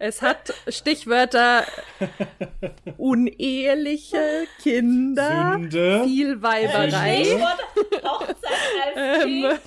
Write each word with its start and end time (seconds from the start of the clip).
Es 0.00 0.22
hat 0.22 0.54
Stichwörter 0.68 1.64
uneheliche 2.98 4.46
Kinder, 4.62 5.54
Sünde. 5.54 6.02
viel 6.04 6.40
Weiberei 6.40 7.24
Stichwort 7.24 7.58
Hochzeit 8.04 8.96
als 8.96 9.24
ähm, 9.24 9.58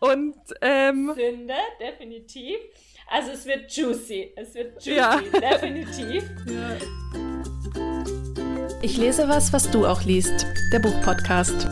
und 0.00 0.34
ähm, 0.60 1.12
Sünde, 1.14 1.54
definitiv. 1.80 2.56
Also 3.08 3.30
es 3.32 3.46
wird 3.46 3.70
juicy. 3.70 4.32
Es 4.36 4.54
wird 4.54 4.82
juicy, 4.84 4.96
Ja. 4.98 5.20
definitiv. 5.40 6.24
Ich 8.80 8.96
lese 8.96 9.28
was, 9.28 9.52
was 9.52 9.70
du 9.70 9.86
auch 9.86 10.02
liest. 10.02 10.46
Der 10.72 10.80
Buchpodcast. 10.80 11.68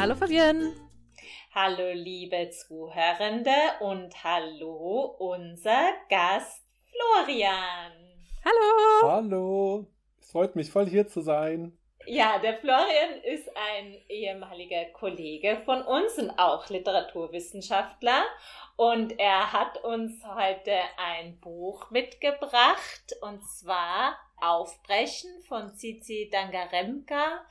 Hallo 0.00 0.14
Fabienne. 0.14 0.74
Hallo 1.52 1.90
liebe 1.92 2.50
Zuhörende 2.50 3.50
und 3.80 4.22
hallo 4.22 5.16
unser 5.18 5.90
Gast 6.08 6.62
Florian. 6.86 7.90
Hallo. 8.44 9.12
Hallo. 9.12 9.86
Es 10.20 10.30
freut 10.30 10.54
mich 10.54 10.70
voll 10.70 10.88
hier 10.88 11.08
zu 11.08 11.20
sein. 11.20 11.76
Ja, 12.06 12.38
der 12.38 12.54
Florian 12.58 13.20
ist 13.24 13.50
ein 13.56 14.00
ehemaliger 14.08 14.84
Kollege 14.92 15.62
von 15.64 15.82
uns 15.82 16.16
und 16.16 16.30
auch 16.38 16.68
Literaturwissenschaftler. 16.68 18.22
Und 18.76 19.18
er 19.18 19.52
hat 19.52 19.82
uns 19.82 20.24
heute 20.24 20.78
ein 20.96 21.40
Buch 21.40 21.90
mitgebracht, 21.90 23.16
und 23.20 23.44
zwar 23.50 24.16
Aufbrechen 24.40 25.42
von 25.48 25.74
Cici 25.74 26.30
Dangaremka. 26.30 27.44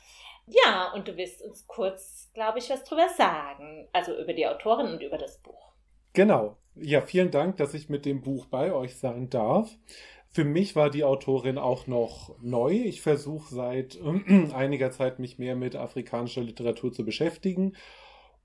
Ja, 0.47 0.91
und 0.93 1.07
du 1.07 1.17
wirst 1.17 1.41
uns 1.41 1.67
kurz, 1.67 2.31
glaube 2.33 2.59
ich, 2.59 2.69
was 2.69 2.83
drüber 2.83 3.09
sagen. 3.09 3.87
Also 3.91 4.17
über 4.17 4.33
die 4.33 4.47
Autorin 4.47 4.87
und 4.87 5.03
über 5.03 5.17
das 5.17 5.39
Buch. 5.39 5.73
Genau. 6.13 6.57
Ja, 6.75 7.01
vielen 7.01 7.31
Dank, 7.31 7.57
dass 7.57 7.73
ich 7.73 7.89
mit 7.89 8.05
dem 8.05 8.21
Buch 8.21 8.45
bei 8.45 8.71
euch 8.73 8.95
sein 8.95 9.29
darf. 9.29 9.69
Für 10.29 10.45
mich 10.45 10.75
war 10.75 10.89
die 10.89 11.03
Autorin 11.03 11.57
auch 11.57 11.87
noch 11.87 12.35
neu. 12.41 12.71
Ich 12.71 13.01
versuche 13.01 13.53
seit 13.53 13.99
einiger 14.53 14.91
Zeit 14.91 15.19
mich 15.19 15.37
mehr 15.37 15.55
mit 15.55 15.75
afrikanischer 15.75 16.41
Literatur 16.41 16.93
zu 16.93 17.03
beschäftigen. 17.03 17.75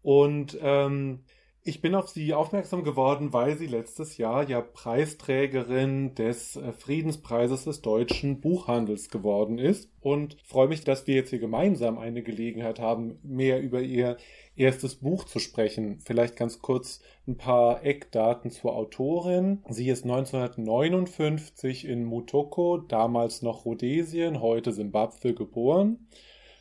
Und 0.03 0.59
ähm, 0.61 1.25
ich 1.65 1.81
bin 1.81 1.95
auf 1.95 2.09
sie 2.09 2.35
aufmerksam 2.35 2.83
geworden, 2.83 3.33
weil 3.33 3.57
sie 3.57 3.69
letztes 3.69 4.17
Jahr 4.17 4.49
ja 4.49 4.61
Preisträgerin 4.61 6.15
des 6.17 6.57
äh, 6.57 6.73
Friedenspreises 6.73 7.65
des 7.65 7.83
deutschen 7.83 8.41
Buchhandels 8.41 9.11
geworden 9.11 9.59
ist 9.59 9.89
und 10.01 10.37
freue 10.43 10.67
mich, 10.67 10.83
dass 10.83 11.07
wir 11.07 11.15
jetzt 11.15 11.31
hier 11.31 11.39
gemeinsam 11.39 11.99
eine 11.99 12.23
Gelegenheit 12.23 12.81
haben, 12.81 13.21
mehr 13.23 13.61
über 13.63 13.81
ihr 13.81 14.17
erstes 14.57 14.97
Buch 14.97 15.25
zu 15.25 15.39
sprechen. 15.39 16.01
Vielleicht 16.05 16.35
ganz 16.35 16.61
kurz 16.61 17.01
ein 17.29 17.37
paar 17.37 17.85
Eckdaten 17.85 18.51
zur 18.51 18.75
Autorin. 18.75 19.63
Sie 19.69 19.89
ist 19.89 20.03
1959 20.03 21.85
in 21.85 22.05
Mutoko, 22.05 22.79
damals 22.79 23.43
noch 23.43 23.65
Rhodesien, 23.65 24.41
heute 24.41 24.73
Simbabwe 24.73 25.33
geboren 25.33 26.09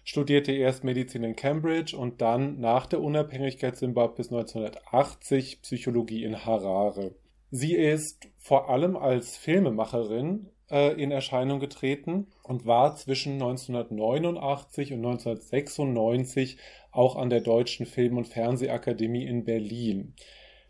studierte 0.03 0.52
erst 0.52 0.83
Medizin 0.83 1.23
in 1.23 1.35
Cambridge 1.35 1.95
und 1.95 2.21
dann 2.21 2.59
nach 2.59 2.85
der 2.85 3.02
Unabhängigkeit 3.02 3.77
Simbabwes 3.77 4.31
1980 4.31 5.61
Psychologie 5.61 6.23
in 6.23 6.45
Harare. 6.45 7.16
Sie 7.52 7.75
ist 7.75 8.29
vor 8.38 8.69
allem 8.69 8.95
als 8.95 9.35
Filmemacherin 9.38 10.49
äh, 10.69 10.94
in 11.02 11.11
Erscheinung 11.11 11.59
getreten 11.59 12.27
und 12.44 12.66
war 12.66 12.95
zwischen 12.95 13.33
1989 13.33 14.94
und 14.94 14.99
1996 15.05 16.57
auch 16.91 17.16
an 17.16 17.29
der 17.29 17.41
Deutschen 17.41 17.85
Film- 17.85 18.17
und 18.17 18.27
Fernsehakademie 18.27 19.25
in 19.25 19.44
Berlin. 19.44 20.16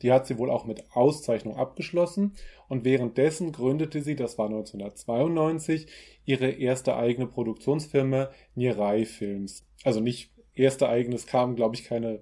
Die 0.01 0.11
hat 0.11 0.27
sie 0.27 0.37
wohl 0.37 0.49
auch 0.49 0.65
mit 0.65 0.83
Auszeichnung 0.93 1.57
abgeschlossen 1.57 2.33
und 2.67 2.85
währenddessen 2.85 3.51
gründete 3.51 4.01
sie, 4.01 4.15
das 4.15 4.37
war 4.37 4.47
1992, 4.47 5.87
ihre 6.25 6.49
erste 6.49 6.95
eigene 6.95 7.27
Produktionsfirma 7.27 8.29
Nirai 8.55 9.05
Films. 9.05 9.65
Also 9.83 9.99
nicht 9.99 10.31
erste 10.53 10.89
eigene, 10.89 11.15
es 11.15 11.27
kamen, 11.27 11.55
glaube 11.55 11.75
ich, 11.75 11.83
keine 11.83 12.21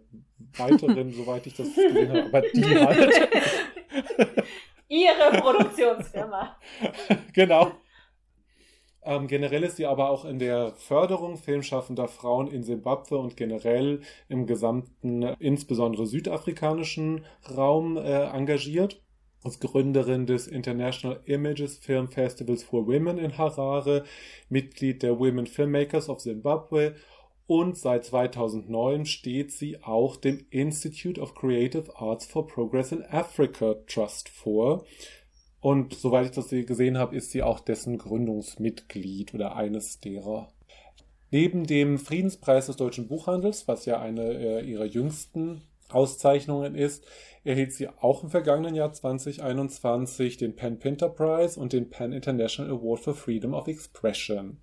weiteren, 0.57 1.11
soweit 1.13 1.45
ich 1.47 1.55
das 1.55 1.73
gesehen 1.75 2.09
habe, 2.09 2.25
aber 2.25 2.41
die 2.41 2.63
halt. 2.65 3.29
Ihre 4.87 5.39
Produktionsfirma. 5.39 6.57
genau. 7.33 7.71
Ähm, 9.03 9.27
generell 9.27 9.63
ist 9.63 9.77
sie 9.77 9.85
aber 9.85 10.09
auch 10.09 10.25
in 10.25 10.39
der 10.39 10.73
Förderung 10.75 11.37
filmschaffender 11.37 12.07
Frauen 12.07 12.47
in 12.47 12.63
Simbabwe 12.63 13.17
und 13.17 13.37
generell 13.37 14.01
im 14.27 14.45
gesamten, 14.45 15.23
insbesondere 15.39 16.05
südafrikanischen 16.05 17.25
Raum 17.55 17.97
äh, 17.97 18.25
engagiert. 18.25 19.01
Als 19.41 19.61
Gründerin 19.61 20.25
des 20.25 20.47
International 20.47 21.21
Images 21.23 21.77
Film 21.77 22.09
Festivals 22.09 22.63
for 22.63 22.87
Women 22.87 23.17
in 23.17 23.37
Harare, 23.37 24.03
Mitglied 24.49 25.01
der 25.01 25.17
Women 25.17 25.47
Filmmakers 25.47 26.09
of 26.09 26.17
Zimbabwe 26.17 26.95
und 27.49 27.77
seit 27.77 28.05
2009 28.05 29.07
steht 29.07 29.51
sie 29.51 29.81
auch 29.81 30.17
dem 30.17 30.45
Institute 30.51 31.19
of 31.19 31.33
Creative 31.33 31.85
Arts 31.95 32.27
for 32.27 32.45
Progress 32.45 32.91
in 32.91 33.03
Africa 33.03 33.73
Trust 33.87 34.29
vor. 34.29 34.85
Und 35.61 35.93
soweit 35.93 36.25
ich 36.25 36.31
das 36.31 36.49
gesehen 36.49 36.97
habe, 36.97 37.15
ist 37.15 37.31
sie 37.31 37.43
auch 37.43 37.59
dessen 37.59 37.97
Gründungsmitglied 37.97 39.33
oder 39.33 39.55
eines 39.55 39.99
derer. 39.99 40.47
Neben 41.31 41.65
dem 41.65 41.99
Friedenspreis 41.99 42.67
des 42.67 42.77
deutschen 42.77 43.07
Buchhandels, 43.07 43.67
was 43.67 43.85
ja 43.85 43.99
eine 43.99 44.33
äh, 44.33 44.65
ihrer 44.65 44.85
jüngsten 44.85 45.61
Auszeichnungen 45.89 46.75
ist, 46.75 47.05
erhielt 47.43 47.73
sie 47.73 47.87
auch 47.87 48.23
im 48.23 48.29
vergangenen 48.29 48.75
Jahr 48.75 48.93
2021 48.93 50.37
den 50.37 50.55
Penn 50.55 50.79
Pinter 50.79 51.09
Prize 51.09 51.59
und 51.59 51.73
den 51.73 51.89
Penn 51.89 52.13
International 52.13 52.71
Award 52.71 52.99
for 53.01 53.15
Freedom 53.15 53.53
of 53.53 53.67
Expression. 53.67 54.61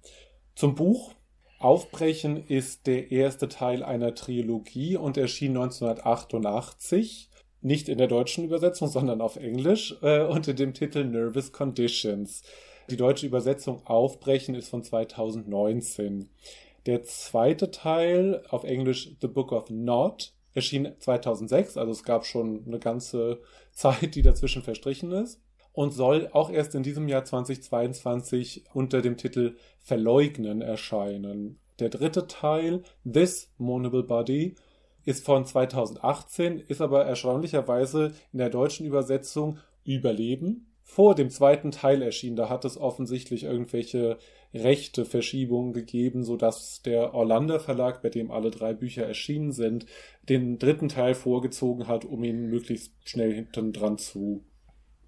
Zum 0.55 0.75
Buch 0.75 1.15
Aufbrechen 1.59 2.37
ist 2.37 2.87
der 2.87 3.11
erste 3.11 3.49
Teil 3.49 3.83
einer 3.83 4.15
Trilogie 4.15 4.97
und 4.97 5.17
erschien 5.17 5.57
1988 5.57 7.31
nicht 7.67 7.89
in 7.89 7.99
der 7.99 8.07
deutschen 8.07 8.45
Übersetzung, 8.45 8.87
sondern 8.87 9.21
auf 9.21 9.35
Englisch 9.35 9.97
äh, 10.01 10.25
unter 10.25 10.55
dem 10.55 10.73
Titel 10.73 11.05
Nervous 11.05 11.51
Conditions. 11.51 12.43
Die 12.89 12.97
deutsche 12.97 13.27
Übersetzung 13.27 13.85
Aufbrechen 13.85 14.55
ist 14.55 14.69
von 14.69 14.85
2019. 14.85 16.31
Der 16.87 17.03
zweite 17.03 17.73
Teil 17.73 18.45
auf 18.51 18.63
Englisch 18.63 19.11
The 19.21 19.27
Book 19.27 19.51
of 19.51 19.69
Not 19.69 20.33
erschien 20.55 20.93
2006, 21.01 21.77
also 21.77 21.91
es 21.91 22.05
gab 22.05 22.25
schon 22.25 22.63
eine 22.67 22.79
ganze 22.79 23.41
Zeit, 23.73 24.15
die 24.15 24.23
dazwischen 24.23 24.63
verstrichen 24.63 25.11
ist 25.11 25.41
und 25.73 25.91
soll 25.91 26.29
auch 26.33 26.51
erst 26.51 26.77
in 26.77 26.85
diesem 26.85 27.09
Jahr 27.09 27.25
2022 27.25 28.63
unter 28.75 29.03
dem 29.03 29.17
Titel 29.17 29.57
Verleugnen 29.81 30.63
erscheinen. 30.63 31.59
Der 31.81 31.89
dritte 31.89 32.29
Teil, 32.29 32.85
This 33.05 33.51
Mournable 33.59 34.05
Body, 34.05 34.55
ist 35.07 35.25
von 35.25 35.47
2018, 35.47 36.59
ist 36.59 36.83
aber 36.83 37.07
erstaunlicherweise 37.07 38.13
in 38.33 38.39
der 38.39 38.51
deutschen 38.51 38.85
Übersetzung 38.85 39.59
Überleben 39.85 40.73
vor 40.83 41.15
dem 41.15 41.31
zweiten 41.31 41.71
Teil 41.71 42.03
erschienen. 42.03 42.37
Da 42.37 42.49
hat 42.49 42.65
es 42.65 42.77
offensichtlich 42.77 43.45
irgendwelche 43.45 44.19
rechte 44.53 45.05
Verschiebungen 45.05 45.73
gegeben, 45.73 46.25
sodass 46.25 46.83
der 46.83 47.15
Orlander 47.15 47.61
Verlag, 47.61 48.03
bei 48.03 48.09
dem 48.09 48.31
alle 48.31 48.51
drei 48.51 48.75
Bücher 48.75 49.05
erschienen 49.05 49.53
sind, 49.53 49.87
den 50.29 50.59
dritten 50.59 50.89
Teil 50.89 51.15
vorgezogen 51.15 51.89
hat, 51.89 52.05
um 52.05 52.23
ihn 52.25 52.47
möglichst 52.49 52.93
schnell 53.05 53.33
hinten 53.33 53.73
dran 53.73 53.99
zu 53.99 54.45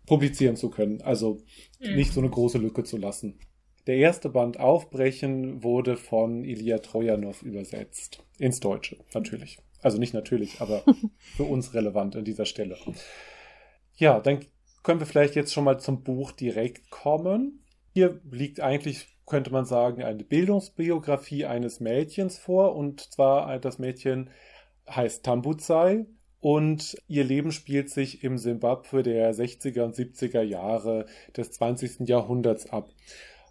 publizieren 0.07 0.57
zu 0.57 0.71
können. 0.71 1.01
Also 1.03 1.39
Mhm. 1.81 1.95
nicht 1.97 2.13
so 2.13 2.21
eine 2.21 2.31
große 2.31 2.59
Lücke 2.59 2.85
zu 2.85 2.97
lassen. 2.97 3.39
Der 3.87 3.97
erste 3.97 4.29
Band 4.29 4.61
Aufbrechen 4.61 5.63
wurde 5.63 5.97
von 5.97 6.45
Ilya 6.45 6.79
Trojanow 6.79 7.43
übersetzt. 7.43 8.23
Ins 8.39 8.61
Deutsche, 8.61 8.99
natürlich. 9.15 9.59
Also 9.83 9.99
nicht 9.99 10.15
natürlich, 10.15 10.61
aber 10.61 10.83
für 11.37 11.45
uns 11.45 11.75
relevant 11.75 12.17
an 12.17 12.25
dieser 12.25 12.45
Stelle. 12.45 12.77
Ja, 13.97 14.21
dann 14.21 14.41
können 14.83 15.01
wir 15.01 15.07
vielleicht 15.07 15.35
jetzt 15.35 15.53
schon 15.53 15.65
mal 15.65 15.79
zum 15.79 16.03
Buch 16.03 16.33
direkt 16.33 16.91
kommen. 16.91 17.65
Hier 17.93 18.21
liegt 18.31 18.61
eigentlich, 18.61 19.09
könnte 19.27 19.53
man 19.53 19.65
sagen, 19.65 20.03
eine 20.03 20.25
Bildungsbiografie 20.25 21.45
eines 21.45 21.81
Mädchens 21.81 22.39
vor. 22.39 22.77
Und 22.77 23.01
zwar 23.13 23.59
das 23.59 23.79
Mädchen 23.79 24.31
heißt 24.89 25.25
Tambuzai 25.25 26.07
und 26.41 26.97
ihr 27.09 27.25
Leben 27.25 27.51
spielt 27.51 27.91
sich 27.91 28.23
im 28.23 28.39
Simbabwe 28.39 29.03
der 29.03 29.35
60er 29.35 29.83
und 29.83 29.95
70er 29.95 30.43
Jahre 30.43 31.07
des 31.37 31.51
20. 31.53 32.09
Jahrhunderts 32.09 32.71
ab. 32.71 32.91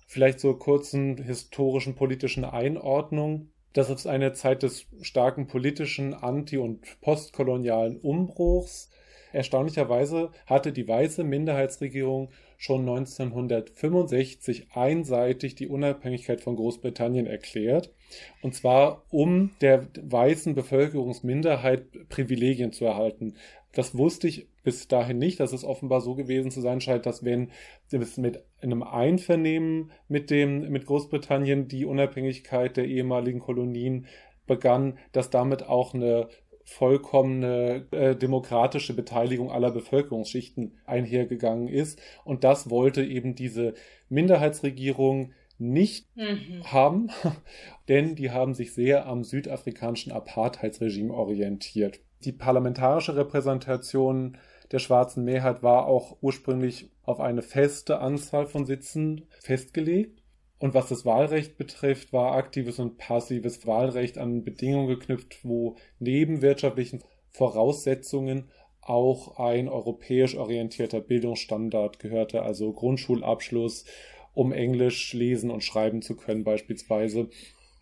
Vielleicht 0.07 0.39
zur 0.39 0.57
kurzen 0.57 1.17
historischen 1.17 1.95
politischen 1.95 2.45
Einordnung. 2.45 3.49
Das 3.77 3.91
ist 3.91 4.07
eine 4.07 4.33
Zeit 4.33 4.63
des 4.63 4.87
starken 5.03 5.45
politischen, 5.45 6.15
anti- 6.15 6.57
und 6.57 6.99
postkolonialen 6.99 7.97
Umbruchs. 7.99 8.89
Erstaunlicherweise 9.33 10.31
hatte 10.47 10.73
die 10.73 10.87
weiße 10.87 11.23
Minderheitsregierung 11.23 12.31
schon 12.57 12.89
1965 12.89 14.69
einseitig 14.73 15.53
die 15.53 15.67
Unabhängigkeit 15.67 16.41
von 16.41 16.55
Großbritannien 16.55 17.27
erklärt. 17.27 17.93
Und 18.41 18.55
zwar, 18.55 19.03
um 19.11 19.51
der 19.61 19.85
weißen 20.01 20.55
Bevölkerungsminderheit 20.55 22.09
Privilegien 22.09 22.73
zu 22.73 22.83
erhalten. 22.85 23.35
Das 23.77 23.95
wusste 23.95 24.27
ich 24.27 24.47
bis 24.63 24.87
dahin 24.87 25.19
nicht, 25.19 25.39
dass 25.39 25.53
es 25.53 25.63
offenbar 25.63 26.01
so 26.01 26.15
gewesen 26.15 26.49
zu 26.49 26.61
sein 26.61 26.81
scheint, 26.81 27.05
dass 27.05 27.23
wenn 27.23 27.51
es 27.91 28.17
mit 28.17 28.43
einem 28.59 28.81
Einvernehmen 28.81 29.91
mit 30.07 30.31
dem, 30.31 30.71
mit 30.71 30.87
Großbritannien 30.87 31.67
die 31.67 31.85
Unabhängigkeit 31.85 32.75
der 32.75 32.85
ehemaligen 32.85 33.37
Kolonien 33.39 34.07
begann, 34.47 34.97
dass 35.11 35.29
damit 35.29 35.61
auch 35.61 35.93
eine 35.93 36.27
vollkommene 36.63 37.85
äh, 37.91 38.15
demokratische 38.15 38.95
Beteiligung 38.95 39.51
aller 39.51 39.69
Bevölkerungsschichten 39.69 40.79
einhergegangen 40.87 41.67
ist. 41.67 42.01
Und 42.23 42.43
das 42.43 42.71
wollte 42.71 43.05
eben 43.05 43.35
diese 43.35 43.75
Minderheitsregierung 44.09 45.33
nicht 45.59 46.07
mhm. 46.15 46.63
haben, 46.63 47.09
denn 47.89 48.15
die 48.15 48.31
haben 48.31 48.55
sich 48.55 48.73
sehr 48.73 49.05
am 49.05 49.23
südafrikanischen 49.23 50.11
Apartheidsregime 50.11 51.13
orientiert. 51.13 51.99
Die 52.23 52.31
parlamentarische 52.31 53.15
Repräsentation 53.15 54.37
der 54.71 54.79
schwarzen 54.79 55.23
Mehrheit 55.23 55.63
war 55.63 55.85
auch 55.85 56.17
ursprünglich 56.21 56.89
auf 57.03 57.19
eine 57.19 57.41
feste 57.41 57.99
Anzahl 57.99 58.45
von 58.45 58.65
Sitzen 58.65 59.27
festgelegt. 59.41 60.21
Und 60.59 60.73
was 60.73 60.89
das 60.89 61.05
Wahlrecht 61.05 61.57
betrifft, 61.57 62.11
war 62.13 62.33
aktives 62.33 62.79
und 62.79 62.97
passives 62.97 63.67
Wahlrecht 63.67 64.17
an 64.17 64.43
Bedingungen 64.43 64.87
geknüpft, 64.87 65.39
wo 65.43 65.75
neben 65.99 66.41
wirtschaftlichen 66.41 67.03
Voraussetzungen 67.29 68.49
auch 68.81 69.37
ein 69.37 69.67
europäisch 69.69 70.35
orientierter 70.35 71.01
Bildungsstandard 71.01 71.99
gehörte, 71.99 72.41
also 72.41 72.71
Grundschulabschluss, 72.73 73.85
um 74.33 74.51
Englisch 74.51 75.13
lesen 75.13 75.51
und 75.51 75.63
schreiben 75.63 76.01
zu 76.01 76.15
können 76.15 76.43
beispielsweise. 76.43 77.29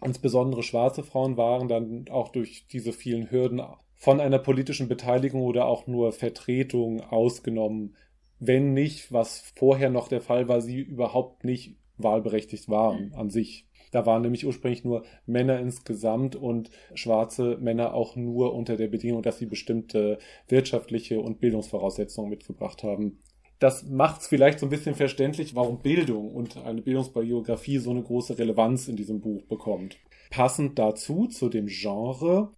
Insbesondere 0.04 0.64
schwarze 0.64 1.04
Frauen 1.04 1.38
waren 1.38 1.68
dann 1.68 2.06
auch 2.10 2.30
durch 2.30 2.66
diese 2.68 2.92
vielen 2.92 3.32
Hürden 3.32 3.62
von 3.96 4.20
einer 4.20 4.40
politischen 4.40 4.88
Beteiligung 4.88 5.42
oder 5.42 5.66
auch 5.66 5.88
nur 5.88 6.12
Vertretung 6.12 7.02
ausgenommen. 7.02 7.96
Wenn 8.40 8.74
nicht, 8.74 9.12
was 9.12 9.40
vorher 9.56 9.90
noch 9.90 10.08
der 10.08 10.22
Fall 10.22 10.48
war, 10.48 10.62
sie 10.62 10.80
überhaupt 10.80 11.44
nicht 11.44 11.78
wahlberechtigt 11.98 12.70
waren 12.70 13.14
an 13.14 13.30
sich. 13.30 13.66
Da 13.92 14.06
waren 14.06 14.24
nämlich 14.24 14.46
ursprünglich 14.46 14.84
nur 14.84 15.06
Männer 15.26 15.60
insgesamt 15.60 16.36
und 16.36 16.70
schwarze 16.96 17.58
Männer 17.62 17.94
auch 17.94 18.18
nur 18.18 18.54
unter 18.54 18.76
der 18.76 18.88
Bedingung, 18.88 19.24
dass 19.24 19.38
sie 19.38 19.46
bestimmte 19.46 20.20
wirtschaftliche 20.50 21.22
und 21.22 21.40
Bildungsvoraussetzungen 21.40 22.30
mitgebracht 22.30 22.84
haben. 22.84 23.20
Das 23.60 23.86
macht 23.86 24.22
es 24.22 24.28
vielleicht 24.28 24.60
so 24.60 24.66
ein 24.66 24.70
bisschen 24.70 24.96
verständlich, 24.96 25.56
warum 25.56 25.80
Bildung 25.80 26.36
und 26.36 26.58
eine 26.58 26.82
Bildungsbiografie 26.82 27.78
so 27.78 27.92
eine 27.92 28.04
große 28.04 28.38
Relevanz 28.38 28.90
in 28.90 28.98
diesem 28.98 29.22
Buch 29.22 29.44
bekommt. 29.44 29.98
Passend 30.30 30.78
dazu, 30.78 31.28
zu 31.28 31.48
dem 31.48 31.68
Genre, 31.68 32.52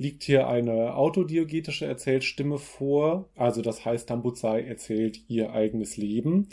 liegt 0.00 0.22
hier 0.22 0.48
eine 0.48 0.94
autodiogetische 0.94 1.84
Erzählstimme 1.84 2.56
vor. 2.56 3.28
Also 3.34 3.60
das 3.60 3.84
heißt, 3.84 4.08
Tambuzai 4.08 4.62
erzählt 4.62 5.20
ihr 5.28 5.52
eigenes 5.52 5.98
Leben. 5.98 6.48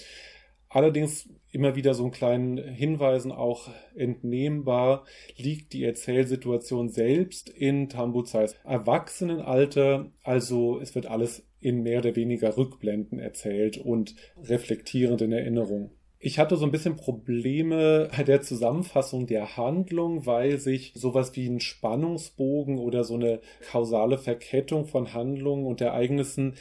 Allerdings 0.67 1.29
immer 1.53 1.77
wieder 1.77 1.93
so 1.93 2.03
einen 2.03 2.11
kleinen 2.11 2.57
Hinweisen 2.57 3.31
auch 3.31 3.69
entnehmbar, 3.95 5.05
liegt 5.37 5.71
die 5.71 5.85
Erzählsituation 5.85 6.89
selbst 6.89 7.47
in 7.47 7.87
Tambuzais 7.87 8.57
Erwachsenenalter. 8.65 10.11
Also 10.23 10.81
es 10.81 10.93
wird 10.93 11.05
alles 11.05 11.47
in 11.61 11.83
mehr 11.83 11.99
oder 11.99 12.17
weniger 12.17 12.57
Rückblenden 12.57 13.17
erzählt 13.17 13.77
und 13.77 14.13
reflektierend 14.43 15.21
in 15.21 15.31
Erinnerung. 15.31 15.91
Ich 16.19 16.39
hatte 16.39 16.57
so 16.57 16.65
ein 16.65 16.71
bisschen 16.71 16.95
Probleme 16.95 18.09
bei 18.15 18.23
der 18.23 18.41
Zusammenfassung 18.41 19.27
der 19.27 19.55
Handlung, 19.55 20.25
weil 20.25 20.57
sich 20.57 20.93
sowas 20.95 21.35
wie 21.35 21.47
ein 21.47 21.59
Spannungsbogen 21.59 22.79
oder 22.79 23.03
so 23.03 23.15
eine 23.15 23.39
kausale 23.69 24.17
Verkettung 24.17 24.85
von 24.87 25.13
Handlungen 25.13 25.67
und 25.67 25.79
Ereignissen 25.79 26.55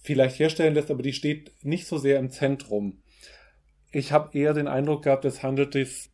vielleicht 0.00 0.38
herstellen 0.38 0.74
lässt, 0.74 0.92
aber 0.92 1.02
die 1.02 1.12
steht 1.12 1.52
nicht 1.64 1.86
so 1.86 1.98
sehr 1.98 2.20
im 2.20 2.30
Zentrum 2.30 3.02
ich 3.90 4.12
habe 4.12 4.36
eher 4.36 4.52
den 4.52 4.68
Eindruck 4.68 5.04
gehabt, 5.04 5.24
es 5.24 5.42
handelt 5.42 5.74
es, 5.74 6.10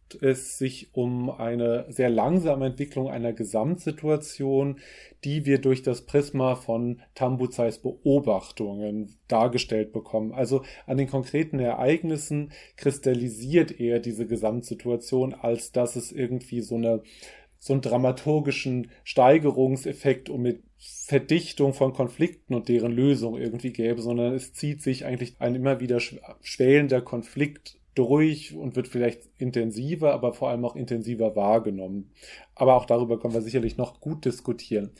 sich 0.58 0.90
um 0.92 1.28
eine 1.28 1.86
sehr 1.88 2.08
langsame 2.08 2.66
Entwicklung 2.66 3.10
einer 3.10 3.32
Gesamtsituation, 3.32 4.78
die 5.24 5.44
wir 5.44 5.58
durch 5.60 5.82
das 5.82 6.02
Prisma 6.02 6.54
von 6.54 7.00
Tambuzais 7.16 7.78
Beobachtungen 7.78 9.16
dargestellt 9.26 9.92
bekommen. 9.92 10.32
Also 10.32 10.62
an 10.86 10.98
den 10.98 11.08
konkreten 11.08 11.58
Ereignissen 11.58 12.52
kristallisiert 12.76 13.80
eher 13.80 13.98
diese 13.98 14.26
Gesamtsituation, 14.26 15.34
als 15.34 15.72
dass 15.72 15.96
es 15.96 16.12
irgendwie 16.12 16.60
so 16.60 16.76
eine 16.76 17.02
so 17.64 17.72
einen 17.72 17.80
dramaturgischen 17.80 18.90
Steigerungseffekt 19.04 20.28
und 20.28 20.42
mit 20.42 20.62
Verdichtung 20.76 21.72
von 21.72 21.94
Konflikten 21.94 22.52
und 22.52 22.68
deren 22.68 22.92
Lösung 22.92 23.38
irgendwie 23.38 23.72
gäbe, 23.72 24.02
sondern 24.02 24.34
es 24.34 24.52
zieht 24.52 24.82
sich 24.82 25.06
eigentlich 25.06 25.36
ein 25.38 25.54
immer 25.54 25.80
wieder 25.80 25.98
schwelender 25.98 27.00
Konflikt 27.00 27.78
durch 27.94 28.54
und 28.54 28.76
wird 28.76 28.86
vielleicht 28.86 29.30
intensiver, 29.38 30.12
aber 30.12 30.34
vor 30.34 30.50
allem 30.50 30.62
auch 30.66 30.76
intensiver 30.76 31.36
wahrgenommen. 31.36 32.10
Aber 32.54 32.74
auch 32.74 32.84
darüber 32.84 33.18
können 33.18 33.32
wir 33.32 33.40
sicherlich 33.40 33.78
noch 33.78 33.98
gut 33.98 34.26
diskutieren. 34.26 34.90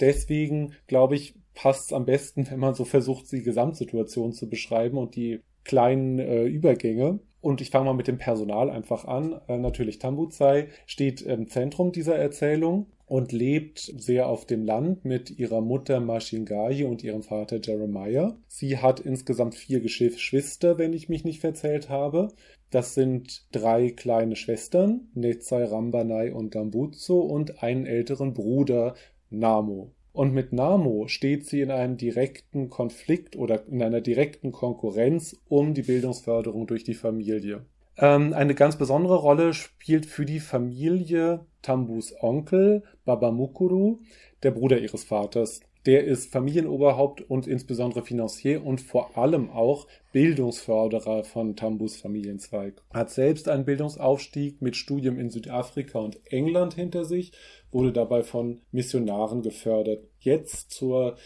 Deswegen 0.00 0.74
glaube 0.88 1.14
ich, 1.14 1.36
passt 1.54 1.86
es 1.86 1.92
am 1.92 2.04
besten, 2.04 2.50
wenn 2.50 2.58
man 2.58 2.74
so 2.74 2.84
versucht, 2.84 3.30
die 3.30 3.44
Gesamtsituation 3.44 4.32
zu 4.32 4.48
beschreiben 4.48 4.98
und 4.98 5.14
die 5.14 5.38
kleinen 5.62 6.18
äh, 6.18 6.46
Übergänge. 6.46 7.20
Und 7.40 7.60
ich 7.60 7.70
fange 7.70 7.86
mal 7.86 7.94
mit 7.94 8.08
dem 8.08 8.18
Personal 8.18 8.70
einfach 8.70 9.04
an. 9.04 9.40
Äh, 9.48 9.58
natürlich 9.58 9.98
Tambuzai 9.98 10.68
steht 10.86 11.22
im 11.22 11.48
Zentrum 11.48 11.92
dieser 11.92 12.16
Erzählung 12.16 12.86
und 13.06 13.32
lebt 13.32 13.78
sehr 13.78 14.28
auf 14.28 14.44
dem 14.44 14.64
Land 14.64 15.04
mit 15.04 15.30
ihrer 15.38 15.60
Mutter 15.60 16.00
Mashingai 16.00 16.84
und 16.84 17.02
ihrem 17.02 17.22
Vater 17.22 17.58
Jeremiah. 17.62 18.36
Sie 18.48 18.78
hat 18.78 19.00
insgesamt 19.00 19.54
vier 19.54 19.80
Geschwister, 19.80 20.78
wenn 20.78 20.92
ich 20.92 21.08
mich 21.08 21.24
nicht 21.24 21.40
verzählt 21.40 21.88
habe. 21.88 22.28
Das 22.70 22.94
sind 22.94 23.46
drei 23.50 23.90
kleine 23.90 24.36
Schwestern, 24.36 25.08
Nezai, 25.14 25.64
Rambanai 25.64 26.32
und 26.32 26.54
Dambuzo 26.54 27.20
und 27.20 27.62
einen 27.62 27.86
älteren 27.86 28.34
Bruder, 28.34 28.94
Namo. 29.30 29.92
Und 30.18 30.34
mit 30.34 30.52
Namo 30.52 31.06
steht 31.06 31.46
sie 31.46 31.60
in 31.60 31.70
einem 31.70 31.96
direkten 31.96 32.70
Konflikt 32.70 33.36
oder 33.36 33.68
in 33.68 33.80
einer 33.80 34.00
direkten 34.00 34.50
Konkurrenz 34.50 35.36
um 35.48 35.74
die 35.74 35.82
Bildungsförderung 35.82 36.66
durch 36.66 36.82
die 36.82 36.94
Familie. 36.94 37.64
Ähm, 37.96 38.32
eine 38.32 38.56
ganz 38.56 38.76
besondere 38.76 39.14
Rolle 39.14 39.54
spielt 39.54 40.06
für 40.06 40.26
die 40.26 40.40
Familie 40.40 41.46
Tambus 41.62 42.12
Onkel 42.20 42.82
Baba 43.04 43.30
Mukuru, 43.30 44.00
der 44.42 44.50
Bruder 44.50 44.80
ihres 44.80 45.04
Vaters. 45.04 45.60
Der 45.86 46.04
ist 46.04 46.32
Familienoberhaupt 46.32 47.22
und 47.22 47.46
insbesondere 47.46 48.02
Financier 48.02 48.66
und 48.66 48.80
vor 48.80 49.16
allem 49.16 49.48
auch 49.48 49.86
Bildungsförderer 50.12 51.22
von 51.22 51.54
Tambus 51.54 51.96
Familienzweig. 51.96 52.82
Hat 52.92 53.10
selbst 53.10 53.48
einen 53.48 53.64
Bildungsaufstieg 53.64 54.60
mit 54.60 54.76
Studium 54.76 55.18
in 55.18 55.30
Südafrika 55.30 56.00
und 56.00 56.20
England 56.30 56.74
hinter 56.74 57.04
sich, 57.04 57.32
wurde 57.70 57.92
dabei 57.92 58.22
von 58.22 58.60
Missionaren 58.70 59.42
gefördert. 59.42 60.04
Jetzt 60.20 60.70
zur 60.70 61.16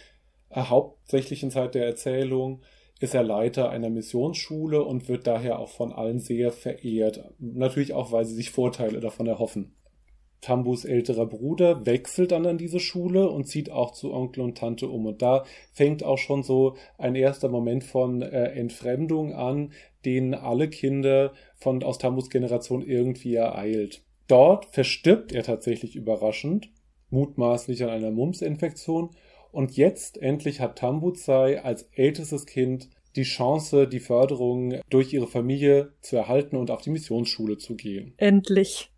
äh, 0.50 0.62
hauptsächlichen 0.62 1.50
Zeit 1.50 1.74
der 1.74 1.86
Erzählung 1.86 2.62
ist 3.00 3.14
er 3.14 3.24
Leiter 3.24 3.70
einer 3.70 3.90
Missionsschule 3.90 4.82
und 4.82 5.08
wird 5.08 5.26
daher 5.26 5.58
auch 5.58 5.70
von 5.70 5.92
allen 5.92 6.20
sehr 6.20 6.52
verehrt. 6.52 7.32
Natürlich 7.38 7.94
auch, 7.94 8.12
weil 8.12 8.24
sie 8.24 8.34
sich 8.34 8.50
Vorteile 8.50 9.00
davon 9.00 9.26
erhoffen. 9.26 9.74
Tambus 10.40 10.84
älterer 10.84 11.26
Bruder 11.26 11.86
wechselt 11.86 12.32
dann 12.32 12.46
an 12.46 12.58
diese 12.58 12.80
Schule 12.80 13.28
und 13.30 13.46
zieht 13.46 13.70
auch 13.70 13.92
zu 13.92 14.12
Onkel 14.12 14.42
und 14.42 14.58
Tante 14.58 14.88
um. 14.88 15.06
Und 15.06 15.22
da 15.22 15.44
fängt 15.72 16.02
auch 16.02 16.18
schon 16.18 16.42
so 16.42 16.76
ein 16.98 17.14
erster 17.14 17.48
Moment 17.48 17.84
von 17.84 18.22
äh, 18.22 18.50
Entfremdung 18.50 19.34
an, 19.34 19.72
den 20.04 20.34
alle 20.34 20.68
Kinder 20.68 21.32
von 21.56 21.82
aus 21.84 21.98
Tambus 21.98 22.28
Generation 22.28 22.82
irgendwie 22.82 23.36
ereilt. 23.36 24.02
Dort 24.28 24.66
verstirbt 24.66 25.32
er 25.32 25.42
tatsächlich 25.42 25.96
überraschend, 25.96 26.70
mutmaßlich 27.10 27.82
an 27.84 27.90
einer 27.90 28.10
Mumps-Infektion. 28.10 29.10
Und 29.50 29.76
jetzt 29.76 30.16
endlich 30.18 30.60
hat 30.60 30.78
Tambuzai 30.78 31.62
als 31.62 31.88
ältestes 31.92 32.46
Kind 32.46 32.88
die 33.16 33.24
Chance, 33.24 33.86
die 33.86 34.00
Förderung 34.00 34.80
durch 34.88 35.12
ihre 35.12 35.26
Familie 35.26 35.92
zu 36.00 36.16
erhalten 36.16 36.56
und 36.56 36.70
auf 36.70 36.80
die 36.80 36.90
Missionsschule 36.90 37.58
zu 37.58 37.76
gehen. 37.76 38.14
Endlich. 38.16 38.90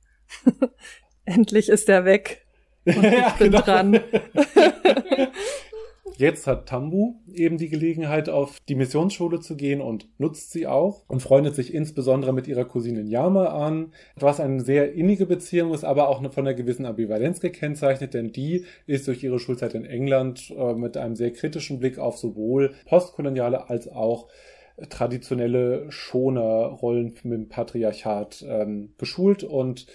Endlich 1.25 1.69
ist 1.69 1.88
er 1.88 2.04
weg. 2.04 2.47
Und 2.85 2.97
ich 3.04 3.33
bin 3.38 3.50
genau. 3.50 3.61
dran. 3.62 3.95
Jetzt 6.16 6.47
hat 6.47 6.68
Tambu 6.68 7.16
eben 7.33 7.59
die 7.59 7.68
Gelegenheit, 7.68 8.28
auf 8.28 8.59
die 8.68 8.76
Missionsschule 8.76 9.40
zu 9.40 9.56
gehen 9.56 9.80
und 9.80 10.09
nutzt 10.18 10.52
sie 10.52 10.66
auch 10.66 11.02
und 11.09 11.21
freundet 11.21 11.56
sich 11.56 11.75
insbesondere 11.75 12.33
mit 12.33 12.47
ihrer 12.47 12.64
Cousine 12.64 13.02
Yama 13.02 13.47
an, 13.47 13.92
was 14.14 14.38
eine 14.38 14.61
sehr 14.61 14.92
innige 14.92 15.26
Beziehung 15.26 15.75
ist, 15.75 15.85
aber 15.85 16.09
auch 16.09 16.23
von 16.33 16.47
einer 16.47 16.54
gewissen 16.54 16.87
Ambivalenz 16.87 17.40
gekennzeichnet, 17.40 18.14
denn 18.14 18.30
die 18.30 18.64
ist 18.87 19.09
durch 19.09 19.25
ihre 19.25 19.40
Schulzeit 19.40 19.75
in 19.75 19.85
England 19.85 20.52
äh, 20.56 20.75
mit 20.75 20.97
einem 20.97 21.16
sehr 21.16 21.33
kritischen 21.33 21.80
Blick 21.80 21.99
auf 21.99 22.16
sowohl 22.16 22.75
postkoloniale 22.87 23.68
als 23.68 23.88
auch 23.88 24.28
traditionelle 24.88 25.90
Schonerrollen 25.90 27.14
mit 27.23 27.33
dem 27.33 27.49
Patriarchat 27.49 28.44
ähm, 28.49 28.92
geschult 28.99 29.42
und 29.44 29.87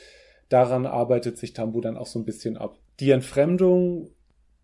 daran 0.50 0.86
arbeitet 0.86 1.38
sich 1.38 1.54
Tambu 1.54 1.82
dann 1.82 1.98
auch 1.98 2.08
so 2.08 2.20
ein 2.20 2.26
bisschen 2.26 2.58
ab. 2.58 2.78
Die 3.00 3.12
Entfremdung 3.12 4.10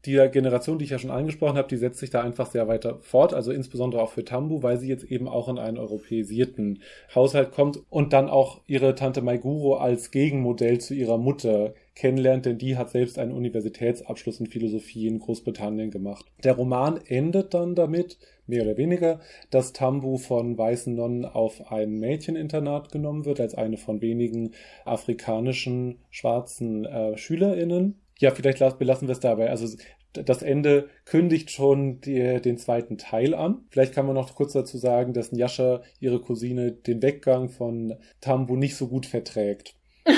die 0.06 0.30
Generation, 0.32 0.78
die 0.78 0.86
ich 0.86 0.92
ja 0.92 1.00
schon 1.00 1.12
angesprochen 1.12 1.58
habe, 1.58 1.68
die 1.68 1.78
setzt 1.78 2.00
sich 2.00 2.10
da 2.10 2.22
einfach 2.22 2.48
sehr 2.48 2.68
weiter 2.68 3.00
fort, 3.02 3.34
also 3.34 3.52
insbesondere 3.52 4.02
auch 4.02 4.12
für 4.12 4.26
Tambu, 4.26 4.64
weil 4.64 4.78
sie 4.78 4.88
jetzt 4.88 5.04
eben 5.06 5.28
auch 5.28 5.50
in 5.50 5.58
einen 5.58 5.78
europäisierten 5.78 6.82
Haushalt 7.14 7.52
kommt 7.52 7.80
und 7.90 8.14
dann 8.14 8.30
auch 8.30 8.62
ihre 8.68 8.96
Tante 8.96 9.22
Maiguro 9.22 9.76
als 9.76 10.12
Gegenmodell 10.12 10.80
zu 10.80 10.94
ihrer 10.94 11.18
Mutter 11.18 11.74
kennenlernt, 11.96 12.46
denn 12.46 12.58
die 12.58 12.78
hat 12.78 12.90
selbst 12.90 13.18
einen 13.18 13.32
Universitätsabschluss 13.32 14.40
in 14.40 14.48
Philosophie 14.48 15.08
in 15.08 15.20
Großbritannien 15.20 15.92
gemacht. 15.92 16.26
Der 16.44 16.54
Roman 16.54 17.00
endet 17.08 17.54
dann 17.54 17.74
damit, 17.74 18.18
mehr 18.48 18.64
oder 18.64 18.78
weniger, 18.78 19.22
dass 19.50 19.74
Tambu 19.74 20.18
von 20.18 20.58
weißen 20.58 20.94
Nonnen 20.94 21.26
auf 21.26 21.72
ein 21.72 22.00
Mädcheninternat 22.00 22.92
genommen 22.92 23.26
wird, 23.26 23.40
als 23.40 23.56
eine 23.56 23.78
von 23.78 24.02
wenigen 24.02 24.52
afrikanischen 24.84 26.00
schwarzen 26.12 26.86
äh, 26.86 27.18
SchülerInnen 27.18 27.96
ja, 28.20 28.32
vielleicht 28.32 28.80
belassen 28.80 29.08
wir 29.08 29.14
es 29.14 29.20
dabei. 29.20 29.50
Also 29.50 29.78
das 30.24 30.42
Ende 30.42 30.90
kündigt 31.06 31.52
schon 31.52 32.02
die, 32.02 32.42
den 32.42 32.58
zweiten 32.58 32.98
Teil 32.98 33.34
an. 33.34 33.66
Vielleicht 33.70 33.94
kann 33.94 34.06
man 34.06 34.16
noch 34.16 34.34
kurz 34.36 34.54
dazu 34.54 34.78
sagen, 34.78 35.14
dass 35.14 35.32
Njascha, 35.32 35.82
ihre 36.00 36.20
Cousine, 36.20 36.72
den 36.72 37.02
Weggang 37.02 37.50
von 37.50 37.96
Tambu 38.22 38.56
nicht 38.56 38.76
so 38.76 38.88
gut 38.88 39.06
verträgt. 39.06 39.76
das 40.04 40.16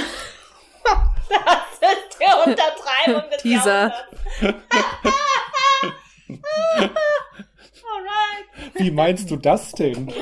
ist 1.81 2.19
die 2.19 2.49
Untertreibung 2.49 3.29
des 3.31 3.41
Teaser. 3.41 3.93
Alright. 4.41 4.55
Wie 8.75 8.91
meinst 8.91 9.31
du 9.31 9.37
das 9.37 9.71
denn? 9.71 10.13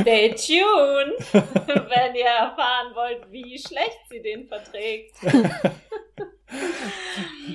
Stay 0.00 0.30
tuned, 0.30 1.32
wenn 1.32 2.14
ihr 2.14 2.26
erfahren 2.26 2.94
wollt, 2.94 3.30
wie 3.30 3.58
schlecht 3.58 4.00
sie 4.08 4.20
den 4.20 4.46
verträgt. 4.46 5.16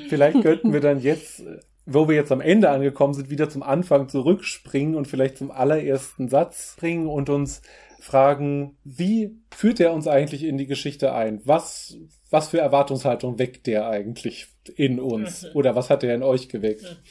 Vielleicht 0.10 0.42
könnten 0.42 0.74
wir 0.74 0.82
dann 0.82 1.00
jetzt, 1.00 1.44
wo 1.86 2.08
wir 2.08 2.16
jetzt 2.16 2.32
am 2.32 2.42
Ende 2.42 2.70
angekommen 2.70 3.14
sind, 3.14 3.30
wieder 3.30 3.50
zum 3.50 3.64
Anfang 3.64 4.10
zurückspringen 4.10 4.96
und 4.96 5.08
vielleicht 5.08 5.38
zum 5.38 5.52
allerersten 5.52 6.30
Satz 6.30 6.76
bringen 6.80 7.08
und 7.08 7.30
uns 7.30 7.62
fragen, 8.00 8.78
wie 8.84 9.36
führt 9.50 9.80
er 9.80 9.94
uns 9.94 10.08
eigentlich 10.08 10.44
in 10.44 10.58
die 10.58 10.68
Geschichte 10.68 11.14
ein? 11.14 11.42
Was, 11.44 11.98
was 12.30 12.50
für 12.50 12.60
Erwartungshaltung 12.60 13.40
weckt 13.40 13.66
der 13.68 13.88
eigentlich 13.88 14.48
in 14.76 15.00
uns? 15.00 15.48
Oder 15.56 15.76
was 15.76 15.90
hat 15.90 16.04
er 16.04 16.14
in 16.14 16.24
euch 16.24 16.48
geweckt? 16.50 17.02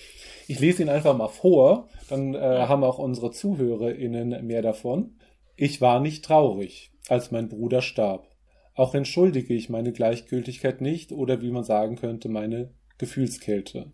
Ich 0.47 0.61
lese 0.61 0.83
ihn 0.83 0.89
einfach 0.89 1.17
mal 1.17 1.29
vor, 1.29 1.89
dann 2.09 2.35
äh, 2.35 2.39
haben 2.39 2.85
auch 2.85 2.99
unsere 2.99 3.31
ZuhörerInnen 3.31 4.47
mehr 4.47 4.63
davon. 4.63 5.17
Ich 5.57 5.81
war 5.81 6.01
nicht 6.01 6.25
traurig, 6.25 6.93
als 7.09 7.31
mein 7.31 7.49
Bruder 7.49 7.83
starb. 7.83 8.29
Auch 8.75 8.95
entschuldige 8.95 9.55
ich 9.55 9.69
meine 9.69 9.93
Gleichgültigkeit 9.93 10.81
nicht 10.81 11.13
oder 11.13 11.41
wie 11.41 11.51
man 11.51 11.65
sagen 11.65 11.97
könnte, 11.97 12.29
meine 12.29 12.75
Gefühlskälte. 12.99 13.93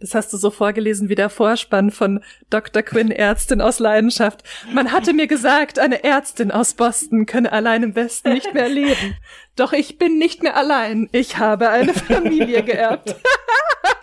Das 0.00 0.14
hast 0.14 0.32
du 0.32 0.36
so 0.36 0.50
vorgelesen 0.50 1.08
wie 1.08 1.14
der 1.14 1.30
Vorspann 1.30 1.90
von 1.90 2.22
Dr. 2.50 2.82
Quinn, 2.82 3.10
Ärztin 3.10 3.60
aus 3.60 3.78
Leidenschaft. 3.78 4.42
Man 4.72 4.92
hatte 4.92 5.14
mir 5.14 5.26
gesagt, 5.26 5.78
eine 5.78 6.04
Ärztin 6.04 6.50
aus 6.50 6.74
Boston 6.74 7.24
könne 7.24 7.52
allein 7.52 7.82
im 7.82 7.94
Westen 7.94 8.34
nicht 8.34 8.52
mehr 8.52 8.68
leben. 8.68 9.16
Doch 9.56 9.72
ich 9.72 9.96
bin 9.96 10.18
nicht 10.18 10.42
mehr 10.42 10.56
allein. 10.56 11.08
Ich 11.12 11.38
habe 11.38 11.70
eine 11.70 11.94
Familie 11.94 12.62
geerbt. 12.62 13.08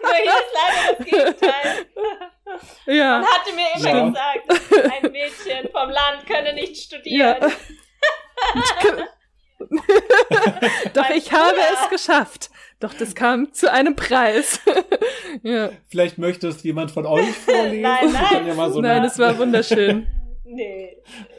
Nur 0.02 0.14
hier 0.16 0.32
ist 0.32 0.54
leider 0.54 0.98
das 0.98 1.06
Gegenteil. 1.06 1.86
Ja. 2.86 3.20
Man 3.20 3.28
hatte 3.28 3.54
mir 3.56 3.68
immer 3.76 3.98
ja. 3.98 4.08
gesagt, 4.10 4.92
ein 4.92 5.12
Mädchen 5.12 5.72
vom 5.72 5.90
Land 5.90 6.26
könne 6.28 6.54
nicht 6.54 6.78
studieren. 6.78 7.38
Ja. 7.40 7.52
Doch 10.94 11.10
ich 11.10 11.32
habe 11.32 11.58
es 11.74 11.90
geschafft. 11.90 12.50
Doch 12.80 12.94
das 12.94 13.16
kam 13.16 13.54
zu 13.54 13.72
einem 13.72 13.96
Preis. 13.96 14.60
ja. 15.44 15.72
Vielleicht 15.88 16.18
möchte 16.18 16.50
es 16.50 16.64
jemand 16.64 16.92
von 16.92 17.06
euch 17.06 17.32
vorlesen. 17.32 17.82
nein, 17.82 18.12
nein. 18.12 18.48
Ja 18.48 18.70
so 18.70 18.82
nein, 18.82 19.04
es 19.06 19.18
war 19.20 19.38
wunderschön. 19.38 20.08
nee. 20.44 20.98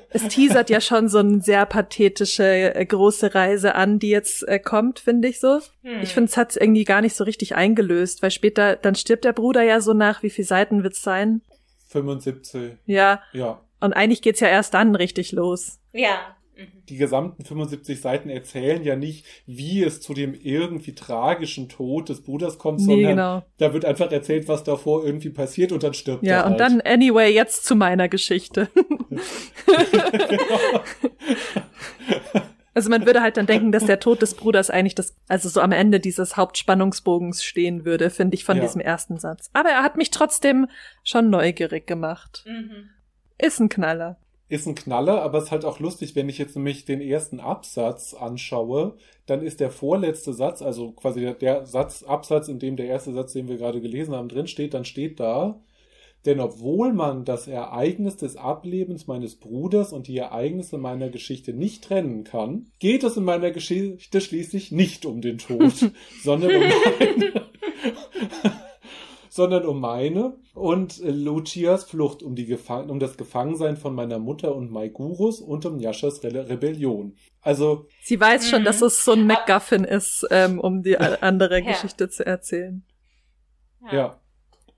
Es 0.08 0.28
teasert 0.28 0.70
ja 0.70 0.80
schon 0.80 1.08
so 1.08 1.18
eine 1.18 1.40
sehr 1.40 1.66
pathetische 1.66 2.74
äh, 2.74 2.86
große 2.86 3.34
Reise 3.34 3.74
an, 3.74 3.98
die 3.98 4.10
jetzt 4.10 4.46
äh, 4.46 4.60
kommt, 4.60 5.00
finde 5.00 5.26
ich 5.26 5.40
so. 5.40 5.58
Hm. 5.82 6.02
Ich 6.02 6.14
finde, 6.14 6.30
es 6.30 6.36
hat 6.36 6.56
irgendwie 6.56 6.84
gar 6.84 7.00
nicht 7.00 7.16
so 7.16 7.24
richtig 7.24 7.56
eingelöst, 7.56 8.22
weil 8.22 8.30
später, 8.30 8.76
dann 8.76 8.94
stirbt 8.94 9.24
der 9.24 9.32
Bruder 9.32 9.62
ja 9.62 9.80
so 9.80 9.92
nach, 9.92 10.22
wie 10.22 10.30
viele 10.30 10.46
Seiten 10.46 10.84
wird's 10.84 11.02
sein? 11.02 11.42
75. 11.88 12.74
Ja. 12.86 13.22
Ja. 13.32 13.60
Und 13.80 13.92
eigentlich 13.92 14.22
geht's 14.22 14.38
ja 14.40 14.48
erst 14.48 14.74
dann 14.74 14.94
richtig 14.94 15.32
los. 15.32 15.80
Ja. 15.92 16.36
Mhm. 16.56 16.86
die 16.88 16.96
gesamten 16.96 17.44
75 17.44 18.00
Seiten 18.00 18.28
erzählen 18.28 18.84
ja 18.84 18.94
nicht, 18.94 19.26
wie 19.46 19.82
es 19.82 20.00
zu 20.00 20.14
dem 20.14 20.34
irgendwie 20.34 20.94
tragischen 20.94 21.68
Tod 21.68 22.08
des 22.08 22.22
Bruders 22.22 22.58
kommt, 22.58 22.78
nee, 22.80 22.86
sondern 22.86 23.10
genau. 23.10 23.42
da 23.58 23.72
wird 23.72 23.84
einfach 23.84 24.12
erzählt, 24.12 24.46
was 24.46 24.62
davor 24.62 25.04
irgendwie 25.04 25.30
passiert 25.30 25.72
und 25.72 25.82
dann 25.82 25.94
stirbt 25.94 26.24
ja, 26.24 26.32
er. 26.32 26.38
Ja, 26.38 26.46
und 26.46 26.52
halt. 26.52 26.60
dann 26.60 26.80
anyway 26.82 27.32
jetzt 27.32 27.64
zu 27.64 27.74
meiner 27.74 28.08
Geschichte. 28.08 28.68
Also 32.76 32.90
man 32.90 33.06
würde 33.06 33.22
halt 33.22 33.36
dann 33.36 33.46
denken, 33.46 33.70
dass 33.70 33.86
der 33.86 34.00
Tod 34.00 34.20
des 34.20 34.34
Bruders 34.34 34.68
eigentlich 34.68 34.96
das, 34.96 35.14
also 35.28 35.48
so 35.48 35.60
am 35.60 35.70
Ende 35.70 36.00
dieses 36.00 36.36
Hauptspannungsbogens 36.36 37.44
stehen 37.44 37.84
würde, 37.84 38.10
finde 38.10 38.34
ich 38.34 38.44
von 38.44 38.56
ja. 38.56 38.64
diesem 38.64 38.80
ersten 38.80 39.20
Satz. 39.20 39.48
Aber 39.52 39.68
er 39.68 39.84
hat 39.84 39.96
mich 39.96 40.10
trotzdem 40.10 40.66
schon 41.04 41.30
neugierig 41.30 41.86
gemacht. 41.86 42.44
Mhm. 42.46 42.90
Ist 43.38 43.60
ein 43.60 43.68
Knaller 43.68 44.18
ist 44.48 44.66
ein 44.66 44.74
Knaller, 44.74 45.22
aber 45.22 45.38
es 45.38 45.44
ist 45.44 45.50
halt 45.50 45.64
auch 45.64 45.80
lustig, 45.80 46.14
wenn 46.14 46.28
ich 46.28 46.38
jetzt 46.38 46.54
nämlich 46.56 46.84
den 46.84 47.00
ersten 47.00 47.40
Absatz 47.40 48.14
anschaue, 48.14 48.96
dann 49.26 49.42
ist 49.42 49.60
der 49.60 49.70
vorletzte 49.70 50.34
Satz, 50.34 50.60
also 50.60 50.92
quasi 50.92 51.20
der, 51.20 51.34
der 51.34 51.66
Satz, 51.66 52.02
Absatz, 52.02 52.48
in 52.48 52.58
dem 52.58 52.76
der 52.76 52.86
erste 52.86 53.12
Satz, 53.12 53.32
den 53.32 53.48
wir 53.48 53.56
gerade 53.56 53.80
gelesen 53.80 54.14
haben, 54.14 54.28
drin 54.28 54.46
steht, 54.46 54.74
dann 54.74 54.84
steht 54.84 55.18
da, 55.18 55.60
denn 56.26 56.40
obwohl 56.40 56.92
man 56.92 57.24
das 57.24 57.48
Ereignis 57.48 58.16
des 58.16 58.36
Ablebens 58.36 59.06
meines 59.06 59.36
Bruders 59.36 59.92
und 59.92 60.08
die 60.08 60.16
Ereignisse 60.16 60.78
meiner 60.78 61.10
Geschichte 61.10 61.52
nicht 61.52 61.84
trennen 61.84 62.24
kann, 62.24 62.66
geht 62.78 63.04
es 63.04 63.16
in 63.16 63.24
meiner 63.24 63.50
Geschichte 63.50 64.20
schließlich 64.20 64.72
nicht 64.72 65.04
um 65.04 65.20
den 65.20 65.38
Tod, 65.38 65.72
sondern 66.22 66.50
um 66.54 66.62
meine, 66.62 67.46
sondern 69.34 69.66
um 69.66 69.80
meine 69.80 70.38
und 70.54 71.02
äh, 71.02 71.10
Lucias 71.10 71.82
Flucht, 71.82 72.22
um, 72.22 72.36
die 72.36 72.46
Gefang 72.46 72.88
um 72.88 73.00
das 73.00 73.16
Gefangensein 73.16 73.76
von 73.76 73.92
meiner 73.92 74.20
Mutter 74.20 74.54
und 74.54 74.70
Maigurus 74.70 75.40
und 75.40 75.66
um 75.66 75.80
Yashas 75.80 76.22
Re 76.22 76.48
Rebellion. 76.48 77.18
Also. 77.40 77.88
Sie 78.00 78.20
weiß 78.20 78.48
schon, 78.48 78.62
dass 78.62 78.80
mhm. 78.80 78.86
es 78.86 79.04
so 79.04 79.10
ein 79.10 79.26
MacGuffin 79.26 79.82
ist, 79.82 80.24
ähm, 80.30 80.60
um 80.60 80.84
die 80.84 80.96
andere 80.98 81.58
ja. 81.58 81.72
Geschichte 81.72 82.08
zu 82.08 82.24
erzählen. 82.24 82.86
Ja. 83.86 83.92
ja. 83.92 84.20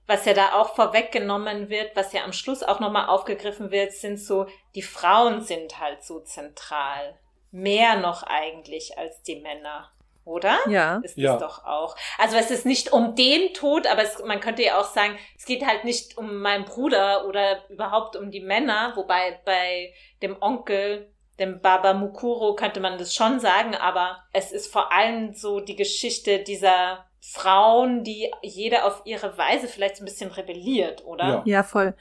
Was 0.07 0.25
ja 0.25 0.33
da 0.33 0.53
auch 0.53 0.73
vorweggenommen 0.73 1.69
wird, 1.69 1.95
was 1.95 2.11
ja 2.13 2.23
am 2.23 2.33
Schluss 2.33 2.63
auch 2.63 2.79
nochmal 2.79 3.09
aufgegriffen 3.09 3.69
wird, 3.69 3.91
sind 3.91 4.19
so, 4.19 4.47
die 4.73 4.81
Frauen 4.81 5.41
sind 5.41 5.79
halt 5.79 6.03
so 6.03 6.21
zentral. 6.21 7.19
Mehr 7.51 7.99
noch 7.99 8.23
eigentlich 8.23 8.97
als 8.97 9.21
die 9.21 9.39
Männer 9.39 9.91
oder? 10.27 10.57
Ja. 10.69 10.99
Ist 11.03 11.17
ja. 11.17 11.37
doch 11.37 11.65
auch. 11.65 11.95
Also 12.17 12.35
es 12.37 12.51
ist 12.51 12.65
nicht 12.65 12.91
um 12.91 13.15
den 13.15 13.53
Tod, 13.53 13.87
aber 13.87 14.03
es, 14.03 14.21
man 14.23 14.39
könnte 14.39 14.63
ja 14.63 14.79
auch 14.79 14.85
sagen, 14.85 15.17
es 15.37 15.45
geht 15.45 15.65
halt 15.65 15.85
nicht 15.85 16.17
um 16.17 16.41
meinen 16.41 16.65
Bruder 16.65 17.25
oder 17.27 17.67
überhaupt 17.69 18.15
um 18.15 18.29
die 18.29 18.41
Männer, 18.41 18.93
wobei 18.95 19.39
bei 19.45 19.93
dem 20.21 20.35
Onkel, 20.41 21.11
dem 21.39 21.61
Baba 21.61 21.93
Mukuro, 21.93 22.55
könnte 22.55 22.79
man 22.79 22.97
das 22.97 23.15
schon 23.15 23.39
sagen, 23.39 23.75
aber 23.75 24.17
es 24.33 24.51
ist 24.51 24.71
vor 24.71 24.91
allem 24.91 25.33
so 25.33 25.59
die 25.59 25.75
Geschichte 25.75 26.39
dieser 26.39 27.05
Frauen, 27.19 28.03
die 28.03 28.31
jeder 28.41 28.85
auf 28.85 29.01
ihre 29.05 29.37
Weise 29.37 29.67
vielleicht 29.67 29.97
so 29.97 30.03
ein 30.03 30.05
bisschen 30.05 30.31
rebelliert, 30.31 31.05
oder? 31.05 31.27
Ja, 31.27 31.43
ja 31.45 31.63
voll. 31.63 31.95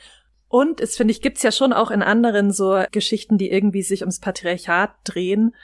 Und 0.48 0.80
es 0.80 0.96
finde 0.96 1.12
ich, 1.12 1.22
gibt's 1.22 1.42
ja 1.42 1.50
schon 1.50 1.72
auch 1.72 1.90
in 1.90 2.02
anderen 2.02 2.52
so 2.52 2.82
Geschichten, 2.92 3.36
die 3.36 3.50
irgendwie 3.50 3.82
sich 3.82 4.02
ums 4.02 4.20
Patriarchat 4.20 4.90
drehen. 5.04 5.54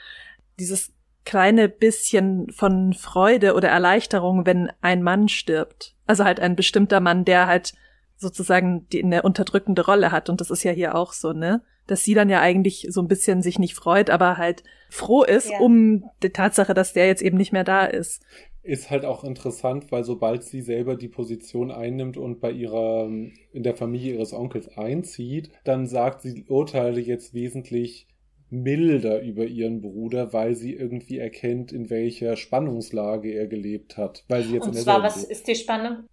Dieses 0.59 0.91
kleine 1.25 1.69
bisschen 1.69 2.51
von 2.51 2.93
Freude 2.93 3.53
oder 3.55 3.69
Erleichterung, 3.69 4.45
wenn 4.45 4.71
ein 4.81 5.03
Mann 5.03 5.27
stirbt. 5.29 5.95
Also 6.05 6.25
halt 6.25 6.39
ein 6.39 6.55
bestimmter 6.55 6.99
Mann, 6.99 7.25
der 7.25 7.47
halt 7.47 7.73
sozusagen 8.17 8.87
die, 8.89 9.03
eine 9.03 9.21
unterdrückende 9.21 9.85
Rolle 9.85 10.11
hat. 10.11 10.29
Und 10.29 10.41
das 10.41 10.51
ist 10.51 10.63
ja 10.63 10.71
hier 10.71 10.95
auch 10.95 11.13
so, 11.13 11.33
ne? 11.33 11.61
Dass 11.87 12.03
sie 12.03 12.13
dann 12.13 12.29
ja 12.29 12.39
eigentlich 12.39 12.87
so 12.89 13.01
ein 13.01 13.07
bisschen 13.07 13.41
sich 13.41 13.59
nicht 13.59 13.75
freut, 13.75 14.09
aber 14.09 14.37
halt 14.37 14.63
froh 14.89 15.23
ist 15.23 15.49
ja. 15.49 15.59
um 15.59 16.05
die 16.23 16.29
Tatsache, 16.29 16.73
dass 16.73 16.93
der 16.93 17.07
jetzt 17.07 17.21
eben 17.21 17.37
nicht 17.37 17.51
mehr 17.51 17.65
da 17.65 17.85
ist. 17.85 18.23
Ist 18.61 18.89
halt 18.89 19.03
auch 19.03 19.25
interessant, 19.25 19.91
weil 19.91 20.05
sobald 20.05 20.43
sie 20.43 20.61
selber 20.61 20.95
die 20.95 21.09
Position 21.09 21.69
einnimmt 21.71 22.15
und 22.15 22.39
bei 22.39 22.51
ihrer, 22.51 23.07
in 23.07 23.63
der 23.63 23.75
Familie 23.75 24.13
ihres 24.13 24.31
Onkels 24.31 24.77
einzieht, 24.77 25.51
dann 25.65 25.85
sagt 25.85 26.21
sie 26.21 26.45
Urteile 26.47 27.01
jetzt 27.01 27.33
wesentlich 27.33 28.07
milder 28.53 29.21
über 29.21 29.45
ihren 29.45 29.81
Bruder, 29.81 30.31
weil 30.33 30.55
sie 30.55 30.73
irgendwie 30.73 31.17
erkennt, 31.17 31.71
in 31.71 31.89
welcher 31.89 32.35
Spannungslage 32.35 33.31
er 33.31 33.47
gelebt 33.47 33.97
hat. 33.97 34.23
Weil 34.27 34.43
sie 34.43 34.53
jetzt 34.53 34.67
Und 34.67 34.75
in 34.75 34.81
zwar, 34.81 35.03
was 35.03 35.23
ist 35.23 35.47
die 35.47 35.55
Spannung? 35.55 36.05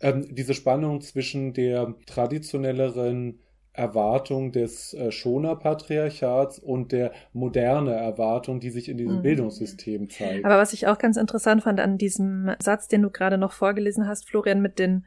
Ähm, 0.00 0.26
diese 0.30 0.54
Spannung 0.54 1.00
zwischen 1.00 1.52
der 1.52 1.94
traditionelleren 2.06 3.40
Erwartung 3.72 4.52
des 4.52 4.94
äh, 4.94 5.12
Schoner-Patriarchats 5.12 6.58
und 6.58 6.92
der 6.92 7.12
moderne 7.32 7.92
Erwartung, 7.92 8.60
die 8.60 8.70
sich 8.70 8.88
in 8.88 8.96
diesem 8.96 9.18
mhm. 9.18 9.22
Bildungssystem 9.22 10.10
zeigt. 10.10 10.44
Aber 10.44 10.58
was 10.58 10.72
ich 10.72 10.86
auch 10.86 10.98
ganz 10.98 11.16
interessant 11.16 11.62
fand 11.62 11.80
an 11.80 11.96
diesem 11.96 12.50
Satz, 12.60 12.88
den 12.88 13.02
du 13.02 13.10
gerade 13.10 13.38
noch 13.38 13.52
vorgelesen 13.52 14.08
hast, 14.08 14.28
Florian, 14.28 14.60
mit 14.60 14.78
den 14.78 15.06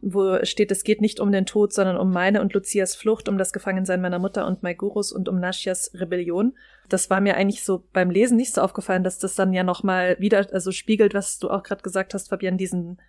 wo 0.00 0.44
steht, 0.44 0.70
es 0.70 0.84
geht 0.84 1.00
nicht 1.00 1.20
um 1.20 1.32
den 1.32 1.46
Tod, 1.46 1.72
sondern 1.72 1.96
um 1.96 2.12
meine 2.12 2.40
und 2.40 2.52
Lucias 2.52 2.94
Flucht, 2.94 3.28
um 3.28 3.38
das 3.38 3.52
Gefangensein 3.52 4.00
meiner 4.00 4.18
Mutter 4.18 4.46
und 4.46 4.62
Maigurus 4.62 5.12
und 5.12 5.28
um 5.28 5.40
Nashias 5.40 5.90
Rebellion. 5.94 6.56
Das 6.88 7.10
war 7.10 7.20
mir 7.20 7.36
eigentlich 7.36 7.64
so 7.64 7.84
beim 7.92 8.10
Lesen 8.10 8.36
nicht 8.36 8.54
so 8.54 8.60
aufgefallen, 8.60 9.04
dass 9.04 9.18
das 9.18 9.34
dann 9.34 9.52
ja 9.52 9.62
nochmal 9.62 10.16
wieder, 10.18 10.46
also 10.52 10.70
spiegelt, 10.70 11.14
was 11.14 11.38
du 11.38 11.50
auch 11.50 11.62
gerade 11.62 11.82
gesagt 11.82 12.14
hast, 12.14 12.28
Fabian, 12.28 12.58
diesen, 12.58 13.00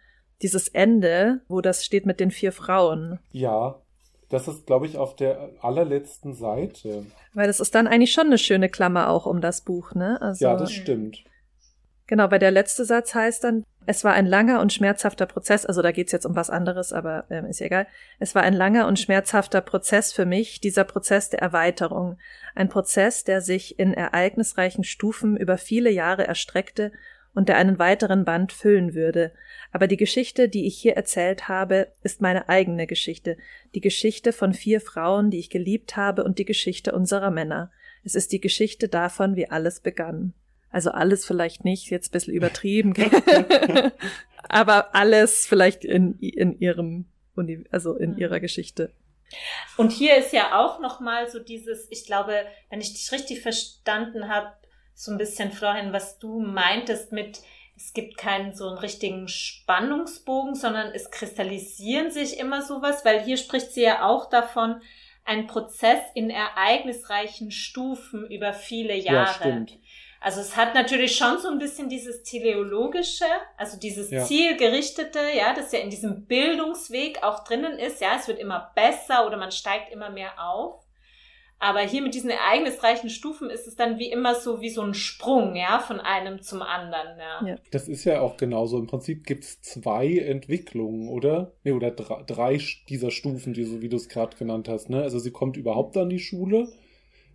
dieses 0.42 0.70
Ende, 0.70 1.42
wo 1.48 1.62
das 1.62 1.84
steht 1.86 2.06
mit 2.06 2.20
den 2.20 2.32
vier 2.32 2.52
Frauen. 2.52 3.20
Ja, 3.32 3.82
das 4.30 4.48
ist, 4.48 4.66
glaube 4.66 4.86
ich, 4.86 4.98
auf 4.98 5.16
der 5.16 5.52
allerletzten 5.62 6.34
Seite. 6.34 7.06
Weil 7.34 7.48
das 7.48 7.60
ist 7.60 7.76
dann 7.76 7.88
eigentlich 7.88 8.12
schon 8.12 8.28
eine 8.28 8.38
schöne 8.38 8.70
Klammer 8.70 9.10
auch 9.10 9.26
um 9.26 9.40
das 9.40 9.62
Buch, 9.62 9.94
ne? 9.94 10.22
Also, 10.22 10.46
ja, 10.46 10.56
das 10.56 10.72
stimmt. 10.72 11.24
Genau, 12.08 12.32
weil 12.32 12.40
der 12.40 12.52
letzte 12.52 12.86
Satz 12.86 13.14
heißt 13.14 13.44
dann, 13.44 13.66
es 13.86 14.04
war 14.04 14.14
ein 14.14 14.26
langer 14.26 14.62
und 14.62 14.74
schmerzhafter 14.74 15.26
Prozess, 15.26 15.66
also 15.66 15.82
da 15.82 15.92
geht's 15.92 16.12
jetzt 16.12 16.26
um 16.26 16.36
was 16.36 16.50
anderes, 16.50 16.94
aber 16.94 17.26
ähm, 17.30 17.46
ist 17.46 17.60
ja 17.60 17.68
egal. 17.68 17.88
Es 18.20 18.34
war 18.34 18.44
ein 18.44 18.54
langer 18.54 18.88
und 18.88 19.00
schmerzhafter 19.00 19.62
Prozess 19.62 20.12
für 20.14 20.26
mich, 20.26 20.60
dieser 20.62 20.86
Prozess 20.86 21.30
der 21.30 21.42
Erweiterung. 21.42 22.18
Ein 22.56 22.70
Prozess, 22.70 23.24
der 23.24 23.42
sich 23.42 23.78
in 23.78 23.94
ereignisreichen 23.94 24.84
Stufen 24.84 25.38
über 25.38 25.58
viele 25.58 25.90
Jahre 25.90 26.28
erstreckte 26.28 26.92
und 27.34 27.50
der 27.50 27.58
einen 27.58 27.78
weiteren 27.78 28.26
Band 28.26 28.52
füllen 28.52 28.94
würde. 28.94 29.32
Aber 29.72 29.88
die 29.88 29.98
Geschichte, 29.98 30.50
die 30.50 30.66
ich 30.66 30.78
hier 30.78 30.96
erzählt 30.96 31.48
habe, 31.48 31.90
ist 32.04 32.22
meine 32.22 32.50
eigene 32.50 32.88
Geschichte, 32.88 33.38
die 33.76 33.82
Geschichte 33.82 34.34
von 34.34 34.54
vier 34.54 34.82
Frauen, 34.82 35.30
die 35.30 35.40
ich 35.40 35.50
geliebt 35.50 35.96
habe, 35.96 36.24
und 36.24 36.40
die 36.40 36.46
Geschichte 36.46 36.94
unserer 36.94 37.32
Männer. 37.32 37.72
Es 38.04 38.16
ist 38.16 38.32
die 38.32 38.42
Geschichte 38.42 38.88
davon, 38.88 39.36
wie 39.36 39.50
alles 39.50 39.82
begann. 39.82 40.34
Also 40.70 40.92
alles 40.92 41.26
vielleicht 41.26 41.64
nicht, 41.64 41.90
jetzt 41.90 42.10
ein 42.10 42.12
bisschen 42.12 42.34
übertrieben, 42.34 42.94
aber 44.50 44.96
alles 44.96 45.48
vielleicht 45.48 45.86
in, 45.86 46.20
in 46.20 46.60
ihrem, 46.60 47.06
also 47.72 47.96
in 47.96 48.14
mhm. 48.14 48.18
ihrer 48.18 48.40
Geschichte. 48.40 48.92
Und 49.78 49.92
hier 49.92 50.18
ist 50.18 50.34
ja 50.34 50.60
auch 50.60 50.80
nochmal 50.80 51.30
so 51.30 51.40
dieses, 51.40 51.88
ich 51.92 52.06
glaube, 52.06 52.46
wenn 52.70 52.82
ich 52.82 52.94
dich 52.94 53.12
richtig 53.12 53.42
verstanden 53.42 54.30
habe, 54.30 54.54
so 54.94 55.12
ein 55.12 55.18
bisschen, 55.18 55.52
Florian, 55.52 55.94
was 55.94 56.18
du 56.18 56.40
meintest 56.40 57.12
mit, 57.12 57.40
es 57.76 57.94
gibt 57.94 58.18
keinen 58.18 58.56
so 58.56 58.68
einen 58.68 58.80
richtigen 58.80 59.28
Spannungsbogen, 59.28 60.56
sondern 60.56 60.92
es 60.94 61.12
kristallisieren 61.12 62.10
sich 62.10 62.40
immer 62.40 62.64
sowas, 62.64 63.06
weil 63.06 63.24
hier 63.24 63.38
spricht 63.38 63.72
sie 63.72 63.84
ja 63.84 64.08
auch 64.08 64.30
davon, 64.30 64.82
ein 65.24 65.46
Prozess 65.46 66.00
in 66.16 66.30
ereignisreichen 66.30 67.52
Stufen 67.52 68.26
über 68.32 68.54
viele 68.54 68.96
Jahre. 68.96 69.18
Ja, 69.18 69.34
stimmt. 69.34 69.78
Also 70.20 70.42
es 70.42 70.56
hat 70.56 70.74
natürlich 70.74 71.16
schon 71.16 71.38
so 71.40 71.50
ein 71.50 71.60
bisschen 71.60 71.90
dieses 71.90 72.24
teleologische, 72.24 73.26
also 73.56 73.78
dieses 73.78 74.10
ja. 74.10 74.24
zielgerichtete, 74.24 75.20
ja, 75.36 75.54
das 75.54 75.72
ja 75.72 75.80
in 75.80 75.90
diesem 75.90 76.26
Bildungsweg 76.26 77.24
auch 77.24 77.44
drinnen 77.44 77.78
ist, 77.78 78.02
ja, 78.02 78.16
es 78.20 78.28
wird 78.28 78.40
immer 78.40 78.72
besser 78.76 79.28
oder 79.28 79.38
man 79.38 79.52
steigt 79.52 79.94
immer 79.94 80.10
mehr 80.10 80.32
auf. 80.44 80.84
Aber 81.60 81.80
hier 81.80 82.04
mit 82.04 82.14
diesen 82.14 82.30
ereignisreichen 82.30 83.10
Stufen 83.10 83.50
ist 83.50 83.66
es 83.68 83.76
dann 83.76 83.98
wie 83.98 84.12
immer 84.12 84.36
so 84.36 84.62
wie 84.62 84.70
so 84.70 84.82
ein 84.84 84.94
Sprung, 84.94 85.56
ja, 85.56 85.80
von 85.80 86.00
einem 86.00 86.42
zum 86.42 86.62
anderen, 86.62 87.18
ja. 87.18 87.48
ja. 87.48 87.56
Das 87.72 87.88
ist 87.88 88.04
ja 88.04 88.22
auch 88.22 88.38
genauso. 88.38 88.78
Im 88.78 88.86
Prinzip 88.86 89.26
gibt 89.26 89.44
es 89.44 89.62
zwei 89.62 90.18
Entwicklungen, 90.18 91.10
oder? 91.10 91.54
Nee, 91.64 91.72
oder 91.72 91.90
drei, 91.90 92.24
drei 92.28 92.62
dieser 92.90 93.10
Stufen, 93.10 93.54
die 93.54 93.64
so 93.64 93.82
wie 93.82 93.90
du 93.90 93.98
es 93.98 94.08
gerade 94.08 94.38
genannt 94.38 94.70
hast, 94.70 94.90
ne? 94.90 95.02
Also 95.02 95.18
sie 95.18 95.32
kommt 95.32 95.58
überhaupt 95.58 95.98
an 95.98 96.10
die 96.10 96.20
Schule, 96.20 96.68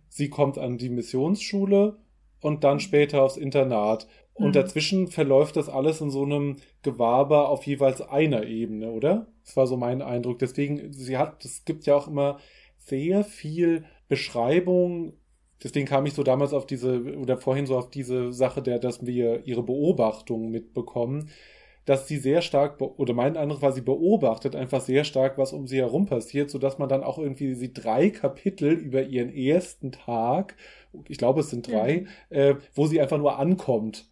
sie 0.07 0.29
kommt 0.29 0.57
an 0.57 0.77
die 0.77 0.89
Missionsschule 0.89 1.97
und 2.43 2.63
dann 2.63 2.79
später 2.79 3.23
aufs 3.23 3.37
Internat. 3.37 4.07
Und 4.33 4.49
mhm. 4.49 4.53
dazwischen 4.53 5.07
verläuft 5.07 5.55
das 5.55 5.69
alles 5.69 6.01
in 6.01 6.09
so 6.09 6.23
einem 6.23 6.57
Gewaber 6.81 7.49
auf 7.49 7.65
jeweils 7.65 8.01
einer 8.01 8.45
Ebene, 8.45 8.91
oder? 8.91 9.27
Das 9.45 9.55
war 9.55 9.67
so 9.67 9.77
mein 9.77 10.01
Eindruck. 10.01 10.39
Deswegen, 10.39 10.91
sie 10.91 11.17
hat, 11.17 11.45
es 11.45 11.65
gibt 11.65 11.85
ja 11.85 11.95
auch 11.95 12.07
immer 12.07 12.39
sehr 12.77 13.23
viel 13.23 13.85
Beschreibung. 14.07 15.13
Deswegen 15.63 15.85
kam 15.85 16.05
ich 16.05 16.13
so 16.13 16.23
damals 16.23 16.53
auf 16.53 16.65
diese, 16.65 17.15
oder 17.15 17.37
vorhin 17.37 17.67
so 17.67 17.77
auf 17.77 17.89
diese 17.89 18.33
Sache, 18.33 18.61
der, 18.61 18.79
dass 18.79 19.05
wir 19.05 19.45
ihre 19.45 19.63
Beobachtungen 19.63 20.49
mitbekommen 20.49 21.29
dass 21.85 22.07
sie 22.07 22.17
sehr 22.17 22.41
stark, 22.41 22.79
oder 22.81 23.13
mein 23.13 23.35
Eindruck 23.35 23.61
war, 23.61 23.73
sie 23.73 23.81
beobachtet 23.81 24.55
einfach 24.55 24.81
sehr 24.81 25.03
stark, 25.03 25.37
was 25.37 25.51
um 25.51 25.67
sie 25.67 25.77
herum 25.77 26.05
passiert, 26.05 26.49
sodass 26.49 26.77
man 26.77 26.87
dann 26.87 27.03
auch 27.03 27.17
irgendwie 27.17 27.55
sie 27.55 27.73
drei 27.73 28.09
Kapitel 28.09 28.71
über 28.71 29.03
ihren 29.03 29.33
ersten 29.33 29.91
Tag, 29.91 30.55
ich 31.07 31.17
glaube 31.17 31.41
es 31.41 31.49
sind 31.49 31.67
drei, 31.67 32.05
mhm. 32.29 32.35
äh, 32.35 32.55
wo 32.73 32.87
sie 32.87 33.01
einfach 33.01 33.17
nur 33.17 33.39
ankommt 33.39 34.07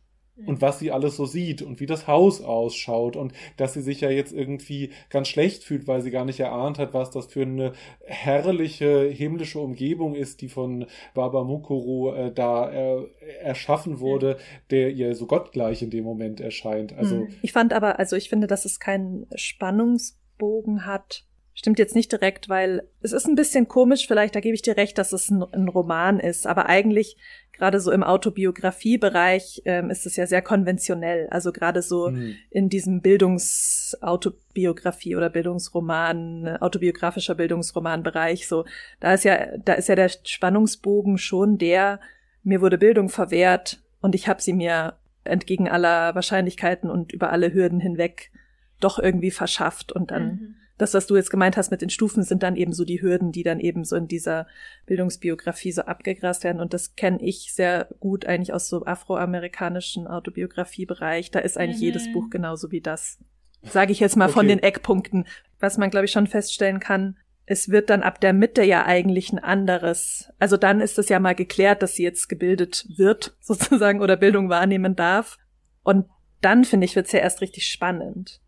und 0.46 0.62
was 0.62 0.80
sie 0.80 0.91
alles 0.91 1.17
so 1.17 1.26
sieht 1.26 1.62
und 1.62 1.80
wie 1.80 1.86
das 1.86 2.08
Haus 2.08 2.41
ausschaut 2.41 3.15
und 3.15 3.34
dass 3.58 3.74
sie 3.74 3.82
sich 3.82 4.02
ja 4.02 4.10
jetzt 4.10 4.34
irgendwie 4.34 4.91
ganz 5.10 5.28
schlecht 5.28 5.63
fühlt, 5.63 5.88
weil 5.88 6.02
sie 6.02 6.12
gar 6.12 6.26
nicht 6.26 6.39
erahnt 6.39 6.80
hat, 6.80 6.94
was 6.94 7.12
das 7.12 7.28
für 7.28 7.44
eine 7.44 7.74
herrliche 8.06 9.08
himmlische 9.08 9.60
Umgebung 9.60 10.15
ist, 10.15 10.41
die 10.41 10.50
von 10.50 10.86
Baba 11.13 11.44
Mukuru 11.44 12.13
äh, 12.13 12.34
da 12.34 12.72
äh, 12.72 13.08
erschaffen 13.41 14.00
wurde, 14.00 14.38
der 14.70 14.91
ihr 14.91 15.15
so 15.15 15.28
gottgleich 15.28 15.82
in 15.82 15.89
dem 15.89 16.04
Moment 16.04 16.39
erscheint. 16.39 16.94
Also 16.94 17.15
hm. 17.15 17.28
ich 17.41 17.52
fand 17.52 17.74
aber, 17.74 18.00
also 18.00 18.15
ich 18.15 18.30
finde, 18.30 18.48
dass 18.48 18.65
es 18.65 18.80
keinen 18.80 19.28
Spannungsbogen 19.36 20.86
hat, 20.86 21.26
Stimmt 21.54 21.80
jetzt 21.80 21.96
nicht 21.96 22.12
direkt, 22.12 22.48
weil 22.48 22.88
es 23.02 23.12
ist 23.12 23.28
ein 23.28 23.36
bisschen 23.36 23.68
komisch, 23.68 24.08
vielleicht, 24.08 24.36
da 24.36 24.40
gebe 24.40 24.56
ich 24.56 24.62
dir 24.62 24.78
recht, 24.78 24.98
dass 24.98 25.12
es 25.12 25.30
ein, 25.30 25.44
ein 25.44 25.68
Roman 25.68 26.20
ist, 26.20 26.48
aber 26.48 26.68
eigentlich 26.68 27.18
gerade 27.62 27.80
so 27.80 27.92
im 27.92 28.04
Autobiografiebereich 28.04 29.62
ähm, 29.66 29.92
ist 29.92 30.08
es 30.08 30.16
ja 30.16 30.26
sehr 30.26 30.42
konventionell. 30.42 31.28
Also 31.30 31.52
gerade 31.52 31.82
so 31.82 32.10
mhm. 32.10 32.36
in 32.50 32.70
diesem 32.70 33.02
Bildungsautobiografie 33.02 35.16
oder 35.16 35.30
Bildungsroman, 35.30 36.58
autobiografischer 36.58 37.36
Bildungsromanbereich, 37.36 38.48
so, 38.48 38.66
da 39.00 39.14
ist 39.14 39.26
ja, 39.26 39.58
da 39.58 39.74
ist 39.74 39.90
ja 39.90 39.96
der 39.96 40.10
Spannungsbogen 40.10 41.20
schon 41.20 41.60
der, 41.60 42.00
mir 42.44 42.62
wurde 42.62 42.80
Bildung 42.80 43.10
verwehrt 43.10 43.80
und 44.00 44.16
ich 44.16 44.28
habe 44.28 44.42
sie 44.42 44.54
mir 44.54 44.96
entgegen 45.24 45.70
aller 45.70 46.16
Wahrscheinlichkeiten 46.16 46.90
und 46.90 47.12
über 47.12 47.32
alle 47.32 47.54
Hürden 47.54 47.80
hinweg 47.80 48.32
doch 48.80 48.98
irgendwie 48.98 49.30
verschafft 49.30 49.92
und 49.92 50.10
dann 50.10 50.24
mhm 50.24 50.56
das, 50.82 50.96
was 50.96 51.06
du 51.06 51.15
jetzt 51.15 51.30
gemeint 51.30 51.58
hast 51.58 51.70
mit 51.70 51.82
den 51.82 51.91
Stufen, 51.91 52.24
sind 52.24 52.41
dann 52.41 52.56
eben 52.56 52.74
so 52.74 52.86
die 52.86 53.02
Hürden, 53.02 53.32
die 53.32 53.44
dann 53.44 53.60
eben 53.60 53.86
so 53.86 53.96
in 53.96 54.08
dieser 54.08 54.48
Bildungsbiografie 54.88 55.72
so 55.72 55.84
abgegrast 55.84 56.44
werden. 56.44 56.60
Und 56.60 56.74
das 56.74 56.96
kenne 56.96 57.22
ich 57.22 57.54
sehr 57.54 57.88
gut 58.00 58.26
eigentlich 58.26 58.52
aus 58.52 58.67
so 58.67 58.84
afroamerikanischen 58.86 60.08
Autobiografiebereich. 60.08 61.30
Da 61.30 61.39
ist 61.39 61.58
eigentlich 61.58 61.78
mhm. 61.78 61.84
jedes 61.84 62.12
Buch 62.12 62.30
genauso 62.32 62.72
wie 62.72 62.82
das. 62.82 63.20
Sage 63.63 63.91
ich 63.91 64.00
jetzt 64.00 64.17
mal 64.17 64.26
okay. 64.26 64.34
von 64.34 64.48
den 64.48 64.60
Eckpunkten. 64.60 65.28
Was 65.60 65.78
man, 65.78 65.91
glaube 65.91 66.06
ich, 66.06 66.12
schon 66.12 66.26
feststellen 66.26 66.80
kann, 66.80 67.15
es 67.46 67.70
wird 67.70 67.89
dann 67.89 68.02
ab 68.02 68.20
der 68.20 68.34
Mitte 68.34 68.63
ja 68.63 68.86
eigentlich 68.86 69.32
ein 69.32 69.39
anderes. 69.39 70.32
Also 70.39 70.58
dann 70.58 70.82
ist 70.82 70.98
es 70.98 71.10
ja 71.10 71.20
mal 71.20 71.36
geklärt, 71.36 71.84
dass 71.84 71.96
sie 71.96 72.04
jetzt 72.04 72.28
gebildet 72.28 72.88
wird, 72.98 73.36
sozusagen, 73.41 74.02
oder 74.02 74.17
Bildung 74.17 74.50
wahrnehmen 74.50 74.96
darf. 74.96 75.38
Und 75.84 76.08
dann, 76.41 76.65
finde 76.65 76.86
ich, 76.86 76.96
wird 76.96 77.06
es 77.06 77.12
ja 77.12 77.20
erst 77.20 77.41
richtig 77.41 77.67
spannend. 77.67 78.41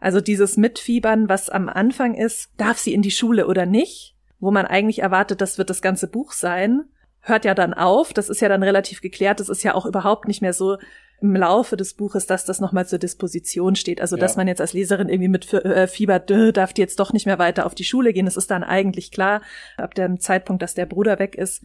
Also 0.00 0.20
dieses 0.20 0.56
Mitfiebern, 0.56 1.28
was 1.28 1.50
am 1.50 1.68
Anfang 1.68 2.14
ist, 2.14 2.50
darf 2.56 2.78
sie 2.78 2.94
in 2.94 3.02
die 3.02 3.10
Schule 3.10 3.46
oder 3.46 3.66
nicht, 3.66 4.16
wo 4.40 4.50
man 4.50 4.66
eigentlich 4.66 5.00
erwartet, 5.00 5.40
das 5.40 5.58
wird 5.58 5.70
das 5.70 5.82
ganze 5.82 6.08
Buch 6.08 6.32
sein, 6.32 6.84
hört 7.20 7.44
ja 7.44 7.54
dann 7.54 7.74
auf. 7.74 8.12
Das 8.12 8.28
ist 8.28 8.40
ja 8.40 8.48
dann 8.48 8.62
relativ 8.62 9.02
geklärt. 9.02 9.40
Das 9.40 9.48
ist 9.48 9.62
ja 9.62 9.74
auch 9.74 9.86
überhaupt 9.86 10.26
nicht 10.26 10.40
mehr 10.40 10.54
so 10.54 10.78
im 11.20 11.36
Laufe 11.36 11.76
des 11.76 11.94
Buches, 11.94 12.26
dass 12.26 12.46
das 12.46 12.60
nochmal 12.60 12.86
zur 12.86 12.98
Disposition 12.98 13.76
steht. 13.76 14.00
Also, 14.00 14.16
ja. 14.16 14.20
dass 14.20 14.36
man 14.36 14.48
jetzt 14.48 14.62
als 14.62 14.72
Leserin 14.72 15.10
irgendwie 15.10 15.28
mit 15.28 15.52
äh, 15.52 15.86
Fieber, 15.86 16.18
darf 16.18 16.72
die 16.72 16.80
jetzt 16.80 16.98
doch 16.98 17.12
nicht 17.12 17.26
mehr 17.26 17.38
weiter 17.38 17.66
auf 17.66 17.74
die 17.74 17.84
Schule 17.84 18.14
gehen. 18.14 18.24
Das 18.24 18.38
ist 18.38 18.50
dann 18.50 18.64
eigentlich 18.64 19.10
klar, 19.10 19.42
ab 19.76 19.94
dem 19.94 20.18
Zeitpunkt, 20.18 20.62
dass 20.62 20.74
der 20.74 20.86
Bruder 20.86 21.18
weg 21.18 21.34
ist. 21.34 21.62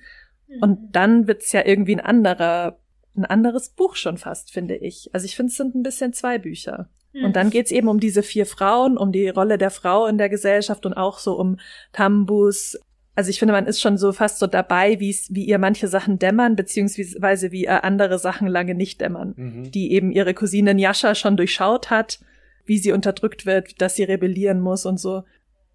Mhm. 0.48 0.62
Und 0.62 0.95
dann 0.95 1.28
wird's 1.28 1.54
ja 1.54 1.65
irgendwie 1.65 1.95
ein 1.95 2.02
anderer, 2.02 2.80
ein 3.15 3.24
anderes 3.24 3.69
Buch 3.69 3.95
schon 3.95 4.17
fast, 4.17 4.52
finde 4.52 4.76
ich. 4.76 5.10
Also 5.13 5.26
ich 5.26 5.38
finde, 5.38 5.52
es 5.52 5.58
sind 5.58 5.74
ein 5.74 5.84
bisschen 5.84 6.12
zwei 6.12 6.38
Bücher. 6.38 6.89
Und 7.23 7.36
dann 7.36 7.49
geht's 7.49 7.71
eben 7.71 7.88
um 7.88 7.99
diese 7.99 8.23
vier 8.23 8.45
Frauen, 8.45 8.97
um 8.97 9.12
die 9.12 9.30
Rolle 9.30 9.58
der 9.58 9.71
Frau 9.71 10.06
in 10.06 10.17
der 10.17 10.30
Gesellschaft 10.30 10.86
und 10.86 10.93
auch 10.93 11.19
so 11.19 11.34
um 11.39 11.58
Tambus. 11.93 12.78
Also 13.15 13.30
ich 13.30 13.39
finde, 13.39 13.54
man 13.54 13.67
ist 13.67 13.80
schon 13.80 13.97
so 13.97 14.12
fast 14.12 14.39
so 14.39 14.47
dabei, 14.47 14.99
wie 14.99 15.15
wie 15.30 15.45
ihr 15.45 15.58
manche 15.58 15.88
Sachen 15.88 16.19
dämmern, 16.19 16.56
beziehungsweise 16.58 17.51
wie 17.51 17.63
ihr 17.63 17.86
andere 17.86 18.19
Sachen 18.19 18.47
lange 18.47 18.75
nicht 18.75 18.99
dämmern, 18.99 19.34
mhm. 19.38 19.71
die 19.71 19.93
eben 19.93 20.12
ihre 20.12 20.34
Cousine 20.34 20.73
Njascha 20.73 21.15
schon 21.15 21.38
durchschaut 21.38 21.89
hat, 21.89 22.19
wie 22.65 22.78
sie 22.78 22.91
unterdrückt 22.91 23.45
wird, 23.45 23.82
dass 23.82 23.95
sie 23.95 24.04
rebellieren 24.04 24.60
muss 24.60 24.86
und 24.86 24.99
so. 24.99 25.23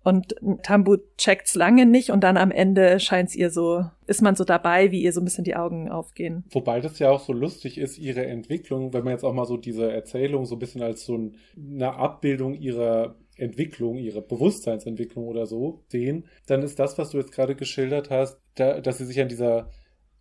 Und 0.02 0.34
Tambu 0.62 0.96
checkt's 1.18 1.54
lange 1.54 1.84
nicht 1.84 2.10
und 2.10 2.24
dann 2.24 2.38
am 2.38 2.50
Ende 2.50 3.00
scheint's 3.00 3.34
ihr 3.34 3.50
so, 3.50 3.84
ist 4.06 4.22
man 4.22 4.34
so 4.34 4.44
dabei, 4.44 4.90
wie 4.90 5.02
ihr 5.02 5.12
so 5.12 5.20
ein 5.20 5.24
bisschen 5.24 5.44
die 5.44 5.56
Augen 5.56 5.90
aufgehen. 5.90 6.44
Wobei 6.50 6.80
das 6.80 6.98
ja 6.98 7.10
auch 7.10 7.20
so 7.20 7.34
lustig 7.34 7.76
ist, 7.76 7.98
ihre 7.98 8.24
Entwicklung, 8.24 8.94
wenn 8.94 9.04
man 9.04 9.12
jetzt 9.12 9.24
auch 9.24 9.34
mal 9.34 9.44
so 9.44 9.58
diese 9.58 9.92
Erzählung 9.92 10.46
so 10.46 10.54
ein 10.54 10.58
bisschen 10.58 10.82
als 10.82 11.04
so 11.04 11.30
eine 11.56 11.94
Abbildung 11.94 12.54
ihrer 12.54 13.16
Entwicklung, 13.36 13.98
ihre 13.98 14.22
Bewusstseinsentwicklung 14.22 15.26
oder 15.26 15.46
so 15.46 15.82
sehen, 15.88 16.24
dann 16.46 16.62
ist 16.62 16.78
das, 16.78 16.96
was 16.96 17.10
du 17.10 17.18
jetzt 17.18 17.32
gerade 17.32 17.54
geschildert 17.54 18.10
hast, 18.10 18.38
da, 18.54 18.80
dass 18.80 18.98
sie 18.98 19.06
sich 19.06 19.20
an 19.20 19.28
dieser 19.28 19.70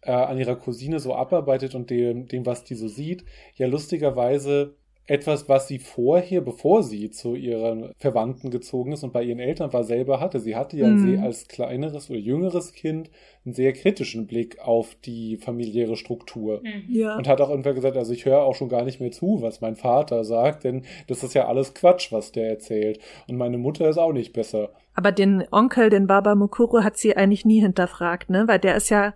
äh, 0.01 0.11
an 0.11 0.37
ihrer 0.37 0.55
Cousine 0.55 0.99
so 0.99 1.13
abarbeitet 1.13 1.75
und 1.75 1.89
dem, 1.89 2.27
dem, 2.27 2.45
was 2.45 2.63
die 2.63 2.75
so 2.75 2.87
sieht, 2.87 3.25
ja 3.55 3.67
lustigerweise 3.67 4.75
etwas, 5.09 5.49
was 5.49 5.67
sie 5.67 5.79
vorher, 5.79 6.39
bevor 6.41 6.83
sie 6.83 7.09
zu 7.09 7.35
ihren 7.35 7.91
Verwandten 7.97 8.51
gezogen 8.51 8.91
ist 8.91 9.03
und 9.03 9.11
bei 9.11 9.23
ihren 9.23 9.39
Eltern 9.39 9.73
war, 9.73 9.83
selber 9.83 10.19
hatte. 10.19 10.39
Sie 10.39 10.55
hatte 10.55 10.77
ja 10.77 10.87
mhm. 10.87 11.23
als 11.23 11.47
kleineres 11.47 12.11
oder 12.11 12.19
jüngeres 12.19 12.73
Kind 12.73 13.09
einen 13.43 13.55
sehr 13.55 13.73
kritischen 13.73 14.27
Blick 14.27 14.59
auf 14.59 14.95
die 15.03 15.37
familiäre 15.37 15.95
Struktur. 15.95 16.61
Mhm. 16.63 16.93
Ja. 16.93 17.17
Und 17.17 17.27
hat 17.27 17.41
auch 17.41 17.49
irgendwann 17.49 17.73
gesagt, 17.73 17.97
also 17.97 18.13
ich 18.13 18.25
höre 18.25 18.43
auch 18.43 18.53
schon 18.53 18.69
gar 18.69 18.83
nicht 18.83 19.01
mehr 19.01 19.11
zu, 19.11 19.41
was 19.41 19.61
mein 19.61 19.75
Vater 19.75 20.23
sagt, 20.23 20.63
denn 20.63 20.83
das 21.07 21.23
ist 21.23 21.33
ja 21.33 21.47
alles 21.47 21.73
Quatsch, 21.73 22.11
was 22.11 22.31
der 22.31 22.47
erzählt. 22.47 22.99
Und 23.27 23.37
meine 23.37 23.57
Mutter 23.57 23.89
ist 23.89 23.97
auch 23.97 24.13
nicht 24.13 24.31
besser. 24.33 24.69
Aber 24.93 25.11
den 25.11 25.43
Onkel, 25.51 25.89
den 25.89 26.05
Baba 26.05 26.35
Mukuru, 26.35 26.83
hat 26.83 26.97
sie 26.97 27.17
eigentlich 27.17 27.45
nie 27.45 27.61
hinterfragt, 27.61 28.29
ne? 28.29 28.47
Weil 28.47 28.59
der 28.59 28.75
ist 28.75 28.89
ja 28.89 29.13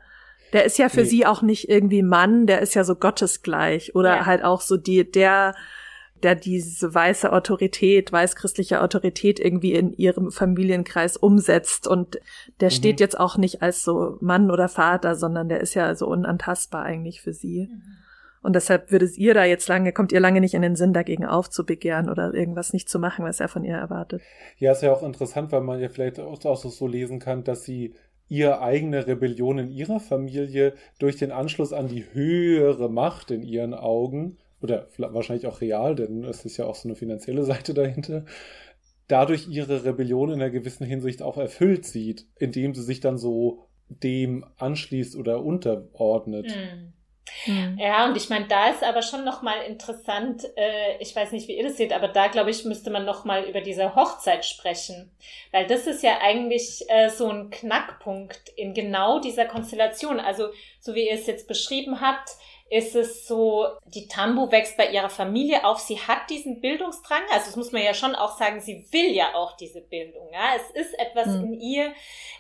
der 0.54 0.66
ist 0.66 0.78
ja 0.78 0.88
für 0.88 1.02
nee. 1.02 1.08
sie 1.08 1.26
auch 1.26 1.42
nicht 1.42 1.68
irgendwie 1.68 2.04
Mann, 2.04 2.46
der 2.46 2.62
ist 2.62 2.76
ja 2.76 2.84
so 2.84 2.96
gottesgleich 2.96 3.96
oder 3.96 4.18
ja. 4.18 4.26
halt 4.28 4.44
auch 4.44 4.62
so 4.62 4.78
die, 4.78 5.10
der, 5.10 5.56
der 6.24 6.36
diese 6.36 6.94
weiße 6.94 7.32
Autorität, 7.32 8.12
weißchristliche 8.12 8.82
Autorität 8.82 9.40
irgendwie 9.40 9.74
in 9.74 9.94
ihrem 9.94 10.32
Familienkreis 10.32 11.18
umsetzt 11.18 11.88
und 11.88 12.20
der 12.60 12.70
mhm. 12.70 12.74
steht 12.74 13.00
jetzt 13.00 13.20
auch 13.20 13.38
nicht 13.38 13.62
als 13.62 13.84
so 13.84 14.18
Mann 14.22 14.52
oder 14.52 14.70
Vater, 14.70 15.16
sondern 15.16 15.50
der 15.50 15.62
ist 15.62 15.74
ja 15.74 15.94
so 15.96 16.08
unantastbar 16.08 16.84
eigentlich 16.84 17.22
für 17.22 17.34
sie. 17.34 17.70
Mhm. 17.72 17.82
Und 18.42 18.58
deshalb 18.58 18.92
würde 18.92 19.06
es 19.06 19.18
ihr 19.18 19.34
da 19.34 19.46
jetzt 19.46 19.70
lange, 19.70 19.94
kommt 19.94 20.12
ihr 20.12 20.20
lange 20.20 20.42
nicht 20.42 20.54
in 20.54 20.62
den 20.62 20.76
Sinn, 20.76 20.92
dagegen 20.92 21.26
aufzubegehren 21.26 22.10
oder 22.10 22.34
irgendwas 22.34 22.74
nicht 22.74 22.90
zu 22.90 23.00
machen, 23.00 23.24
was 23.24 23.40
er 23.40 23.48
von 23.48 23.64
ihr 23.64 23.76
erwartet. 23.76 24.22
Ja, 24.58 24.74
ist 24.74 24.84
ja 24.84 24.92
auch 24.92 25.02
interessant, 25.02 25.54
weil 25.54 25.62
man 25.62 25.80
ja 25.80 25.88
vielleicht 25.88 26.20
auch 26.20 26.58
so 26.58 26.88
lesen 26.88 27.20
kann, 27.20 27.46
dass 27.46 27.64
sie 27.64 27.96
ihre 28.28 28.62
eigene 28.62 29.08
Rebellion 29.08 29.60
in 29.60 29.72
ihrer 29.72 30.00
Familie 30.02 30.74
durch 31.00 31.16
den 31.16 31.32
Anschluss 31.32 31.72
an 31.72 31.88
die 31.88 32.06
höhere 32.14 32.90
Macht 32.90 33.32
in 33.32 33.44
ihren 33.44 33.74
Augen, 33.74 34.38
oder 34.64 34.88
wahrscheinlich 34.98 35.48
auch 35.48 35.62
real, 35.62 35.96
denn 35.96 36.24
es 36.24 36.46
ist 36.46 36.58
ja 36.58 36.66
auch 36.66 36.76
so 36.76 36.88
eine 36.88 36.96
finanzielle 36.96 37.44
Seite 37.44 37.74
dahinter, 37.74 38.26
dadurch 39.08 39.48
ihre 39.48 39.84
Rebellion 39.84 40.30
in 40.30 40.42
einer 40.42 40.50
gewissen 40.50 40.86
Hinsicht 40.86 41.22
auch 41.22 41.38
erfüllt 41.38 41.86
sieht, 41.86 42.26
indem 42.40 42.74
sie 42.74 42.84
sich 42.84 43.00
dann 43.00 43.18
so 43.18 43.68
dem 43.90 44.46
anschließt 44.58 45.16
oder 45.16 45.44
unterordnet. 45.44 46.48
Mhm. 46.48 46.94
Mhm. 47.46 47.78
Ja, 47.80 48.06
und 48.06 48.16
ich 48.18 48.30
meine, 48.30 48.48
da 48.48 48.70
ist 48.70 48.84
aber 48.84 49.02
schon 49.02 49.24
nochmal 49.24 49.64
interessant, 49.68 50.44
äh, 50.56 50.98
ich 51.00 51.16
weiß 51.16 51.32
nicht, 51.32 51.48
wie 51.48 51.58
ihr 51.58 51.64
das 51.64 51.78
seht, 51.78 51.94
aber 51.94 52.08
da, 52.08 52.28
glaube 52.28 52.52
ich, 52.52 52.66
müsste 52.66 52.90
man 52.90 53.06
nochmal 53.06 53.44
über 53.46 53.62
diese 53.62 53.96
Hochzeit 53.96 54.46
sprechen. 54.46 55.12
Weil 55.52 55.68
das 55.68 55.88
ist 55.88 56.04
ja 56.04 56.20
eigentlich 56.22 56.86
äh, 56.90 57.10
so 57.10 57.30
ein 57.30 57.50
Knackpunkt 57.50 58.50
in 58.56 58.74
genau 58.74 59.20
dieser 59.20 59.46
Konstellation. 59.46 60.20
Also, 60.20 60.48
so 60.80 60.96
wie 60.96 61.08
ihr 61.08 61.14
es 61.14 61.28
jetzt 61.28 61.48
beschrieben 61.48 62.02
habt, 62.02 62.30
ist 62.74 62.96
es 62.96 63.28
so, 63.28 63.68
die 63.86 64.08
Tambu 64.08 64.52
wächst 64.52 64.78
bei 64.78 64.90
ihrer 64.90 65.10
Familie 65.10 65.64
auf, 65.64 65.80
sie 65.80 66.00
hat 66.00 66.30
diesen 66.32 66.60
Bildungsdrang, 66.60 67.22
also 67.32 67.46
das 67.46 67.56
muss 67.56 67.72
man 67.72 67.84
ja 67.84 67.94
schon 67.94 68.16
auch 68.16 68.36
sagen, 68.38 68.62
sie 68.62 68.88
will 68.92 69.12
ja 69.12 69.36
auch 69.36 69.56
diese 69.58 69.82
Bildung, 69.82 70.28
ja, 70.34 70.56
es 70.56 70.72
ist 70.72 71.00
etwas 71.00 71.28
mhm. 71.28 71.46
in 71.46 71.62
ihr, 71.62 71.94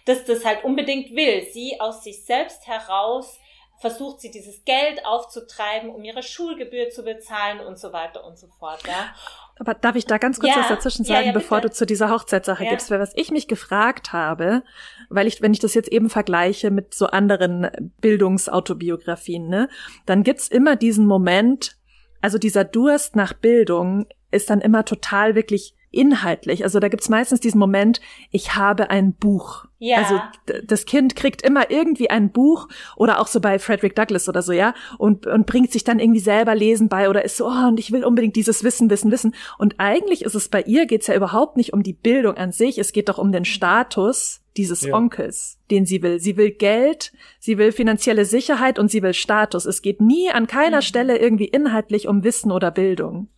das 0.05 0.25
das 0.25 0.43
halt 0.43 0.63
unbedingt 0.63 1.15
will, 1.15 1.43
sie 1.51 1.79
aus 1.79 2.03
sich 2.03 2.25
selbst 2.25 2.65
heraus 2.65 3.37
versucht 3.77 4.21
sie 4.21 4.31
dieses 4.31 4.63
Geld 4.63 5.05
aufzutreiben, 5.05 5.89
um 5.89 6.05
ihre 6.05 6.23
Schulgebühr 6.23 6.89
zu 6.89 7.03
bezahlen 7.03 7.59
und 7.59 7.77
so 7.77 7.91
weiter 7.91 8.23
und 8.23 8.37
so 8.37 8.47
fort. 8.47 8.79
Ja. 8.87 9.13
Aber 9.59 9.75
darf 9.75 9.95
ich 9.95 10.05
da 10.05 10.17
ganz 10.17 10.39
kurz 10.39 10.55
ja, 10.55 10.61
was 10.61 10.67
dazwischen 10.67 11.05
sagen, 11.05 11.21
ja, 11.21 11.27
ja, 11.27 11.31
bevor 11.31 11.61
du 11.61 11.69
zu 11.69 11.85
dieser 11.85 12.09
Hochzeitssache 12.09 12.65
gibst? 12.65 12.89
Weil 12.89 12.99
was 12.99 13.13
ich 13.15 13.31
mich 13.31 13.47
gefragt 13.47 14.11
habe, 14.11 14.63
weil 15.09 15.27
ich, 15.27 15.41
wenn 15.41 15.53
ich 15.53 15.59
das 15.59 15.75
jetzt 15.75 15.89
eben 15.89 16.09
vergleiche 16.09 16.71
mit 16.71 16.93
so 16.93 17.07
anderen 17.07 17.69
Bildungsautobiografien, 18.01 19.47
ne, 19.47 19.69
dann 20.05 20.23
gibt's 20.23 20.47
immer 20.47 20.75
diesen 20.75 21.05
Moment, 21.05 21.77
also 22.21 22.37
dieser 22.37 22.63
Durst 22.63 23.15
nach 23.15 23.33
Bildung 23.33 24.07
ist 24.31 24.49
dann 24.49 24.61
immer 24.61 24.85
total 24.85 25.35
wirklich 25.35 25.75
inhaltlich. 25.93 26.63
Also 26.63 26.79
da 26.79 26.89
gibt's 26.89 27.07
meistens 27.07 27.39
diesen 27.39 27.59
Moment, 27.59 28.01
ich 28.31 28.55
habe 28.55 28.89
ein 28.89 29.13
Buch. 29.13 29.65
Ja. 29.79 29.97
Also 29.97 30.19
das 30.65 30.85
Kind 30.85 31.15
kriegt 31.15 31.41
immer 31.41 31.69
irgendwie 31.69 32.09
ein 32.09 32.31
Buch 32.31 32.67
oder 32.95 33.19
auch 33.19 33.27
so 33.27 33.39
bei 33.39 33.59
Frederick 33.59 33.95
Douglass 33.95 34.27
oder 34.27 34.41
so, 34.41 34.51
ja, 34.51 34.73
und, 34.97 35.27
und 35.27 35.45
bringt 35.45 35.71
sich 35.71 35.83
dann 35.83 35.99
irgendwie 35.99 36.19
selber 36.19 36.55
Lesen 36.55 36.89
bei 36.89 37.09
oder 37.09 37.23
ist 37.23 37.37
so, 37.37 37.45
oh, 37.45 37.67
und 37.67 37.79
ich 37.79 37.91
will 37.91 38.03
unbedingt 38.03 38.35
dieses 38.35 38.63
Wissen, 38.63 38.89
Wissen, 38.89 39.11
Wissen. 39.11 39.35
Und 39.57 39.75
eigentlich 39.79 40.23
ist 40.23 40.35
es 40.35 40.49
bei 40.49 40.61
ihr, 40.61 40.85
geht's 40.85 41.07
ja 41.07 41.15
überhaupt 41.15 41.57
nicht 41.57 41.73
um 41.73 41.83
die 41.83 41.93
Bildung 41.93 42.37
an 42.37 42.51
sich, 42.51 42.77
es 42.77 42.93
geht 42.93 43.09
doch 43.09 43.17
um 43.17 43.31
den 43.31 43.45
Status 43.45 44.41
dieses 44.57 44.81
ja. 44.81 44.95
Onkels, 44.95 45.59
den 45.71 45.85
sie 45.85 46.01
will. 46.01 46.19
Sie 46.19 46.37
will 46.37 46.51
Geld, 46.51 47.11
sie 47.39 47.57
will 47.57 47.71
finanzielle 47.71 48.25
Sicherheit 48.25 48.79
und 48.79 48.89
sie 48.89 49.01
will 49.01 49.13
Status. 49.13 49.65
Es 49.65 49.81
geht 49.81 49.99
nie 49.99 50.29
an 50.29 50.47
keiner 50.47 50.77
mhm. 50.77 50.83
Stelle 50.83 51.17
irgendwie 51.17 51.47
inhaltlich 51.47 52.07
um 52.07 52.23
Wissen 52.23 52.51
oder 52.51 52.71
Bildung. 52.71 53.29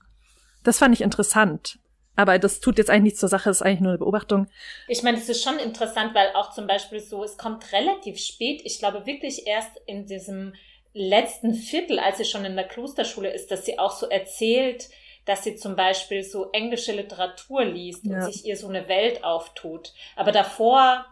Das 0.64 0.80
fand 0.80 0.94
ich 0.94 1.02
interessant. 1.02 1.80
Aber 2.16 2.40
das 2.40 2.60
tut 2.60 2.78
jetzt 2.78 2.90
eigentlich 2.90 3.04
nichts 3.04 3.20
zur 3.20 3.30
Sache, 3.30 3.50
das 3.50 3.58
ist 3.58 3.62
eigentlich 3.62 3.82
nur 3.82 3.92
eine 3.92 4.00
Beobachtung. 4.00 4.48
Ich 4.88 5.04
meine, 5.04 5.18
das 5.18 5.30
ist 5.30 5.44
schon 5.44 5.60
interessant, 5.60 6.16
weil 6.16 6.30
auch 6.34 6.52
zum 6.52 6.68
Beispiel 6.68 7.00
so, 7.00 7.24
es 7.24 7.38
kommt 7.38 7.72
relativ 7.74 8.20
spät, 8.20 8.62
ich 8.64 8.80
glaube 8.80 9.06
wirklich 9.06 9.48
erst 9.48 9.72
in 9.86 10.06
diesem 10.06 10.54
letzten 10.94 11.54
Viertel, 11.54 12.00
als 12.00 12.18
sie 12.18 12.26
schon 12.26 12.46
in 12.46 12.56
der 12.56 12.68
Klosterschule 12.68 13.30
ist, 13.30 13.52
dass 13.52 13.66
sie 13.66 13.78
auch 13.80 13.92
so 13.92 14.08
erzählt, 14.08 14.90
dass 15.26 15.44
sie 15.44 15.56
zum 15.56 15.76
Beispiel 15.76 16.24
so 16.24 16.52
englische 16.52 16.94
Literatur 16.94 17.66
liest 17.66 18.06
ja. 18.06 18.16
und 18.16 18.32
sich 18.32 18.46
ihr 18.46 18.56
so 18.56 18.68
eine 18.68 18.88
Welt 18.88 19.24
auftut. 19.24 19.94
Aber 20.16 20.32
davor 20.32 21.06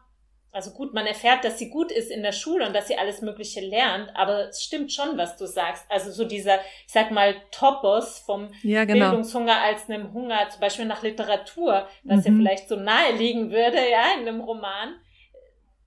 also 0.54 0.72
gut, 0.72 0.94
man 0.94 1.08
erfährt, 1.08 1.44
dass 1.44 1.58
sie 1.58 1.70
gut 1.70 1.92
ist 1.92 2.12
in 2.12 2.22
der 2.22 2.32
Schule 2.32 2.68
und 2.68 2.74
dass 2.74 2.88
sie 2.88 2.96
alles 2.96 3.22
Mögliche 3.22 3.60
lernt, 3.60 4.16
aber 4.16 4.50
es 4.50 4.62
stimmt 4.62 4.94
schon, 4.94 5.18
was 5.18 5.36
du 5.36 5.48
sagst. 5.48 5.84
Also 5.90 6.12
so 6.12 6.26
dieser, 6.26 6.60
ich 6.86 6.94
sag 6.94 7.10
mal, 7.10 7.36
Topos 7.50 8.20
vom 8.20 8.52
ja, 8.62 8.86
genau. 8.86 9.10
Bildungshunger 9.10 9.60
als 9.62 9.90
einem 9.90 10.14
Hunger, 10.14 10.48
zum 10.50 10.62
Beispiel 10.62 10.86
nach 10.86 11.02
Literatur, 11.02 11.88
was 12.04 12.20
mhm. 12.20 12.26
ja 12.26 12.38
vielleicht 12.38 12.70
so 12.70 12.76
nahe 12.76 13.14
liegen 13.18 13.50
würde, 13.50 13.78
ja, 13.78 14.14
in 14.20 14.28
einem 14.28 14.42
Roman, 14.42 14.96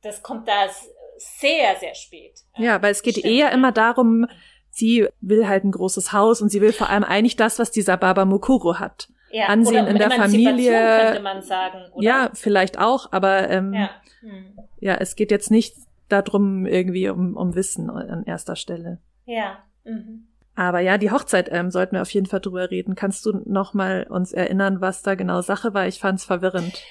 das 0.03 0.23
kommt 0.23 0.49
da 0.49 0.67
sehr, 1.19 1.77
sehr 1.77 1.95
spät. 1.95 2.41
Ja, 2.57 2.83
weil 2.83 2.91
es 2.91 3.03
geht 3.03 3.19
stimmt. 3.19 3.33
eher 3.33 3.53
immer 3.53 3.71
darum, 3.71 4.27
sie 4.71 5.07
will 5.21 5.47
halt 5.47 5.63
ein 5.63 5.71
großes 5.71 6.13
Haus 6.13 6.43
und 6.43 6.51
sie 6.51 6.61
will 6.61 6.73
vor 6.73 6.91
allem 6.91 7.05
eigentlich 7.05 7.37
das, 7.37 7.61
was 7.61 7.71
dieser 7.71 7.97
Baba 7.97 8.25
Mukuro 8.25 8.81
hat. 8.81 9.09
Ja, 9.31 9.47
Ansehen 9.47 9.87
in 9.87 9.99
der 9.99 10.11
Familie. 10.11 11.01
Könnte 11.03 11.23
man 11.23 11.43
sagen, 11.43 11.91
oder? 11.93 12.05
Ja, 12.05 12.31
vielleicht 12.33 12.79
auch, 12.79 13.13
aber 13.13 13.51
ähm, 13.51 13.75
ja. 13.75 13.91
Hm. 14.21 14.59
ja, 14.81 14.95
es 14.95 15.17
geht 15.17 15.31
jetzt 15.31 15.51
nicht 15.51 15.75
darum, 16.09 16.67
irgendwie 16.67 17.09
um, 17.09 17.37
um 17.37 17.55
Wissen 17.55 17.91
an 17.91 18.25
erster 18.25 18.57
Stelle. 18.57 18.99
Ja. 19.25 19.59
Mhm. 19.85 20.29
Aber 20.55 20.81
ja, 20.81 20.97
die 20.97 21.11
Hochzeit 21.11 21.49
ähm, 21.53 21.71
sollten 21.71 21.97
wir 21.97 22.03
auf 22.03 22.11
jeden 22.11 22.27
Fall 22.27 22.41
drüber 22.41 22.71
reden. 22.71 22.95
Kannst 22.95 23.27
du 23.27 23.43
noch 23.45 23.75
mal 23.75 24.07
uns 24.09 24.33
erinnern, 24.33 24.81
was 24.81 25.03
da 25.03 25.15
genau 25.15 25.43
Sache 25.43 25.75
war? 25.75 25.87
Ich 25.87 25.99
fand's 25.99 26.25
verwirrend. 26.25 26.83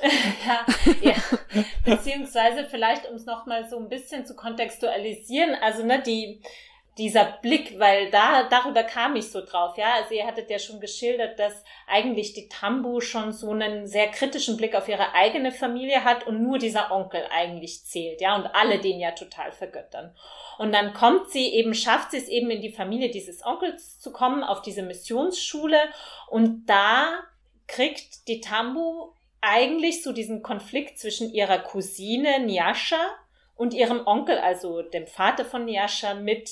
ja, 0.46 0.66
ja, 1.00 1.14
beziehungsweise 1.84 2.66
vielleicht, 2.70 3.08
um 3.08 3.16
es 3.16 3.24
noch 3.24 3.46
mal 3.46 3.68
so 3.68 3.78
ein 3.78 3.88
bisschen 3.88 4.24
zu 4.24 4.36
kontextualisieren. 4.36 5.56
Also 5.62 5.84
ne, 5.84 6.02
die 6.06 6.42
dieser 6.98 7.24
Blick, 7.24 7.78
weil 7.78 8.10
da, 8.10 8.48
darüber 8.48 8.82
kam 8.82 9.16
ich 9.16 9.30
so 9.30 9.40
drauf, 9.40 9.78
ja. 9.78 9.94
Also 9.94 10.14
ihr 10.14 10.26
hattet 10.26 10.50
ja 10.50 10.58
schon 10.58 10.80
geschildert, 10.80 11.38
dass 11.38 11.64
eigentlich 11.86 12.32
die 12.32 12.48
Tambu 12.48 13.00
schon 13.00 13.32
so 13.32 13.50
einen 13.52 13.86
sehr 13.86 14.08
kritischen 14.08 14.56
Blick 14.56 14.74
auf 14.74 14.88
ihre 14.88 15.14
eigene 15.14 15.52
Familie 15.52 16.04
hat 16.04 16.26
und 16.26 16.42
nur 16.42 16.58
dieser 16.58 16.90
Onkel 16.90 17.22
eigentlich 17.30 17.84
zählt, 17.84 18.20
ja, 18.20 18.34
und 18.36 18.46
alle 18.46 18.80
den 18.80 18.98
ja 18.98 19.12
total 19.12 19.52
vergöttern. 19.52 20.14
Und 20.58 20.72
dann 20.72 20.92
kommt 20.92 21.30
sie 21.30 21.54
eben, 21.54 21.72
schafft 21.72 22.10
sie 22.10 22.18
es 22.18 22.28
eben 22.28 22.50
in 22.50 22.60
die 22.60 22.72
Familie 22.72 23.10
dieses 23.10 23.44
Onkels 23.46 24.00
zu 24.00 24.12
kommen, 24.12 24.42
auf 24.42 24.60
diese 24.62 24.82
Missionsschule 24.82 25.78
und 26.28 26.66
da 26.66 27.20
kriegt 27.68 28.26
die 28.26 28.40
Tambu 28.40 29.12
eigentlich 29.40 30.02
so 30.02 30.12
diesen 30.12 30.42
Konflikt 30.42 30.98
zwischen 30.98 31.32
ihrer 31.32 31.58
Cousine 31.58 32.40
Nyasha 32.40 32.98
und 33.54 33.74
ihrem 33.74 34.06
Onkel, 34.06 34.38
also 34.38 34.82
dem 34.82 35.06
Vater 35.06 35.44
von 35.44 35.64
Nyasha, 35.64 36.14
mit 36.14 36.50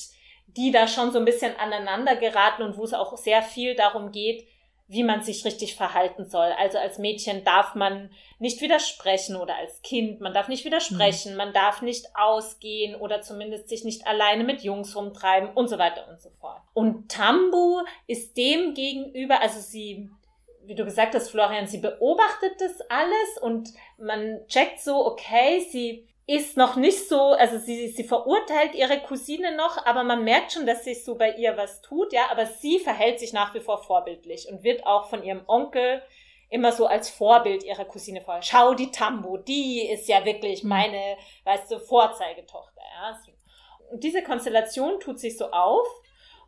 die 0.56 0.70
da 0.70 0.88
schon 0.88 1.12
so 1.12 1.18
ein 1.18 1.24
bisschen 1.24 1.54
aneinander 1.56 2.16
geraten 2.16 2.62
und 2.62 2.76
wo 2.76 2.84
es 2.84 2.94
auch 2.94 3.16
sehr 3.16 3.42
viel 3.42 3.74
darum 3.74 4.10
geht, 4.10 4.46
wie 4.88 5.02
man 5.02 5.22
sich 5.22 5.44
richtig 5.44 5.74
verhalten 5.74 6.26
soll. 6.26 6.52
Also 6.58 6.78
als 6.78 6.98
Mädchen 6.98 7.42
darf 7.44 7.74
man 7.74 8.10
nicht 8.38 8.60
widersprechen 8.60 9.36
oder 9.36 9.56
als 9.56 9.82
Kind, 9.82 10.20
man 10.20 10.32
darf 10.32 10.48
nicht 10.48 10.64
widersprechen, 10.64 11.32
mhm. 11.32 11.38
man 11.38 11.52
darf 11.52 11.82
nicht 11.82 12.06
ausgehen 12.14 12.94
oder 12.94 13.20
zumindest 13.20 13.68
sich 13.68 13.84
nicht 13.84 14.06
alleine 14.06 14.44
mit 14.44 14.62
Jungs 14.62 14.94
rumtreiben 14.94 15.50
und 15.54 15.68
so 15.68 15.78
weiter 15.78 16.08
und 16.08 16.20
so 16.20 16.30
fort. 16.30 16.60
Und 16.72 17.10
Tambu 17.10 17.82
ist 18.06 18.36
dem 18.36 18.74
gegenüber, 18.74 19.40
also 19.40 19.58
sie, 19.58 20.08
wie 20.64 20.76
du 20.76 20.84
gesagt 20.84 21.14
hast, 21.14 21.30
Florian, 21.30 21.66
sie 21.66 21.78
beobachtet 21.78 22.60
das 22.60 22.80
alles 22.88 23.38
und 23.40 23.70
man 23.98 24.46
checkt 24.46 24.80
so, 24.80 25.04
okay, 25.04 25.66
sie 25.68 26.05
ist 26.26 26.56
noch 26.56 26.74
nicht 26.74 27.08
so, 27.08 27.30
also 27.32 27.58
sie, 27.58 27.88
sie 27.88 28.02
verurteilt 28.02 28.74
ihre 28.74 29.00
Cousine 29.00 29.56
noch, 29.56 29.86
aber 29.86 30.02
man 30.02 30.24
merkt 30.24 30.52
schon, 30.52 30.66
dass 30.66 30.84
sich 30.84 31.04
so 31.04 31.14
bei 31.14 31.32
ihr 31.34 31.56
was 31.56 31.82
tut, 31.82 32.12
ja, 32.12 32.30
aber 32.30 32.46
sie 32.46 32.80
verhält 32.80 33.20
sich 33.20 33.32
nach 33.32 33.54
wie 33.54 33.60
vor 33.60 33.78
vorbildlich 33.78 34.48
und 34.48 34.64
wird 34.64 34.84
auch 34.86 35.08
von 35.08 35.22
ihrem 35.22 35.42
Onkel 35.46 36.02
immer 36.48 36.72
so 36.72 36.86
als 36.86 37.10
Vorbild 37.10 37.62
ihrer 37.62 37.84
Cousine 37.84 38.20
vor. 38.20 38.40
Schau 38.42 38.74
die 38.74 38.90
Tambo, 38.90 39.36
die 39.36 39.88
ist 39.88 40.08
ja 40.08 40.24
wirklich 40.24 40.64
Mhm. 40.64 40.68
meine, 40.68 41.16
weißt 41.44 41.70
du, 41.70 41.78
Vorzeigetochter. 41.78 42.82
Ja? 42.82 43.18
Und 43.90 44.02
diese 44.02 44.22
Konstellation 44.22 44.98
tut 44.98 45.20
sich 45.20 45.38
so 45.38 45.50
auf 45.50 45.86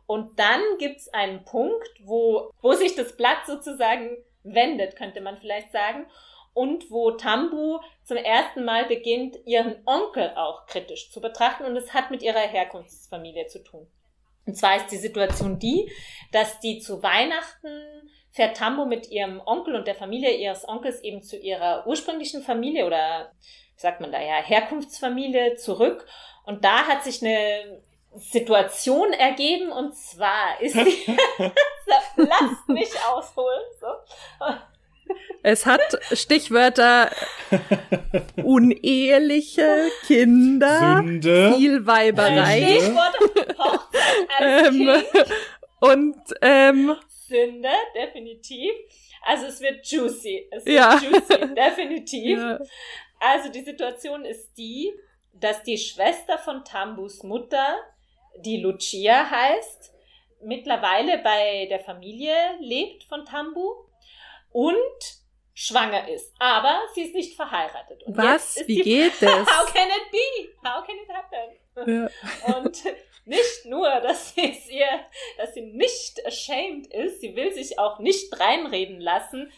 und 0.07 0.39
dann 0.39 0.61
gibt's 0.77 1.07
einen 1.13 1.45
Punkt, 1.45 1.89
wo, 2.03 2.51
wo 2.61 2.73
sich 2.73 2.95
das 2.95 3.15
Blatt 3.15 3.45
sozusagen 3.47 4.17
wendet, 4.43 4.97
könnte 4.97 5.21
man 5.21 5.37
vielleicht 5.37 5.71
sagen, 5.71 6.05
und 6.59 6.91
wo 6.91 7.11
Tambu 7.11 7.79
zum 8.03 8.17
ersten 8.17 8.65
Mal 8.65 8.83
beginnt, 8.83 9.37
ihren 9.45 9.81
Onkel 9.85 10.33
auch 10.35 10.65
kritisch 10.65 11.09
zu 11.09 11.21
betrachten 11.21 11.63
und 11.63 11.77
es 11.77 11.93
hat 11.93 12.11
mit 12.11 12.21
ihrer 12.21 12.41
Herkunftsfamilie 12.41 13.47
zu 13.47 13.63
tun. 13.63 13.87
Und 14.45 14.55
zwar 14.55 14.75
ist 14.75 14.87
die 14.87 14.97
Situation 14.97 15.57
die, 15.57 15.89
dass 16.33 16.59
die 16.59 16.79
zu 16.79 17.01
Weihnachten 17.01 18.09
fährt 18.31 18.57
Tambo 18.57 18.83
mit 18.83 19.09
ihrem 19.09 19.41
Onkel 19.45 19.73
und 19.73 19.87
der 19.87 19.95
Familie 19.95 20.35
ihres 20.35 20.67
Onkels 20.67 20.99
eben 21.01 21.23
zu 21.23 21.37
ihrer 21.37 21.87
ursprünglichen 21.87 22.43
Familie 22.43 22.85
oder 22.85 23.31
wie 23.39 23.81
sagt 23.81 24.01
man 24.01 24.11
da 24.11 24.19
ja, 24.19 24.43
Herkunftsfamilie 24.43 25.55
zurück. 25.55 26.05
Und 26.43 26.65
da 26.65 26.87
hat 26.87 27.05
sich 27.05 27.21
eine 27.21 27.81
Situation 28.15 29.13
ergeben 29.13 29.71
und 29.71 29.95
zwar 29.95 30.59
ist 30.59 30.75
die, 30.75 31.17
lasst 32.17 32.59
mich 32.67 32.91
ausholen, 33.07 33.63
so. 33.79 33.87
Es 35.41 35.65
hat 35.65 35.81
Stichwörter 36.11 37.09
uneheliche 38.43 39.89
Kinder, 40.05 40.97
Sünde. 40.97 41.53
viel 41.55 41.85
Weiberei 41.85 42.61
Stichwort 42.79 43.15
als 44.37 44.67
ähm, 44.67 45.03
und 45.79 46.15
ähm, 46.41 46.95
Sünde, 47.07 47.69
definitiv. 47.95 48.71
Also 49.25 49.47
es 49.47 49.61
wird 49.61 49.85
juicy. 49.85 50.47
Es 50.51 50.65
wird 50.65 50.75
Ja. 50.77 50.97
juicy, 50.97 51.53
definitiv. 51.55 52.37
ja, 52.39 52.59
Also 53.19 53.49
die 53.49 53.63
Situation 53.63 54.25
ist 54.25 54.57
die, 54.57 54.93
dass 55.33 55.63
die 55.63 55.77
Schwester 55.77 56.37
von 56.37 56.63
Tambus 56.65 57.23
Mutter, 57.23 57.77
die 58.39 58.57
Lucia 58.61 59.29
heißt, 59.29 59.93
mittlerweile 60.43 61.19
bei 61.19 61.67
der 61.69 61.79
Familie 61.79 62.33
lebt 62.59 63.03
von 63.05 63.25
Tambu 63.25 63.75
und 64.51 65.19
schwanger 65.53 66.07
ist. 66.07 66.33
Aber 66.39 66.79
sie 66.93 67.03
ist 67.03 67.13
nicht 67.13 67.35
verheiratet. 67.35 68.03
Und 68.03 68.17
was? 68.17 68.61
Wie 68.65 68.81
geht 68.81 69.21
das? 69.21 69.31
How 69.47 69.73
can 69.73 69.89
it 69.89 70.11
be? 70.11 70.67
How 70.67 70.85
can 70.85 70.95
it 70.95 71.09
happen? 71.09 72.09
Ja. 72.47 72.55
Und 72.55 72.83
nicht 73.25 73.65
nur, 73.65 73.89
dass 74.01 74.33
sie 74.33 74.51
es 74.51 74.69
ihr, 74.69 74.87
dass 75.37 75.53
sie 75.53 75.61
nicht 75.61 76.25
ashamed 76.25 76.87
ist, 76.87 77.21
sie 77.21 77.35
will 77.35 77.53
sich 77.53 77.77
auch 77.77 77.99
nicht 77.99 78.39
reinreden 78.39 78.99
lassen, 78.99 79.51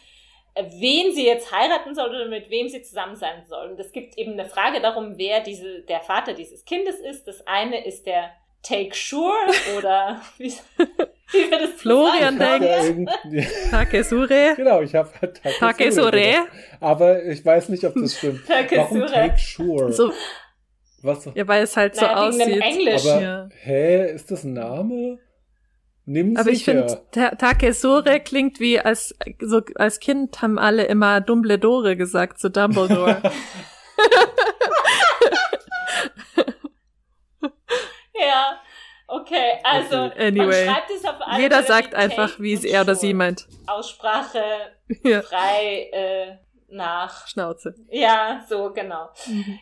wen 0.54 1.12
sie 1.12 1.24
jetzt 1.24 1.50
heiraten 1.52 1.94
soll 1.94 2.10
oder 2.10 2.26
mit 2.26 2.50
wem 2.50 2.68
sie 2.68 2.82
zusammen 2.82 3.16
sein 3.16 3.46
soll. 3.46 3.70
Und 3.70 3.80
es 3.80 3.92
gibt 3.92 4.18
eben 4.18 4.32
eine 4.32 4.46
Frage 4.46 4.80
darum, 4.80 5.16
wer 5.16 5.40
diese, 5.40 5.82
der 5.82 6.00
Vater 6.00 6.34
dieses 6.34 6.64
Kindes 6.64 6.98
ist. 6.98 7.26
Das 7.26 7.46
eine 7.46 7.84
ist 7.86 8.06
der 8.06 8.30
Take 8.62 8.94
Sure 8.94 9.32
oder 9.76 10.20
wie, 10.38 10.52
wie 11.32 11.50
wird 11.50 11.62
es 11.62 11.80
Florian 11.80 12.38
denkt- 12.38 13.10
Takesure. 13.70 14.54
genau, 14.56 14.82
ich 14.82 14.94
habe 14.94 15.10
Takesure. 15.58 16.46
Aber 16.80 17.24
ich 17.24 17.44
weiß 17.44 17.70
nicht, 17.70 17.84
ob 17.84 17.94
das 17.94 18.16
stimmt. 18.18 18.48
Warum 18.48 18.66
Takesure. 18.68 19.06
Take 19.06 19.38
Sure? 19.38 19.92
So, 19.92 20.12
Was? 21.02 21.28
ja, 21.34 21.48
weil 21.48 21.64
es 21.64 21.76
halt 21.76 21.96
so 21.96 22.02
Naja, 22.06 22.30
dem 22.30 22.40
aussieht. 22.40 22.60
Englisch. 22.62 23.06
Aber 23.06 23.20
Ja. 23.20 23.48
hä, 23.62 24.12
ist 24.12 24.30
das 24.30 24.44
ein 24.44 24.52
Name? 24.52 25.18
Nimm 26.04 26.36
Aber 26.36 26.50
ich 26.50 26.64
sicher. 26.64 26.86
finde, 26.88 27.02
Ta 27.12 27.30
Takesure 27.36 28.18
klingt 28.20 28.58
wie 28.60 28.78
als 28.80 29.14
so 29.40 29.60
als 29.76 30.00
Kind 30.00 30.40
haben 30.42 30.58
alle 30.58 30.84
immer 30.84 31.20
Dumbledore 31.20 31.96
gesagt 31.96 32.38
zu 32.40 32.50
Dumbledore. 32.50 33.22
Ja, 38.26 38.60
okay, 39.08 39.58
also. 39.64 39.96
Anyway. 39.96 40.66
man 40.66 40.74
schreibt 40.74 40.90
es 40.90 41.04
auf 41.04 41.16
alle 41.20 41.42
Jeder 41.42 41.62
sagt 41.62 41.94
einfach, 41.94 42.38
wie 42.38 42.52
es 42.54 42.64
er 42.64 42.82
oder 42.82 42.94
sie 42.94 43.14
meint. 43.14 43.46
Aussprache 43.66 44.42
Ja. 45.02 45.22
frei 45.22 45.90
äh, 45.92 46.36
nach. 46.68 47.26
Schnauze. 47.26 47.74
Ja, 47.90 48.44
so 48.48 48.72
genau. 48.72 49.08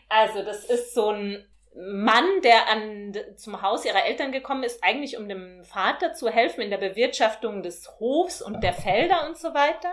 Also 0.09 0.43
das 0.43 0.65
ist 0.65 0.95
so 0.95 1.11
ein 1.11 1.45
Mann, 1.75 2.25
der 2.43 2.69
an, 2.69 3.17
zum 3.37 3.63
Haus 3.63 3.85
ihrer 3.85 4.05
Eltern 4.05 4.33
gekommen 4.33 4.65
ist, 4.65 4.83
eigentlich 4.83 5.17
um 5.17 5.29
dem 5.29 5.63
Vater 5.63 6.15
zu 6.15 6.29
helfen 6.29 6.63
in 6.63 6.71
der 6.71 6.79
Bewirtschaftung 6.79 7.63
des 7.63 7.89
Hofs 8.01 8.43
und 8.43 8.63
der 8.63 8.73
Felder 8.73 9.27
und 9.29 9.37
so 9.37 9.55
weiter. 9.55 9.93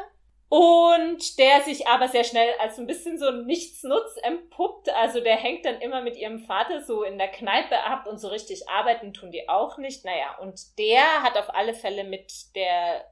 Und 0.50 1.40
der 1.40 1.62
sich 1.62 1.88
aber 1.88 2.08
sehr 2.08 2.24
schnell 2.24 2.50
als 2.60 2.78
so 2.78 2.82
ein 2.82 2.88
bisschen 2.88 3.20
so 3.20 3.32
Nichtsnutz 3.32 4.16
empuppt. 4.24 4.90
Also 4.90 5.20
der 5.20 5.36
hängt 5.36 5.66
dann 5.66 5.82
immer 5.82 6.02
mit 6.02 6.16
ihrem 6.16 6.40
Vater 6.40 6.82
so 6.82 7.04
in 7.04 7.18
der 7.18 7.28
Kneipe 7.28 7.84
ab 7.84 8.08
und 8.08 8.18
so 8.18 8.30
richtig 8.30 8.70
arbeiten 8.70 9.14
tun 9.14 9.32
die 9.32 9.50
auch 9.50 9.78
nicht. 9.78 10.06
Naja, 10.06 10.38
und 10.40 10.78
der 10.78 11.22
hat 11.22 11.38
auf 11.38 11.54
alle 11.54 11.74
Fälle 11.74 12.06
mit 12.06 12.32
der 12.56 13.06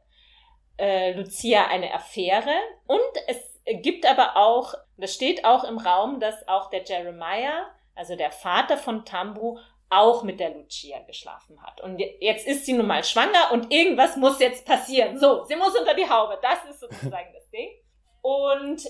äh, 0.78 1.12
Lucia 1.14 1.68
eine 1.68 1.94
Affäre. 1.94 2.56
Und 2.88 3.02
es 3.28 3.60
gibt 3.82 4.06
aber 4.06 4.38
auch, 4.38 4.74
das 4.98 5.14
steht 5.14 5.44
auch 5.44 5.66
im 5.66 5.78
Raum, 5.78 6.22
dass 6.22 6.48
auch 6.48 6.70
der 6.70 6.84
Jeremiah, 6.84 7.68
also 7.96 8.16
der 8.16 8.32
Vater 8.32 8.78
von 8.78 9.04
Tambu, 9.04 9.58
auch 9.90 10.24
mit 10.24 10.40
der 10.40 10.50
Lucia 10.52 11.00
geschlafen 11.04 11.62
hat. 11.62 11.82
Und 11.82 12.00
je- 12.00 12.18
jetzt 12.20 12.48
ist 12.48 12.66
sie 12.66 12.74
nun 12.74 12.88
mal 12.88 13.04
schwanger 13.04 13.52
und 13.52 13.72
irgendwas 13.72 14.18
muss 14.18 14.40
jetzt 14.40 14.66
passieren. 14.66 15.20
So, 15.20 15.44
sie 15.46 15.56
muss 15.56 15.78
unter 15.78 15.94
die 15.94 16.10
Haube. 16.10 16.40
Das 16.42 16.66
ist 16.70 16.80
sozusagen 16.80 17.34
das 17.34 17.50
Ding. 17.50 17.70
Und 18.22 18.82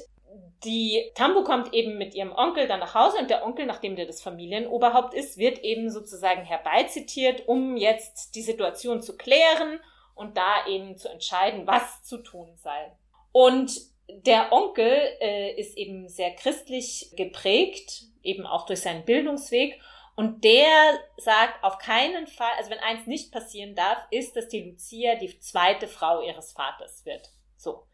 die 0.64 1.12
Tambu 1.16 1.44
kommt 1.44 1.74
eben 1.74 1.98
mit 1.98 2.16
ihrem 2.16 2.32
Onkel 2.34 2.68
dann 2.68 2.80
nach 2.80 2.96
Hause 2.96 3.18
und 3.20 3.30
der 3.30 3.46
Onkel, 3.46 3.66
nachdem 3.66 3.96
der 3.96 4.06
das 4.06 4.22
Familienoberhaupt 4.22 5.14
ist, 5.14 5.38
wird 5.38 5.60
eben 5.60 5.90
sozusagen 5.90 6.44
herbeizitiert, 6.44 7.48
um 7.48 7.78
jetzt 7.78 8.36
die 8.36 8.42
Situation 8.42 9.02
zu 9.02 9.16
klären 9.18 9.80
und 10.16 10.38
da 10.38 10.66
eben 10.68 10.98
zu 10.98 11.10
entscheiden, 11.10 11.68
was 11.68 12.04
zu 12.04 12.18
tun 12.18 12.56
sei. 12.56 12.92
Und 13.32 13.72
der 14.08 14.52
Onkel 14.54 14.88
äh, 15.20 15.54
ist 15.60 15.78
eben 15.78 16.08
sehr 16.08 16.32
christlich 16.36 17.12
geprägt, 17.16 18.04
eben 18.24 18.46
auch 18.46 18.66
durch 18.66 18.82
seinen 18.82 19.04
Bildungsweg. 19.06 19.80
Und 20.15 20.43
der 20.45 20.99
sagt 21.17 21.63
auf 21.63 21.78
keinen 21.78 22.28
Fall, 22.28 22.51
also 22.58 22.69
wenn 22.69 22.80
eins 22.80 23.06
nicht 23.06 23.34
passieren 23.34 23.75
darf, 23.75 23.97
ist, 24.12 24.36
dass 24.36 24.47
die 24.47 24.69
Lucia 24.69 25.15
die 25.15 25.38
zweite 25.39 25.88
Frau 25.88 26.21
ihres 26.21 26.54
Vaters 26.54 27.06
wird. 27.06 27.30
So. 27.58 27.86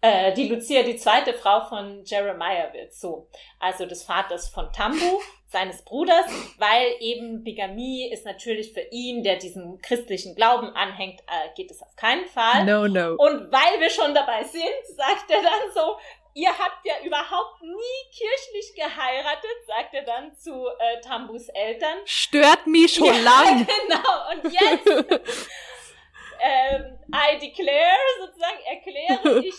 Äh, 0.00 0.32
die 0.34 0.48
Lucia 0.48 0.82
die 0.82 0.96
zweite 0.96 1.34
Frau 1.34 1.60
von 1.66 2.04
Jeremiah 2.04 2.72
wird. 2.72 2.94
So. 2.94 3.28
Also 3.60 3.86
des 3.86 4.02
Vaters 4.02 4.48
von 4.48 4.72
Tambu, 4.72 5.20
seines 5.48 5.82
Bruders, 5.82 6.26
weil 6.58 6.94
eben 7.00 7.42
Bigamie 7.42 8.10
ist 8.12 8.24
natürlich 8.26 8.72
für 8.72 8.86
ihn, 8.90 9.22
der 9.22 9.36
diesem 9.36 9.78
christlichen 9.78 10.34
Glauben 10.34 10.68
anhängt, 10.74 11.20
äh, 11.20 11.54
geht 11.56 11.70
es 11.70 11.82
auf 11.82 11.96
keinen 11.96 12.26
Fall. 12.26 12.64
No, 12.64 12.86
no. 12.86 13.14
Und 13.14 13.50
weil 13.50 13.80
wir 13.80 13.88
schon 13.88 14.14
dabei 14.14 14.44
sind, 14.44 14.64
sagt 14.96 15.30
er 15.30 15.42
dann 15.42 15.72
so, 15.74 15.96
ihr 16.38 16.56
habt 16.56 16.86
ja 16.86 16.94
überhaupt 17.04 17.62
nie 17.62 18.00
kirchlich 18.12 18.74
geheiratet, 18.76 19.56
sagt 19.66 19.92
er 19.94 20.04
dann 20.04 20.36
zu 20.36 20.68
äh, 20.78 21.00
Tambus 21.00 21.48
Eltern. 21.48 21.98
Stört 22.04 22.66
mich 22.66 22.94
schon 22.94 23.06
Ja, 23.06 23.20
lang. 23.20 23.66
Genau, 23.88 24.30
und 24.30 24.52
jetzt 24.52 24.86
ähm, 26.40 26.98
I 27.12 27.38
declare, 27.40 27.98
sozusagen 28.20 28.60
erkläre 28.66 29.40
ich, 29.44 29.54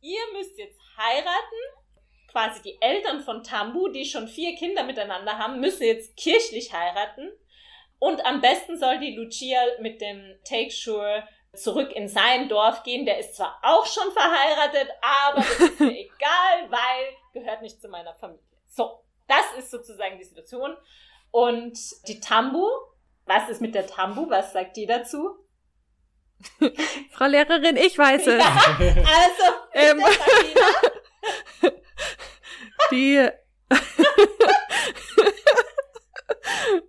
ihr 0.00 0.20
müsst 0.32 0.58
jetzt 0.58 0.78
heiraten. 0.96 1.60
Quasi 2.30 2.62
die 2.62 2.78
Eltern 2.80 3.20
von 3.20 3.44
Tambu, 3.44 3.88
die 3.88 4.06
schon 4.06 4.26
vier 4.26 4.54
Kinder 4.54 4.84
miteinander 4.84 5.36
haben, 5.36 5.60
müssen 5.60 5.82
jetzt 5.82 6.16
kirchlich 6.16 6.72
heiraten. 6.72 7.30
Und 7.98 8.24
am 8.24 8.40
besten 8.40 8.78
soll 8.78 8.98
die 9.00 9.14
Lucia 9.14 9.60
mit 9.80 10.00
dem 10.00 10.38
Take 10.48 10.70
Sure 10.70 11.28
zurück 11.54 11.92
in 11.92 12.08
sein 12.08 12.48
Dorf 12.48 12.82
gehen. 12.82 13.04
Der 13.06 13.18
ist 13.18 13.36
zwar 13.36 13.58
auch 13.62 13.86
schon 13.86 14.10
verheiratet, 14.12 14.88
aber 15.00 15.40
das 15.40 15.60
ist 15.60 15.80
mir 15.80 15.90
egal, 15.98 16.70
weil 16.70 17.16
gehört 17.32 17.62
nicht 17.62 17.80
zu 17.80 17.88
meiner 17.88 18.14
Familie. 18.14 18.42
So, 18.68 19.04
das 19.28 19.44
ist 19.58 19.70
sozusagen 19.70 20.18
die 20.18 20.24
Situation. 20.24 20.76
Und 21.30 21.78
die 22.08 22.20
Tambu, 22.20 22.68
was 23.26 23.48
ist 23.48 23.60
mit 23.60 23.74
der 23.74 23.86
Tambu? 23.86 24.28
Was 24.28 24.52
sagt 24.52 24.76
die 24.76 24.86
dazu? 24.86 25.38
Frau 27.12 27.26
Lehrerin, 27.26 27.76
ich 27.76 27.96
weiß 27.96 28.26
es. 28.26 28.42
Ja, 28.42 28.56
also, 28.78 29.52
Ähm. 29.74 30.02
Die. 32.90 33.30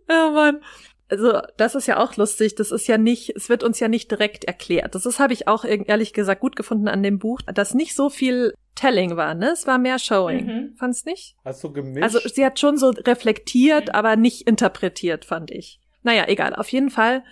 oh 0.10 0.30
Mann. 0.32 0.64
Also, 1.10 1.42
das 1.58 1.76
ist 1.76 1.88
ja 1.88 1.98
auch 1.98 2.16
lustig. 2.16 2.56
Das 2.56 2.72
ist 2.72 2.88
ja 2.88 2.98
nicht, 2.98 3.36
es 3.36 3.50
wird 3.50 3.64
uns 3.64 3.80
ja 3.80 3.88
nicht 3.88 4.10
direkt 4.10 4.46
erklärt. 4.46 4.96
Das 4.96 5.06
ist, 5.06 5.20
habe 5.20 5.34
ich 5.34 5.48
auch 5.48 5.64
ehr- 5.66 5.88
ehrlich 5.88 6.14
gesagt 6.14 6.42
gut 6.42 6.56
gefunden 6.56 6.88
an 6.88 7.04
dem 7.04 7.20
Buch, 7.20 7.40
dass 7.42 7.74
nicht 7.74 7.96
so 7.96 8.10
viel 8.10 8.54
Telling 8.76 9.16
war, 9.18 9.36
ne? 9.36 9.52
Es 9.52 9.68
war 9.68 9.78
mehr 9.78 10.00
Showing. 10.00 10.46
Mhm. 10.46 10.76
Fand's 10.78 11.06
nicht? 11.06 11.36
Hast 11.46 11.64
du 11.64 11.72
gemischt? 11.72 12.04
Also, 12.04 12.20
sie 12.28 12.44
hat 12.46 12.58
schon 12.60 12.78
so 12.78 12.90
reflektiert, 12.90 13.88
Mhm. 13.90 13.94
aber 13.96 14.16
nicht 14.16 14.48
interpretiert, 14.48 15.26
fand 15.26 15.52
ich. 15.52 15.80
Naja, 16.02 16.24
egal. 16.28 16.56
Auf 16.56 16.70
jeden 16.70 16.90
Fall 16.90 17.24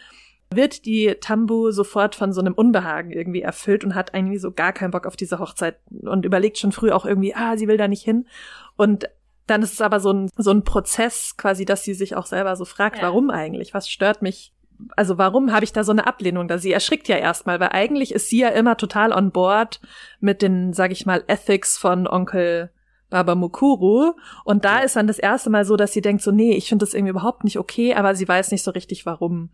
wird 0.53 0.86
die 0.86 1.15
Tambu 1.21 1.71
sofort 1.71 2.13
von 2.13 2.34
so 2.34 2.41
einem 2.41 2.53
Unbehagen 2.53 3.12
irgendwie 3.12 3.41
erfüllt 3.41 3.84
und 3.86 3.95
hat 3.95 4.12
irgendwie 4.13 4.38
so 4.38 4.51
gar 4.51 4.73
keinen 4.73 4.91
Bock 4.91 5.07
auf 5.07 5.15
diese 5.15 5.39
Hochzeit 5.39 5.77
und 6.01 6.25
überlegt 6.25 6.57
schon 6.57 6.73
früh 6.73 6.91
auch 6.91 7.05
irgendwie, 7.05 7.34
ah, 7.34 7.55
sie 7.57 7.67
will 7.69 7.77
da 7.77 7.88
nicht 7.88 8.03
hin. 8.03 8.27
Und 8.75 9.10
dann 9.47 9.62
ist 9.63 9.73
es 9.73 9.82
aber 9.82 9.99
so 9.99 10.12
ein, 10.12 10.30
so 10.38 10.51
ein 10.51 10.63
Prozess 10.63 11.36
quasi, 11.38 11.65
dass 11.65 11.84
sie 11.84 11.93
sich 11.93 12.15
auch 12.15 12.25
selber 12.25 12.56
so 12.56 12.65
fragt, 12.65 12.97
ja. 12.97 13.04
warum 13.04 13.30
eigentlich? 13.30 13.73
Was 13.73 13.89
stört 13.89 14.21
mich? 14.21 14.54
Also 14.95 15.17
warum 15.17 15.51
habe 15.51 15.63
ich 15.63 15.73
da 15.73 15.84
so 15.84 15.91
eine 15.91 16.08
Ablehnung 16.08 16.47
da? 16.47 16.58
Sie 16.58 16.71
erschrickt 16.71 17.08
ja 17.08 17.17
erstmal, 17.17 17.60
weil 17.60 17.69
eigentlich 17.69 18.13
ist 18.13 18.30
sie 18.30 18.39
ja 18.39 18.49
immer 18.49 18.77
total 18.77 19.12
on 19.13 19.32
board 19.32 19.80
mit 20.19 20.41
den, 20.41 20.73
sag 20.73 20.91
ich 20.91 21.06
mal, 21.06 21.23
Ethics 21.27 21.77
von 21.77 22.08
Onkel 22.08 22.71
Baba 23.12 23.36
Mukuru. 23.36 24.13
Und 24.43 24.65
da 24.65 24.80
ist 24.80 24.95
dann 24.95 25.06
das 25.06 25.19
erste 25.19 25.51
Mal 25.51 25.65
so, 25.65 25.75
dass 25.75 25.93
sie 25.93 26.01
denkt 26.01 26.23
so, 26.23 26.32
nee, 26.32 26.54
ich 26.56 26.69
finde 26.69 26.84
das 26.86 26.95
irgendwie 26.95 27.12
überhaupt 27.12 27.43
nicht 27.43 27.60
okay, 27.60 27.93
aber 27.93 28.15
sie 28.15 28.27
weiß 28.27 28.49
nicht 28.51 28.63
so 28.63 28.71
richtig 28.71 29.06
warum. 29.06 29.51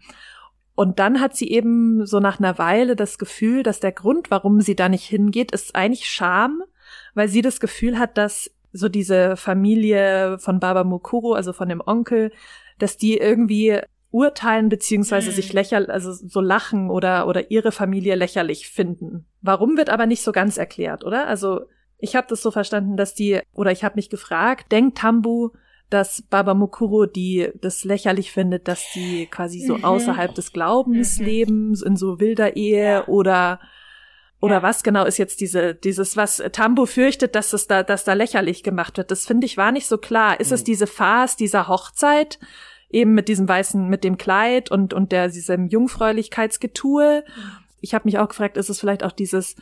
Und 0.76 1.00
dann 1.00 1.20
hat 1.20 1.36
sie 1.36 1.50
eben 1.50 2.06
so 2.06 2.20
nach 2.20 2.40
einer 2.40 2.60
Weile 2.60 2.96
das 2.96 3.18
Gefühl, 3.18 3.64
dass 3.64 3.80
der 3.80 3.92
Grund, 3.92 4.30
warum 4.30 4.62
sie 4.62 4.76
da 4.76 4.88
nicht 4.88 5.06
hingeht, 5.06 5.52
ist 5.52 5.76
eigentlich 5.76 6.08
Scham, 6.08 6.62
weil 7.16 7.28
sie 7.28 7.42
das 7.42 7.60
Gefühl 7.60 7.98
hat, 7.98 8.16
dass 8.18 8.52
so 8.72 8.90
diese 8.90 9.38
Familie 9.38 10.38
von 10.40 10.60
Baba 10.60 10.84
Mukuru, 10.84 11.34
also 11.34 11.54
von 11.54 11.70
dem 11.70 11.82
Onkel, 11.86 12.32
dass 12.80 12.98
die 12.98 13.18
irgendwie 13.18 13.80
urteilen 14.12 14.70
beziehungsweise 14.70 15.32
mhm. 15.32 15.36
sich 15.36 15.54
lächerlich, 15.54 15.90
also 15.90 16.12
so 16.12 16.42
lachen 16.42 16.90
oder 16.90 17.28
oder 17.28 17.52
ihre 17.52 17.72
Familie 17.72 18.16
lächerlich 18.16 18.70
finden. 18.70 19.26
Warum 19.42 19.78
wird 19.78 19.90
aber 19.90 20.06
nicht 20.06 20.24
so 20.24 20.32
ganz 20.32 20.58
erklärt, 20.58 21.04
oder? 21.04 21.28
Also 21.28 21.62
ich 21.98 22.16
habe 22.16 22.28
das 22.30 22.42
so 22.42 22.52
verstanden, 22.52 22.96
dass 22.96 23.14
die 23.14 23.42
oder 23.54 23.72
ich 23.72 23.84
habe 23.84 23.96
mich 23.96 24.10
gefragt, 24.10 24.72
denkt 24.72 24.98
Tambu, 25.00 25.50
dass 25.90 26.22
Baba 26.22 26.54
Mukuro 26.54 27.06
die 27.06 27.50
das 27.62 27.84
lächerlich 27.84 28.32
findet, 28.32 28.68
dass 28.68 28.86
die 28.94 29.28
quasi 29.28 29.66
so 29.66 29.78
mhm. 29.78 29.84
außerhalb 29.86 30.34
des 30.34 30.52
Glaubens 30.54 31.20
mhm. 31.20 31.26
leben, 31.26 31.74
in 31.86 31.96
so 31.96 32.20
wilder 32.20 32.56
Ehe 32.56 32.84
ja. 32.84 33.08
oder 33.08 33.60
oder 34.40 34.62
was 34.62 34.84
genau 34.84 35.06
ist 35.06 35.18
jetzt 35.18 35.42
diese 35.42 35.74
dieses 35.74 36.16
was 36.16 36.44
Tambo 36.52 36.86
fürchtet, 36.86 37.36
dass 37.36 37.54
es 37.54 37.68
da 37.68 37.84
dass 37.84 38.04
da 38.04 38.14
lächerlich 38.14 38.64
gemacht 38.64 38.98
wird. 38.98 39.12
Das 39.12 39.26
finde 39.26 39.46
ich 39.46 39.58
war 39.58 39.72
nicht 39.72 39.88
so 39.88 39.98
klar. 39.98 40.40
Ist 40.40 40.50
mhm. 40.50 40.56
es 40.56 40.64
diese 40.64 40.88
Farce 40.88 41.36
dieser 41.36 41.68
Hochzeit 41.68 42.40
eben 42.90 43.14
mit 43.14 43.28
diesem 43.28 43.48
weißen 43.48 43.88
mit 43.90 44.04
dem 44.04 44.18
Kleid 44.18 44.70
und 44.70 44.94
und 44.94 45.12
der 45.12 45.30
diesem 45.30 45.68
Jungfräulichkeitsgetue? 45.68 47.24
Mhm. 47.26 47.42
Ich 47.82 47.94
habe 47.94 48.06
mich 48.06 48.20
auch 48.20 48.30
gefragt, 48.30 48.58
ist 48.58 48.70
es 48.70 48.80
vielleicht 48.80 49.04
auch 49.04 49.12
dieses 49.12 49.56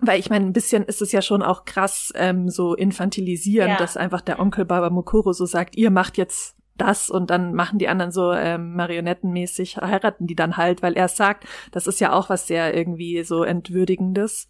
weil 0.00 0.20
ich 0.20 0.30
meine, 0.30 0.46
ein 0.46 0.52
bisschen 0.52 0.84
ist 0.84 1.02
es 1.02 1.12
ja 1.12 1.22
schon 1.22 1.42
auch 1.42 1.64
krass 1.64 2.12
ähm, 2.14 2.48
so 2.48 2.74
infantilisierend, 2.74 3.72
ja. 3.72 3.76
dass 3.78 3.96
einfach 3.96 4.20
der 4.20 4.38
Onkel 4.38 4.64
Baba 4.64 4.90
Mukuro 4.90 5.32
so 5.32 5.44
sagt, 5.44 5.76
ihr 5.76 5.90
macht 5.90 6.18
jetzt 6.18 6.54
das 6.78 7.10
und 7.10 7.30
dann 7.30 7.54
machen 7.54 7.78
die 7.78 7.88
anderen 7.88 8.12
so 8.12 8.32
ähm, 8.32 8.74
marionettenmäßig, 8.74 9.76
heiraten 9.78 10.26
die 10.26 10.36
dann 10.36 10.56
halt, 10.56 10.82
weil 10.82 10.94
er 10.94 11.08
sagt, 11.08 11.44
das 11.72 11.86
ist 11.86 12.00
ja 12.00 12.12
auch 12.12 12.30
was 12.30 12.46
sehr 12.46 12.74
irgendwie 12.74 13.22
so 13.24 13.44
entwürdigendes. 13.44 14.48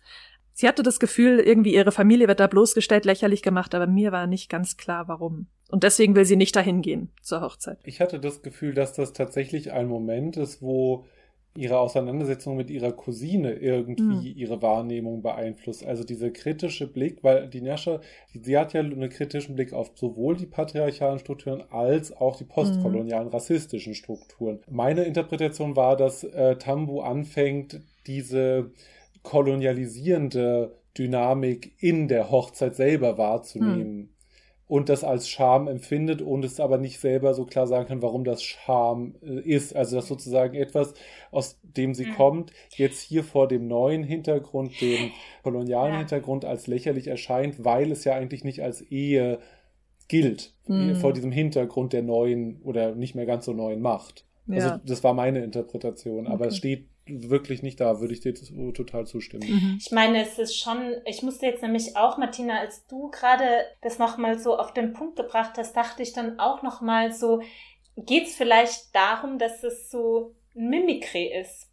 Sie 0.53 0.67
hatte 0.67 0.83
das 0.83 0.99
Gefühl, 0.99 1.39
irgendwie 1.39 1.75
ihre 1.75 1.93
Familie 1.93 2.27
wird 2.27 2.41
da 2.41 2.49
bloßgestellt, 2.49 3.05
lächerlich 3.05 3.43
gemacht, 3.43 3.75
aber 3.75 3.87
mir 3.87 4.11
war 4.11 4.27
nicht 4.27 4.51
ganz 4.51 4.77
klar, 4.77 5.07
warum. 5.07 5.47
Und 5.71 5.85
deswegen 5.85 6.17
will 6.17 6.25
sie 6.25 6.37
nicht 6.37 6.57
dahin 6.57 6.83
gehen 6.83 7.13
zur 7.23 7.43
Hochzeit. 7.43 7.79
Ich 7.85 8.01
hatte 8.01 8.19
das 8.19 8.43
Gefühl, 8.43 8.75
dass 8.75 8.93
das 8.93 9.13
tatsächlich 9.13 9.73
ein 9.73 9.87
Moment 9.87 10.37
ist, 10.37 10.61
wo 10.61 11.07
ihre 11.59 11.79
Auseinandersetzung 11.79 12.57
mit 12.57 12.71
ihrer 12.71 12.93
Cousine 12.93 13.55
irgendwie 13.55 14.33
mhm. 14.33 14.37
ihre 14.37 14.63
Wahrnehmung 14.63 15.23
beeinflusst. 15.23 15.85
Also 15.85 16.05
dieser 16.05 16.31
kritische 16.31 16.87
Blick, 16.87 17.25
weil 17.25 17.49
die 17.49 17.61
Nascha, 17.61 18.01
sie 18.33 18.57
hat 18.57 18.73
ja 18.73 18.81
einen 18.81 19.11
kritischen 19.11 19.57
Blick 19.57 19.73
auf 19.73 19.91
sowohl 19.95 20.37
die 20.37 20.47
patriarchalen 20.47 21.19
Strukturen 21.19 21.63
als 21.71 22.17
auch 22.17 22.37
die 22.37 22.45
postkolonialen 22.45 23.29
mhm. 23.29 23.35
rassistischen 23.35 23.95
Strukturen. 23.95 24.61
Meine 24.71 25.03
Interpretation 25.05 25.75
war, 25.75 25.97
dass 25.97 26.23
äh, 26.23 26.57
Tambu 26.57 27.01
anfängt, 27.01 27.81
diese 28.07 28.71
kolonialisierende 29.23 30.79
Dynamik 30.97 31.73
in 31.81 32.09
der 32.09 32.31
Hochzeit 32.31 32.77
selber 32.77 33.19
wahrzunehmen. 33.19 33.97
Mhm 33.97 34.09
und 34.69 34.91
das 34.91 35.03
als 35.03 35.29
Scham 35.29 35.67
empfindet 35.67 36.21
und 36.21 36.45
es 36.45 36.61
aber 36.61 36.77
nicht 36.77 37.01
selber 37.01 37.33
so 37.33 37.47
klar 37.47 37.67
sagen 37.67 37.89
kann, 37.89 38.03
warum 38.03 38.23
das 38.23 38.43
Scham 38.43 39.15
äh, 39.23 39.41
ist. 39.41 39.75
Also 39.75 39.97
das 39.97 40.07
sozusagen 40.07 40.55
etwas, 40.55 40.95
aus 41.31 41.59
dem 41.63 41.95
sie 41.95 42.07
mhm. 42.07 42.15
kommt, 42.15 42.53
jetzt 42.77 43.01
hier 43.01 43.25
vor 43.25 43.49
dem 43.49 43.67
neuen 43.67 44.05
Hintergrund, 44.05 44.79
dem 44.81 45.11
kolonialen 45.43 45.95
ja. 45.95 45.99
Hintergrund 46.01 46.45
als 46.45 46.67
lächerlich 46.67 47.09
erscheint, 47.09 47.65
weil 47.65 47.91
es 47.91 48.05
ja 48.05 48.15
eigentlich 48.15 48.45
nicht 48.45 48.63
als 48.63 48.83
Ehe 48.83 49.39
gilt, 50.07 50.55
mhm. 50.67 50.97
vor 50.97 51.15
diesem 51.15 51.33
Hintergrund 51.33 51.95
der 51.95 52.03
neuen 52.03 52.61
oder 52.63 52.95
nicht 52.95 53.15
mehr 53.15 53.27
ganz 53.27 53.47
so 53.47 53.55
neuen 53.55 53.81
Macht. 53.81 54.27
Also 54.49 54.67
ja. 54.67 54.73
Also 54.75 54.85
das 54.87 55.03
war 55.03 55.15
meine 55.15 55.43
Interpretation, 55.43 56.27
aber 56.27 56.45
okay. 56.45 56.49
es 56.49 56.57
steht 56.57 56.89
wirklich 57.09 57.63
nicht 57.63 57.81
da, 57.81 58.01
würde 58.01 58.15
ich 58.15 58.21
dir 58.21 58.35
total 58.73 59.07
zustimmen. 59.07 59.49
Mhm. 59.49 59.79
Ich 59.81 59.91
meine, 59.91 60.23
es 60.23 60.39
ist 60.39 60.59
schon, 60.59 60.97
ich 61.05 61.23
musste 61.23 61.47
jetzt 61.47 61.63
nämlich 61.63 61.97
auch, 61.97 62.19
Martina, 62.19 62.59
als 62.59 62.87
du 62.87 63.11
gerade 63.11 63.67
das 63.83 63.99
nochmal 63.99 64.39
so 64.39 64.57
auf 64.57 64.73
den 64.73 64.93
Punkt 64.93 65.17
gebracht 65.17 65.53
hast, 65.57 65.77
dachte 65.77 66.03
ich 66.03 66.13
dann 66.13 66.39
auch 66.39 66.63
nochmal 66.63 67.13
so, 67.13 67.43
geht 67.97 68.27
es 68.27 68.35
vielleicht 68.35 68.95
darum, 68.95 69.39
dass 69.39 69.63
es 69.65 69.91
so 69.91 70.35
ein 70.55 70.69
Mimikry 70.69 71.33
ist? 71.41 71.69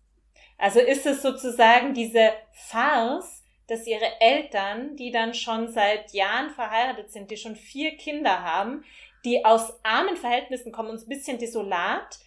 Also 0.57 0.79
ist 0.79 1.05
es 1.05 1.21
sozusagen 1.21 1.93
diese 1.93 2.31
Farce, 2.53 3.43
dass 3.67 3.87
ihre 3.87 4.21
Eltern, 4.21 4.95
die 4.95 5.11
dann 5.11 5.33
schon 5.33 5.69
seit 5.69 6.13
Jahren 6.13 6.51
verheiratet 6.51 7.11
sind, 7.11 7.31
die 7.31 7.37
schon 7.37 7.55
vier 7.55 7.97
Kinder 7.97 8.43
haben, 8.43 8.83
die 9.25 9.43
aus 9.43 9.73
armen 9.83 10.17
Verhältnissen 10.17 10.71
kommen, 10.71 10.89
uns 10.89 11.03
ein 11.03 11.09
bisschen 11.09 11.39
desolat, 11.39 12.19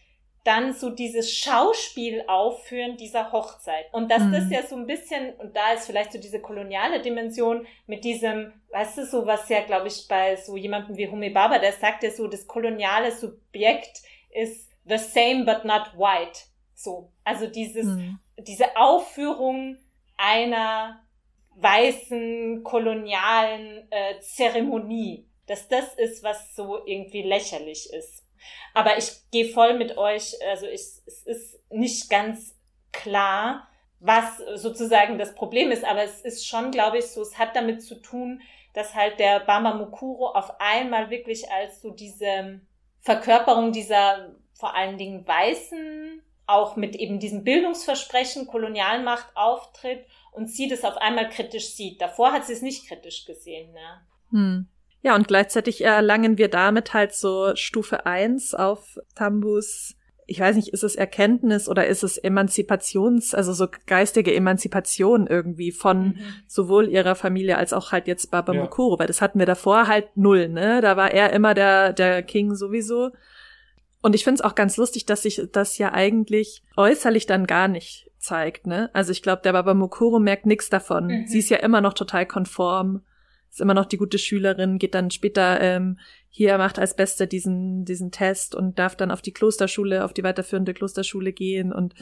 dann 0.48 0.72
so 0.72 0.88
dieses 0.88 1.30
Schauspiel 1.30 2.24
aufführen 2.26 2.96
dieser 2.96 3.32
Hochzeit. 3.32 3.84
Und 3.92 4.10
dass 4.10 4.22
mhm. 4.22 4.32
das 4.32 4.50
ja 4.50 4.62
so 4.66 4.76
ein 4.76 4.86
bisschen, 4.86 5.34
und 5.34 5.54
da 5.54 5.74
ist 5.74 5.84
vielleicht 5.84 6.10
so 6.10 6.18
diese 6.18 6.40
koloniale 6.40 7.02
Dimension 7.02 7.66
mit 7.86 8.02
diesem, 8.02 8.54
weißt 8.70 8.96
du, 8.96 9.04
so 9.04 9.26
was 9.26 9.46
ja, 9.50 9.60
glaube 9.60 9.88
ich, 9.88 10.08
bei 10.08 10.36
so 10.36 10.56
jemandem 10.56 10.96
wie 10.96 11.06
Humi 11.06 11.28
Baba, 11.28 11.58
der 11.58 11.72
sagt 11.72 12.02
ja 12.02 12.10
so, 12.10 12.28
das 12.28 12.46
koloniale 12.46 13.12
Subjekt 13.12 14.00
ist 14.30 14.70
the 14.86 14.96
same 14.96 15.44
but 15.44 15.66
not 15.66 15.92
white. 15.98 16.40
So. 16.74 17.12
Also 17.24 17.46
dieses, 17.46 17.84
mhm. 17.84 18.18
diese 18.38 18.74
Aufführung 18.74 19.76
einer 20.16 21.04
weißen 21.56 22.62
kolonialen 22.64 23.86
äh, 23.90 24.18
Zeremonie, 24.20 25.28
dass 25.46 25.68
das 25.68 25.92
ist, 25.94 26.22
was 26.22 26.56
so 26.56 26.86
irgendwie 26.86 27.22
lächerlich 27.22 27.92
ist. 27.92 28.24
Aber 28.74 28.98
ich 28.98 29.10
gehe 29.30 29.52
voll 29.52 29.74
mit 29.74 29.96
euch, 29.96 30.34
also 30.48 30.66
ich, 30.66 30.82
es 31.06 31.22
ist 31.24 31.58
nicht 31.70 32.10
ganz 32.10 32.54
klar, 32.92 33.68
was 34.00 34.38
sozusagen 34.54 35.18
das 35.18 35.34
Problem 35.34 35.70
ist, 35.70 35.84
aber 35.84 36.02
es 36.04 36.20
ist 36.20 36.46
schon, 36.46 36.70
glaube 36.70 36.98
ich, 36.98 37.06
so, 37.06 37.22
es 37.22 37.38
hat 37.38 37.56
damit 37.56 37.82
zu 37.82 37.96
tun, 38.00 38.40
dass 38.74 38.94
halt 38.94 39.18
der 39.18 39.40
Bama 39.40 39.74
Mukuro 39.74 40.28
auf 40.28 40.60
einmal 40.60 41.10
wirklich 41.10 41.50
als 41.50 41.82
so 41.82 41.90
diese 41.90 42.60
Verkörperung 43.00 43.72
dieser 43.72 44.34
vor 44.52 44.74
allen 44.74 44.98
Dingen 44.98 45.26
weißen, 45.26 46.22
auch 46.46 46.76
mit 46.76 46.96
eben 46.96 47.20
diesem 47.20 47.44
Bildungsversprechen 47.44 48.46
Kolonialmacht 48.46 49.36
auftritt 49.36 50.04
und 50.32 50.48
sie 50.48 50.68
das 50.68 50.84
auf 50.84 50.96
einmal 50.96 51.28
kritisch 51.28 51.74
sieht. 51.74 52.00
Davor 52.00 52.32
hat 52.32 52.46
sie 52.46 52.54
es 52.54 52.62
nicht 52.62 52.88
kritisch 52.88 53.24
gesehen. 53.24 53.72
Ne? 53.72 54.06
Hm. 54.30 54.68
Ja, 55.02 55.14
und 55.14 55.28
gleichzeitig 55.28 55.84
erlangen 55.84 56.38
wir 56.38 56.48
damit 56.48 56.92
halt 56.92 57.14
so 57.14 57.54
Stufe 57.54 58.06
eins 58.06 58.54
auf 58.54 58.98
Tambus 59.14 59.98
ich 60.30 60.38
weiß 60.38 60.56
nicht, 60.56 60.68
ist 60.68 60.84
es 60.84 60.94
Erkenntnis 60.94 61.70
oder 61.70 61.86
ist 61.86 62.04
es 62.04 62.18
Emanzipations, 62.18 63.34
also 63.34 63.54
so 63.54 63.66
geistige 63.86 64.34
Emanzipation 64.34 65.26
irgendwie 65.26 65.72
von 65.72 66.08
mhm. 66.08 66.18
sowohl 66.46 66.88
ihrer 66.88 67.14
Familie 67.14 67.56
als 67.56 67.72
auch 67.72 67.92
halt 67.92 68.06
jetzt 68.06 68.30
Baba 68.30 68.52
ja. 68.52 68.60
Mukuro, 68.60 68.98
weil 68.98 69.06
das 69.06 69.22
hatten 69.22 69.38
wir 69.38 69.46
davor 69.46 69.86
halt 69.86 70.14
null, 70.16 70.50
ne? 70.50 70.82
Da 70.82 70.98
war 70.98 71.12
er 71.12 71.32
immer 71.32 71.54
der, 71.54 71.94
der 71.94 72.22
King 72.22 72.54
sowieso. 72.54 73.10
Und 74.02 74.14
ich 74.14 74.22
finde 74.22 74.40
es 74.40 74.44
auch 74.44 74.54
ganz 74.54 74.76
lustig, 74.76 75.06
dass 75.06 75.22
sich 75.22 75.48
das 75.50 75.78
ja 75.78 75.94
eigentlich 75.94 76.62
äußerlich 76.76 77.24
dann 77.24 77.46
gar 77.46 77.66
nicht 77.66 78.10
zeigt, 78.18 78.66
ne? 78.66 78.90
Also 78.92 79.12
ich 79.12 79.22
glaube, 79.22 79.40
der 79.42 79.54
Baba 79.54 79.72
Mukuro 79.72 80.18
merkt 80.18 80.44
nichts 80.44 80.68
davon. 80.68 81.06
Mhm. 81.06 81.26
Sie 81.26 81.38
ist 81.38 81.48
ja 81.48 81.56
immer 81.56 81.80
noch 81.80 81.94
total 81.94 82.26
konform 82.26 83.00
ist 83.50 83.60
immer 83.60 83.74
noch 83.74 83.86
die 83.86 83.96
gute 83.96 84.18
Schülerin, 84.18 84.78
geht 84.78 84.94
dann 84.94 85.10
später 85.10 85.60
ähm, 85.60 85.98
hier, 86.28 86.58
macht 86.58 86.78
als 86.78 86.94
Beste 86.94 87.26
diesen, 87.26 87.84
diesen 87.84 88.10
Test 88.10 88.54
und 88.54 88.78
darf 88.78 88.96
dann 88.96 89.10
auf 89.10 89.22
die 89.22 89.32
Klosterschule, 89.32 90.04
auf 90.04 90.12
die 90.12 90.22
weiterführende 90.22 90.74
Klosterschule 90.74 91.32
gehen 91.32 91.72
und 91.72 91.94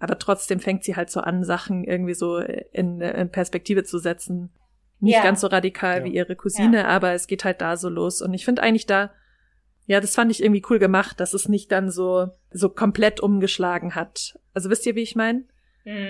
aber 0.00 0.18
trotzdem 0.18 0.60
fängt 0.60 0.82
sie 0.82 0.96
halt 0.96 1.10
so 1.10 1.20
an, 1.20 1.44
Sachen 1.44 1.84
irgendwie 1.84 2.14
so 2.14 2.38
in, 2.38 3.02
in 3.02 3.30
Perspektive 3.30 3.84
zu 3.84 3.98
setzen. 3.98 4.50
Nicht 4.98 5.14
ja. 5.16 5.22
ganz 5.22 5.42
so 5.42 5.46
radikal 5.46 5.98
ja. 5.98 6.04
wie 6.04 6.14
ihre 6.14 6.36
Cousine, 6.36 6.78
ja. 6.78 6.86
aber 6.86 7.12
es 7.12 7.26
geht 7.26 7.44
halt 7.44 7.60
da 7.60 7.76
so 7.76 7.90
los. 7.90 8.22
Und 8.22 8.32
ich 8.32 8.46
finde 8.46 8.62
eigentlich 8.62 8.86
da, 8.86 9.10
ja, 9.86 10.00
das 10.00 10.14
fand 10.14 10.30
ich 10.30 10.42
irgendwie 10.42 10.62
cool 10.70 10.78
gemacht, 10.78 11.20
dass 11.20 11.34
es 11.34 11.48
nicht 11.48 11.70
dann 11.70 11.90
so, 11.90 12.28
so 12.50 12.70
komplett 12.70 13.20
umgeschlagen 13.20 13.94
hat. 13.94 14.38
Also 14.54 14.70
wisst 14.70 14.86
ihr, 14.86 14.94
wie 14.94 15.02
ich 15.02 15.16
meine? 15.16 15.44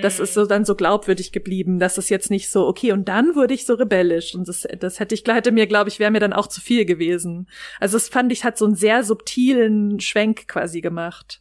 Das 0.02 0.18
ist 0.18 0.34
so 0.34 0.46
dann 0.46 0.64
so 0.64 0.74
glaubwürdig 0.74 1.30
geblieben, 1.30 1.78
dass 1.78 1.96
es 1.96 2.08
jetzt 2.08 2.30
nicht 2.30 2.50
so, 2.50 2.66
okay, 2.66 2.92
und 2.92 3.08
dann 3.08 3.36
wurde 3.36 3.54
ich 3.54 3.66
so 3.66 3.74
rebellisch. 3.74 4.34
Und 4.34 4.48
das, 4.48 4.66
das 4.78 4.98
hätte 4.98 5.14
ich, 5.14 5.24
hätte 5.26 5.52
mir, 5.52 5.66
glaube 5.66 5.88
ich, 5.88 6.00
wäre 6.00 6.10
mir 6.10 6.20
dann 6.20 6.32
auch 6.32 6.48
zu 6.48 6.60
viel 6.60 6.84
gewesen. 6.84 7.48
Also 7.78 7.96
das 7.96 8.08
fand 8.08 8.32
ich, 8.32 8.44
hat 8.44 8.58
so 8.58 8.64
einen 8.64 8.74
sehr 8.74 9.04
subtilen 9.04 10.00
Schwenk 10.00 10.48
quasi 10.48 10.80
gemacht. 10.80 11.40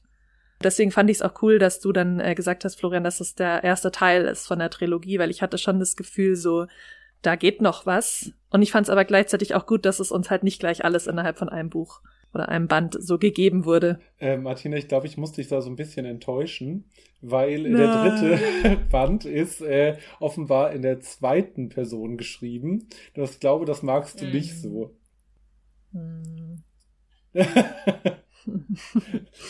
Deswegen 0.63 0.91
fand 0.91 1.09
ich 1.09 1.17
es 1.17 1.21
auch 1.21 1.41
cool, 1.41 1.57
dass 1.57 1.79
du 1.79 1.91
dann 1.91 2.19
äh, 2.19 2.35
gesagt 2.35 2.65
hast, 2.65 2.75
Florian, 2.75 3.03
dass 3.03 3.19
es 3.19 3.33
der 3.33 3.63
erste 3.63 3.91
Teil 3.91 4.25
ist 4.25 4.45
von 4.45 4.59
der 4.59 4.69
Trilogie, 4.69 5.17
weil 5.17 5.31
ich 5.31 5.41
hatte 5.41 5.57
schon 5.57 5.79
das 5.79 5.95
Gefühl, 5.95 6.35
so, 6.35 6.67
da 7.21 7.35
geht 7.35 7.61
noch 7.61 7.85
was. 7.85 8.31
Und 8.51 8.61
ich 8.61 8.71
fand 8.71 8.85
es 8.85 8.89
aber 8.89 9.05
gleichzeitig 9.05 9.55
auch 9.55 9.65
gut, 9.65 9.85
dass 9.85 9.99
es 9.99 10.11
uns 10.11 10.29
halt 10.29 10.43
nicht 10.43 10.59
gleich 10.59 10.83
alles 10.83 11.07
innerhalb 11.07 11.37
von 11.37 11.49
einem 11.49 11.69
Buch 11.69 12.01
oder 12.33 12.49
einem 12.49 12.67
Band 12.67 12.95
so 12.99 13.17
gegeben 13.17 13.65
wurde. 13.65 13.99
Äh, 14.19 14.37
Martina, 14.37 14.77
ich 14.77 14.87
glaube, 14.87 15.07
ich 15.07 15.17
muss 15.17 15.31
dich 15.31 15.47
da 15.47 15.61
so 15.61 15.69
ein 15.69 15.75
bisschen 15.75 16.05
enttäuschen, 16.05 16.85
weil 17.21 17.63
Nein. 17.63 17.75
der 17.75 17.93
dritte 17.93 18.77
Band 18.91 19.25
ist 19.25 19.61
äh, 19.61 19.97
offenbar 20.19 20.71
in 20.71 20.81
der 20.81 20.99
zweiten 20.99 21.69
Person 21.69 22.17
geschrieben. 22.17 22.87
Das 23.15 23.39
glaube, 23.39 23.65
das 23.65 23.83
magst 23.83 24.21
du 24.21 24.25
hm. 24.25 24.31
nicht 24.31 24.61
so. 24.61 24.95
Hm. 25.91 26.63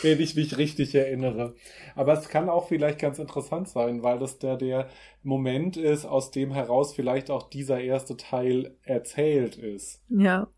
Wenn 0.02 0.20
ich 0.20 0.34
mich 0.34 0.58
richtig 0.58 0.94
erinnere. 0.94 1.54
Aber 1.94 2.12
es 2.14 2.28
kann 2.28 2.48
auch 2.48 2.68
vielleicht 2.68 2.98
ganz 2.98 3.18
interessant 3.18 3.68
sein, 3.68 4.02
weil 4.02 4.18
das 4.18 4.38
der, 4.38 4.56
der 4.56 4.88
Moment 5.22 5.76
ist, 5.76 6.04
aus 6.04 6.30
dem 6.30 6.52
heraus 6.52 6.92
vielleicht 6.94 7.30
auch 7.30 7.48
dieser 7.48 7.80
erste 7.80 8.16
Teil 8.16 8.76
erzählt 8.82 9.56
ist. 9.56 10.02
Ja, 10.08 10.48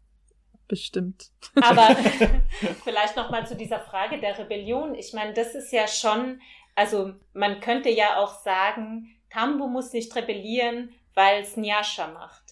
bestimmt. 0.73 1.27
Aber 1.61 1.95
vielleicht 2.85 3.15
nochmal 3.15 3.47
zu 3.47 3.55
dieser 3.55 3.79
Frage 3.79 4.19
der 4.19 4.39
Rebellion. 4.39 4.95
Ich 4.95 5.13
meine, 5.13 5.35
das 5.35 5.55
ist 5.55 5.71
ja 5.71 5.87
schon, 5.87 6.41
also 6.75 7.13
man 7.35 7.61
könnte 7.61 7.91
ja 7.91 8.17
auch 8.17 8.41
sagen, 8.41 9.15
Tambo 9.29 9.67
muss 9.69 9.93
nicht 9.93 10.17
rebellieren, 10.17 10.89
weil 11.13 11.43
es 11.43 11.59
Nyasha 11.59 12.09
macht. 12.09 12.43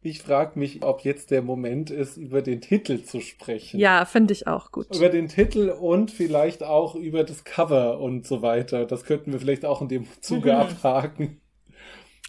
Ich 0.00 0.22
frage 0.22 0.58
mich, 0.58 0.82
ob 0.82 1.02
jetzt 1.02 1.30
der 1.30 1.42
Moment 1.42 1.90
ist, 1.90 2.16
über 2.16 2.40
den 2.40 2.62
Titel 2.62 3.02
zu 3.02 3.20
sprechen. 3.20 3.78
Ja, 3.78 4.06
finde 4.06 4.32
ich 4.32 4.46
auch 4.46 4.72
gut. 4.72 4.96
Über 4.96 5.10
den 5.10 5.28
Titel 5.28 5.68
und 5.68 6.10
vielleicht 6.10 6.62
auch 6.62 6.94
über 6.94 7.24
das 7.24 7.44
Cover 7.44 8.00
und 8.00 8.26
so 8.26 8.40
weiter. 8.40 8.86
Das 8.86 9.04
könnten 9.04 9.32
wir 9.32 9.40
vielleicht 9.40 9.66
auch 9.66 9.82
in 9.82 9.88
dem 9.88 10.06
Zuge 10.22 10.54
mhm. 10.54 10.60
abhaken. 10.60 11.42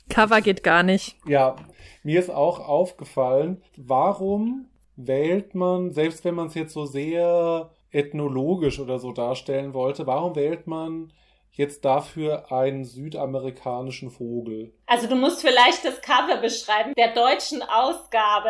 Cover 0.10 0.42
geht 0.42 0.62
gar 0.62 0.84
nicht. 0.84 1.16
Ja, 1.26 1.56
mir 2.04 2.20
ist 2.20 2.30
auch 2.30 2.60
aufgefallen, 2.60 3.62
warum 3.78 4.68
wählt 4.96 5.56
man, 5.56 5.92
selbst 5.92 6.24
wenn 6.26 6.36
man 6.36 6.48
es 6.48 6.56
jetzt 6.56 6.74
so 6.74 6.86
sehr 6.86 7.72
ethnologisch 7.92 8.80
oder 8.80 9.00
so 9.00 9.12
darstellen 9.12 9.74
wollte, 9.74 10.08
warum 10.08 10.36
wählt 10.36 10.68
man 10.68 11.12
jetzt 11.52 11.84
dafür 11.84 12.52
einen 12.52 12.86
südamerikanischen 12.86 14.10
Vogel? 14.10 14.74
Also 14.86 15.08
du 15.08 15.16
musst 15.16 15.42
vielleicht 15.42 15.84
das 15.84 16.02
Cover 16.02 16.38
beschreiben 16.38 16.94
der 16.98 17.14
deutschen 17.14 17.62
Ausgabe. 17.62 18.50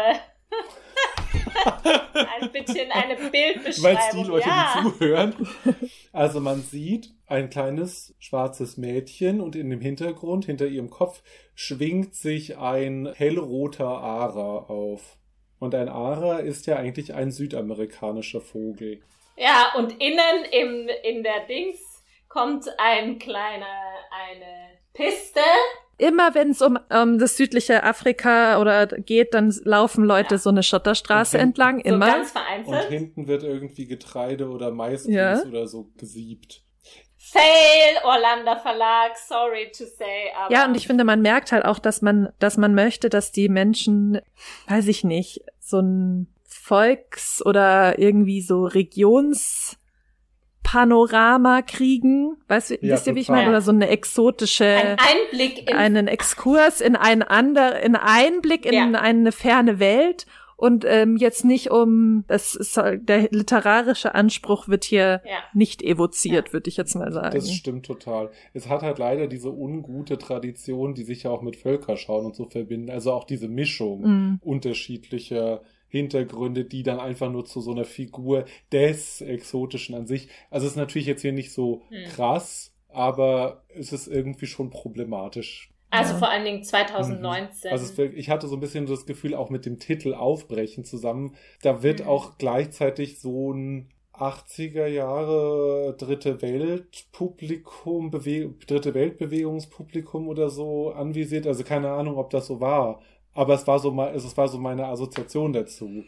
ein 2.42 2.52
bisschen 2.52 2.92
eine 2.92 3.16
Bildbeschreibung. 3.16 3.84
Weil 3.84 4.24
die 4.24 4.30
Leute, 4.30 4.50
ja. 4.50 4.74
die 4.76 4.92
zuhören. 4.92 5.48
Also 6.12 6.40
man 6.40 6.62
sieht 6.62 7.14
ein 7.28 7.50
kleines 7.50 8.14
schwarzes 8.20 8.78
Mädchen 8.78 9.42
und 9.42 9.56
in 9.56 9.70
dem 9.70 9.82
Hintergrund, 9.82 10.46
hinter 10.46 10.68
ihrem 10.68 10.90
Kopf, 10.90 11.24
schwingt 11.56 12.16
sich 12.16 12.58
ein 12.58 13.10
hellroter 13.14 13.88
Ara 13.88 14.66
auf. 14.68 15.18
Und 15.62 15.76
ein 15.76 15.90
Ara 15.90 16.40
ist 16.40 16.66
ja 16.66 16.78
eigentlich 16.78 17.14
ein 17.14 17.30
südamerikanischer 17.30 18.42
Vogel. 18.42 19.00
Ja, 19.38 19.74
und 19.78 19.92
innen 20.02 20.44
im, 20.52 20.90
in 21.04 21.22
der 21.22 21.46
Dings 21.48 21.78
kommt 22.28 22.66
ein 22.80 23.20
kleiner, 23.20 23.68
eine 24.28 24.72
Piste. 24.92 25.40
Immer 26.00 26.34
wenn 26.34 26.50
es 26.50 26.64
um, 26.64 26.80
um 26.90 27.20
das 27.20 27.38
südliche 27.38 27.84
Afrika 27.84 28.60
oder 28.60 28.88
geht, 28.88 29.36
dann 29.36 29.54
laufen 29.64 30.04
Leute 30.04 30.34
ja. 30.34 30.40
so 30.40 30.50
eine 30.50 30.64
Schotterstraße 30.64 31.38
hinten, 31.38 31.50
entlang, 31.50 31.80
immer. 31.82 32.08
So 32.08 32.12
ganz 32.12 32.32
vereinzelt. 32.32 32.84
Und 32.86 32.90
hinten 32.90 33.28
wird 33.28 33.44
irgendwie 33.44 33.86
Getreide 33.86 34.50
oder 34.50 34.72
Mais 34.72 35.06
ja. 35.06 35.44
oder 35.44 35.68
so 35.68 35.92
gesiebt. 35.96 36.64
Fail, 37.32 38.04
Orlando 38.04 38.56
Verlag, 38.62 39.16
sorry 39.16 39.72
to 39.72 39.86
say. 39.86 40.32
Aber 40.36 40.52
ja, 40.52 40.66
und 40.66 40.76
ich 40.76 40.88
finde, 40.88 41.04
man 41.04 41.22
merkt 41.22 41.52
halt 41.52 41.64
auch, 41.64 41.80
dass 41.80 42.02
man, 42.02 42.34
dass 42.40 42.58
man 42.58 42.74
möchte, 42.74 43.10
dass 43.10 43.32
die 43.32 43.48
Menschen, 43.48 44.20
weiß 44.68 44.88
ich 44.88 45.04
nicht, 45.04 45.42
so 45.72 45.80
ein 45.80 46.28
Volks- 46.46 47.44
oder 47.46 47.98
irgendwie 47.98 48.42
so 48.42 48.66
Regions- 48.66 49.78
Panorama 50.64 51.64
kriegen, 51.64 52.38
weißt 52.48 52.70
du, 52.70 52.74
ja, 52.76 52.94
wisst 52.94 53.08
ihr, 53.08 53.16
wie 53.16 53.22
ich 53.22 53.30
meine? 53.30 53.50
Oder 53.50 53.62
so 53.62 53.72
eine 53.72 53.90
exotische, 53.90 54.66
ein 54.66 54.98
Einblick 55.00 55.70
in 55.70 55.76
einen 55.76 56.08
Exkurs 56.08 56.82
in 56.82 56.96
ein 56.96 57.24
ander, 57.24 57.82
in 57.82 57.96
Einblick 57.96 58.66
in 58.66 58.94
ja. 58.94 59.02
eine 59.02 59.32
ferne 59.32 59.80
Welt 59.80 60.28
und 60.62 60.86
ähm, 60.88 61.18
jetzt 61.18 61.44
nicht 61.44 61.72
um, 61.72 62.24
es 62.28 62.54
ist, 62.54 62.78
der 62.78 63.30
literarische 63.32 64.14
Anspruch 64.14 64.68
wird 64.68 64.84
hier 64.84 65.24
ja. 65.26 65.40
nicht 65.56 65.82
evoziert, 65.82 66.50
ja. 66.50 66.54
würde 66.54 66.70
ich 66.70 66.78
jetzt 66.78 66.94
mal 66.94 67.12
sagen. 67.12 67.34
Das 67.34 67.52
stimmt 67.52 67.84
total. 67.84 68.30
Es 68.54 68.70
hat 68.70 68.84
halt 68.84 69.00
leider 69.00 69.26
diese 69.26 69.50
ungute 69.50 70.20
Tradition, 70.20 70.94
die 70.94 71.02
sich 71.02 71.24
ja 71.24 71.32
auch 71.32 71.42
mit 71.42 71.56
Völkerschauen 71.56 72.28
und 72.28 72.36
so 72.36 72.46
verbinden, 72.46 72.92
also 72.92 73.12
auch 73.12 73.24
diese 73.24 73.48
Mischung 73.48 74.02
mm. 74.02 74.40
unterschiedlicher 74.44 75.64
Hintergründe, 75.88 76.64
die 76.64 76.84
dann 76.84 77.00
einfach 77.00 77.32
nur 77.32 77.44
zu 77.44 77.60
so 77.60 77.72
einer 77.72 77.84
Figur 77.84 78.46
des 78.72 79.22
Exotischen 79.22 79.96
an 79.96 80.06
sich. 80.06 80.28
Also 80.52 80.68
es 80.68 80.74
ist 80.74 80.78
natürlich 80.78 81.08
jetzt 81.08 81.24
hier 81.24 81.34
nicht 81.34 81.52
so 81.52 81.82
hm. 81.90 82.04
krass, 82.10 82.76
aber 82.88 83.64
es 83.70 83.94
ist 83.94 84.08
irgendwie 84.08 84.46
schon 84.46 84.70
problematisch. 84.70 85.71
Also 85.92 86.14
ja. 86.14 86.20
vor 86.20 86.30
allen 86.30 86.46
Dingen 86.46 86.64
2019. 86.64 87.70
Mhm. 87.70 87.74
Also 87.74 88.04
ich 88.04 88.30
hatte 88.30 88.48
so 88.48 88.56
ein 88.56 88.62
bisschen 88.62 88.86
das 88.86 89.06
Gefühl, 89.06 89.36
auch 89.36 89.50
mit 89.50 89.66
dem 89.66 89.78
Titel 89.78 90.14
Aufbrechen 90.14 90.86
zusammen, 90.86 91.36
da 91.62 91.84
wird 91.84 92.00
mhm. 92.00 92.08
auch 92.08 92.38
gleichzeitig 92.38 93.20
so 93.20 93.54
ein 93.54 93.90
80er 94.14 94.88
Jahre 94.88 95.96
Dritte 95.98 96.42
Weltpublikum, 96.42 98.12
Bewe 98.12 98.54
Dritte 98.68 98.94
Weltbewegungspublikum 98.94 100.28
oder 100.28 100.50
so 100.50 100.92
anvisiert. 100.92 101.46
Also 101.46 101.64
keine 101.64 101.92
Ahnung, 101.92 102.18
ob 102.18 102.30
das 102.30 102.48
so 102.48 102.62
war. 102.62 103.02
Aber 103.34 103.54
es 103.54 103.68
war 103.68 103.80
so 103.80 103.92
mal, 103.92 104.14
es 104.16 104.38
war 104.38 104.48
so 104.48 104.60
meine 104.60 104.88
Assoziation 104.88 105.54
dazu. 105.54 106.04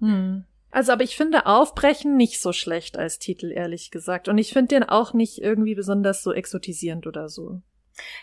Hm. 0.00 0.44
Also, 0.70 0.92
aber 0.92 1.04
ich 1.04 1.16
finde 1.16 1.46
Aufbrechen 1.46 2.16
nicht 2.16 2.40
so 2.40 2.52
schlecht 2.52 2.98
als 2.98 3.18
Titel, 3.18 3.50
ehrlich 3.50 3.90
gesagt. 3.90 4.28
Und 4.28 4.36
ich 4.36 4.52
finde 4.52 4.74
den 4.74 4.82
auch 4.82 5.14
nicht 5.14 5.38
irgendwie 5.40 5.74
besonders 5.74 6.22
so 6.22 6.32
exotisierend 6.32 7.06
oder 7.06 7.28
so. 7.28 7.62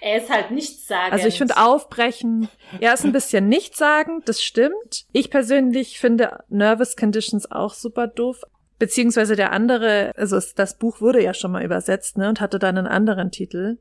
Er 0.02 0.18
ist 0.18 0.30
halt 0.30 0.52
nichtssagend. 0.52 1.14
Also 1.14 1.28
ich 1.28 1.38
finde 1.38 1.58
Aufbrechen, 1.58 2.50
er 2.80 2.94
ist 2.94 3.06
ein 3.06 3.12
bisschen 3.12 3.48
nichtssagend, 3.48 4.30
das 4.30 4.42
stimmt. 4.42 5.06
Ich 5.12 5.30
persönlich 5.30 6.00
finde 6.00 6.44
Nervous 6.50 6.96
Conditions 6.96 7.52
auch 7.52 7.74
super 7.74 8.08
doof. 8.08 8.42
Beziehungsweise 8.80 9.36
der 9.36 9.52
andere, 9.52 10.12
also 10.16 10.40
das 10.56 10.78
Buch 10.78 11.00
wurde 11.00 11.24
ja 11.24 11.34
schon 11.34 11.52
mal 11.52 11.64
übersetzt, 11.64 12.18
ne, 12.18 12.30
und 12.30 12.42
hatte 12.42 12.60
dann 12.60 12.78
einen 12.78 12.88
anderen 12.88 13.32
Titel 13.32 13.78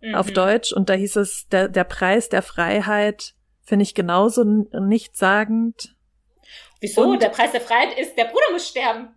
mhm. 0.00 0.14
auf 0.14 0.30
Deutsch. 0.30 0.72
Und 0.72 0.88
da 0.88 0.94
hieß 0.94 1.16
es, 1.16 1.48
der, 1.48 1.68
der 1.68 1.84
Preis 1.84 2.28
der 2.28 2.42
Freiheit 2.42 3.34
Finde 3.64 3.84
ich 3.84 3.94
genauso 3.94 4.44
nichtssagend. 4.44 5.94
Wieso? 6.80 7.02
Und 7.02 7.22
der 7.22 7.28
Preis 7.28 7.52
der 7.52 7.60
Freiheit 7.60 7.96
ist, 7.98 8.16
der 8.16 8.24
Bruder 8.24 8.50
muss 8.52 8.68
sterben. 8.68 9.14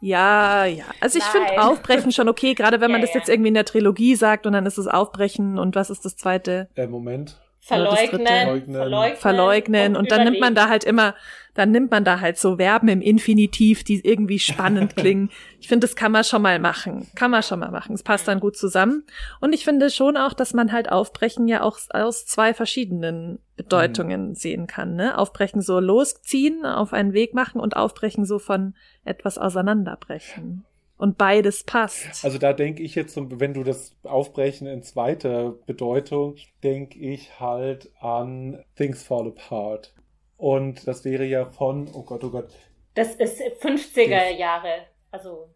Ja, 0.00 0.64
ja. 0.64 0.84
Also 1.00 1.18
ich 1.18 1.24
finde 1.24 1.62
Aufbrechen 1.62 2.10
schon 2.12 2.28
okay, 2.28 2.54
gerade 2.54 2.80
wenn 2.80 2.90
man 2.92 3.00
ja, 3.00 3.06
das 3.06 3.14
jetzt 3.14 3.28
irgendwie 3.28 3.48
in 3.48 3.54
der 3.54 3.64
Trilogie 3.64 4.14
sagt 4.16 4.46
und 4.46 4.52
dann 4.52 4.66
ist 4.66 4.78
es 4.78 4.86
Aufbrechen 4.86 5.58
und 5.58 5.76
was 5.76 5.90
ist 5.90 6.04
das 6.04 6.16
zweite? 6.16 6.68
Äh, 6.74 6.86
Moment. 6.86 7.38
Verleugnen, 7.62 8.26
verleugnen, 8.26 9.16
verleugnen. 9.16 9.96
Und, 9.96 10.02
und 10.02 10.10
dann 10.10 10.24
nimmt 10.24 10.40
man 10.40 10.54
da 10.54 10.70
halt 10.70 10.82
immer, 10.82 11.14
dann 11.60 11.72
nimmt 11.72 11.90
man 11.90 12.04
da 12.04 12.20
halt 12.20 12.38
so 12.38 12.56
Verben 12.56 12.88
im 12.88 13.02
Infinitiv, 13.02 13.84
die 13.84 14.00
irgendwie 14.00 14.38
spannend 14.38 14.96
klingen. 14.96 15.30
Ich 15.60 15.68
finde, 15.68 15.86
das 15.86 15.94
kann 15.94 16.10
man 16.10 16.24
schon 16.24 16.40
mal 16.40 16.58
machen. 16.58 17.06
Kann 17.14 17.30
man 17.30 17.42
schon 17.42 17.60
mal 17.60 17.70
machen. 17.70 17.92
Es 17.92 18.02
passt 18.02 18.26
dann 18.26 18.40
gut 18.40 18.56
zusammen. 18.56 19.04
Und 19.42 19.52
ich 19.52 19.64
finde 19.64 19.90
schon 19.90 20.16
auch, 20.16 20.32
dass 20.32 20.54
man 20.54 20.72
halt 20.72 20.90
Aufbrechen 20.90 21.48
ja 21.48 21.62
auch 21.62 21.78
aus 21.90 22.24
zwei 22.24 22.54
verschiedenen 22.54 23.40
Bedeutungen 23.56 24.28
mhm. 24.28 24.34
sehen 24.34 24.66
kann. 24.66 24.94
Ne? 24.94 25.18
Aufbrechen 25.18 25.60
so 25.60 25.80
losziehen, 25.80 26.64
auf 26.64 26.94
einen 26.94 27.12
Weg 27.12 27.34
machen 27.34 27.60
und 27.60 27.76
Aufbrechen 27.76 28.24
so 28.24 28.38
von 28.38 28.74
etwas 29.04 29.36
auseinanderbrechen. 29.36 30.64
Und 30.96 31.18
beides 31.18 31.64
passt. 31.64 32.24
Also 32.24 32.38
da 32.38 32.54
denke 32.54 32.82
ich 32.82 32.94
jetzt, 32.94 33.18
wenn 33.18 33.52
du 33.52 33.64
das 33.64 33.94
Aufbrechen 34.02 34.66
in 34.66 34.82
zweiter 34.82 35.52
Bedeutung, 35.66 36.36
denke 36.62 36.98
ich 36.98 37.38
halt 37.38 37.90
an 38.00 38.62
Things 38.76 39.02
Fall 39.02 39.26
Apart. 39.28 39.92
Und 40.40 40.88
das 40.88 41.04
wäre 41.04 41.26
ja 41.26 41.44
von, 41.44 41.90
oh 41.92 42.02
Gott, 42.02 42.24
oh 42.24 42.30
Gott. 42.30 42.48
Das 42.94 43.14
ist 43.14 43.42
50er 43.60 44.30
Jahre, 44.30 44.86
also 45.10 45.50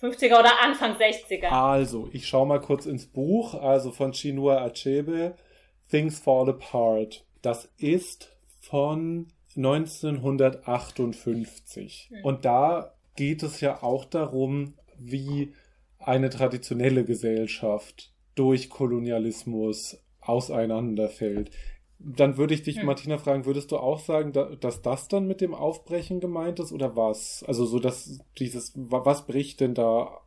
50er 0.00 0.40
oder 0.40 0.60
Anfang 0.60 0.96
60er. 0.96 1.46
Also, 1.46 2.10
ich 2.12 2.26
schaue 2.26 2.48
mal 2.48 2.60
kurz 2.60 2.86
ins 2.86 3.06
Buch, 3.06 3.54
also 3.54 3.92
von 3.92 4.10
Chinua 4.12 4.64
Achebe, 4.64 5.36
Things 5.88 6.18
Fall 6.18 6.50
Apart. 6.50 7.24
Das 7.42 7.66
ist 7.78 8.36
von 8.58 9.28
1958. 9.56 12.08
Hm. 12.10 12.24
Und 12.24 12.44
da 12.44 12.96
geht 13.14 13.44
es 13.44 13.60
ja 13.60 13.84
auch 13.84 14.04
darum, 14.04 14.74
wie 14.96 15.54
eine 15.98 16.30
traditionelle 16.30 17.04
Gesellschaft 17.04 18.12
durch 18.34 18.68
Kolonialismus 18.68 20.02
auseinanderfällt. 20.20 21.52
Dann 22.00 22.36
würde 22.36 22.54
ich 22.54 22.62
dich, 22.62 22.78
hm. 22.78 22.86
Martina, 22.86 23.18
fragen, 23.18 23.44
würdest 23.44 23.72
du 23.72 23.76
auch 23.76 23.98
sagen, 23.98 24.32
dass 24.60 24.82
das 24.82 25.08
dann 25.08 25.26
mit 25.26 25.40
dem 25.40 25.52
Aufbrechen 25.52 26.20
gemeint 26.20 26.60
ist 26.60 26.72
oder 26.72 26.94
was? 26.96 27.44
Also 27.46 27.66
so, 27.66 27.80
dass 27.80 28.20
dieses, 28.38 28.72
was 28.76 29.26
bricht 29.26 29.60
denn 29.60 29.74
da 29.74 30.20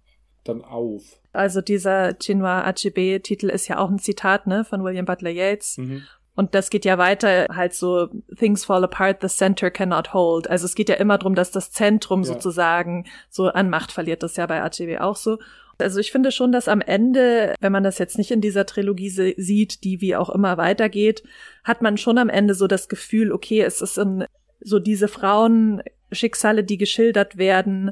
dann 0.43 0.63
auf? 0.63 1.03
Also 1.33 1.61
dieser 1.61 2.15
Chinua 2.19 2.63
Achebe-Titel 2.63 3.49
ist 3.49 3.67
ja 3.67 3.77
auch 3.77 3.89
ein 3.89 3.99
Zitat 3.99 4.47
ne, 4.47 4.65
von 4.65 4.83
William 4.83 5.05
Butler 5.05 5.29
Yeats. 5.29 5.77
Mhm. 5.77 6.03
Und 6.35 6.55
das 6.55 6.69
geht 6.69 6.85
ja 6.85 6.97
weiter 6.97 7.47
halt 7.53 7.73
so, 7.73 8.07
things 8.37 8.65
fall 8.65 8.83
apart, 8.83 9.21
the 9.21 9.27
center 9.27 9.69
cannot 9.69 10.13
hold. 10.13 10.49
Also 10.49 10.65
es 10.65 10.75
geht 10.75 10.89
ja 10.89 10.95
immer 10.95 11.17
darum, 11.17 11.35
dass 11.35 11.51
das 11.51 11.71
Zentrum 11.71 12.21
Ja. 12.23 12.27
sozusagen 12.27 13.05
so 13.29 13.47
an 13.47 13.69
Macht 13.69 13.91
verliert. 13.91 14.23
Das 14.23 14.31
ist 14.31 14.37
ja 14.37 14.45
bei 14.45 14.61
ACW 14.61 14.99
auch 14.99 15.15
so. 15.17 15.37
Also 15.81 15.99
ich 15.99 16.11
finde 16.11 16.31
schon, 16.31 16.51
dass 16.51 16.67
am 16.67 16.81
Ende, 16.81 17.55
wenn 17.59 17.71
man 17.71 17.83
das 17.83 17.97
jetzt 17.97 18.17
nicht 18.17 18.31
in 18.31 18.41
dieser 18.41 18.65
Trilogie 18.65 19.09
sieht, 19.09 19.83
die 19.83 20.01
wie 20.01 20.15
auch 20.15 20.29
immer 20.29 20.57
weitergeht, 20.57 21.23
hat 21.63 21.81
man 21.81 21.97
schon 21.97 22.17
am 22.17 22.29
Ende 22.29 22.53
so 22.53 22.67
das 22.67 22.89
Gefühl, 22.89 23.31
okay, 23.31 23.61
es 23.61 23.81
ist 23.81 23.97
in, 23.97 24.25
so 24.59 24.79
diese 24.79 25.07
Frauenschicksale, 25.07 26.63
die 26.63 26.77
geschildert 26.77 27.37
werden, 27.37 27.91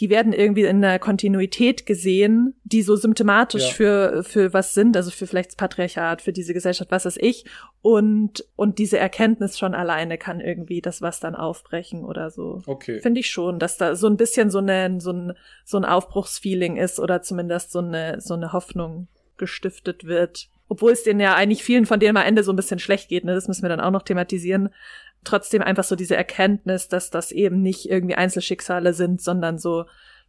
die 0.00 0.08
werden 0.08 0.32
irgendwie 0.32 0.64
in 0.64 0.80
der 0.80 0.98
Kontinuität 0.98 1.84
gesehen, 1.84 2.54
die 2.64 2.82
so 2.82 2.96
symptomatisch 2.96 3.68
Ja. 3.68 3.74
für, 3.74 4.24
für 4.24 4.54
was 4.54 4.72
sind, 4.72 4.96
also 4.96 5.10
für 5.10 5.26
vielleicht 5.26 5.50
das 5.50 5.56
Patriarchat, 5.56 6.22
für 6.22 6.32
diese 6.32 6.54
Gesellschaft, 6.54 6.90
was 6.90 7.04
weiß 7.04 7.18
ich. 7.20 7.44
Und, 7.82 8.46
und 8.56 8.78
diese 8.78 8.98
Erkenntnis 8.98 9.58
schon 9.58 9.74
alleine 9.74 10.16
kann 10.16 10.40
irgendwie 10.40 10.80
das 10.80 11.02
was 11.02 11.20
dann 11.20 11.34
aufbrechen 11.34 12.04
oder 12.04 12.30
so. 12.30 12.62
Okay. 12.66 13.00
Finde 13.00 13.20
ich 13.20 13.30
schon, 13.30 13.58
dass 13.58 13.76
da 13.76 13.94
so 13.94 14.06
ein 14.06 14.16
bisschen 14.16 14.50
so, 14.50 14.58
eine, 14.58 15.00
so, 15.00 15.12
ein, 15.12 15.34
so 15.64 15.76
ein 15.76 15.84
Aufbruchsfeeling 15.84 16.78
ist 16.78 16.98
oder 16.98 17.20
zumindest 17.20 17.70
so 17.70 17.80
eine, 17.80 18.20
so 18.22 18.32
eine 18.34 18.54
Hoffnung 18.54 19.08
gestiftet 19.36 20.04
wird. 20.04 20.48
Obwohl 20.68 20.92
es 20.92 21.02
denen 21.02 21.20
ja 21.20 21.34
eigentlich 21.34 21.64
vielen 21.64 21.84
von 21.84 22.00
denen 22.00 22.16
am 22.16 22.24
Ende 22.24 22.42
so 22.42 22.52
ein 22.52 22.56
bisschen 22.56 22.78
schlecht 22.78 23.08
geht, 23.08 23.24
ne? 23.24 23.34
das 23.34 23.48
müssen 23.48 23.62
wir 23.62 23.68
dann 23.68 23.80
auch 23.80 23.90
noch 23.90 24.02
thematisieren. 24.02 24.70
Trotzdem 25.24 25.62
einfach 25.62 25.84
so 25.84 25.96
diese 25.96 26.16
Erkenntnis, 26.16 26.88
dass 26.88 27.10
das 27.10 27.32
eben 27.32 27.62
nicht 27.62 27.86
irgendwie 27.88 28.14
Einzelschicksale 28.14 28.94
sind, 28.94 29.20
sondern 29.20 29.58
so 29.58 29.84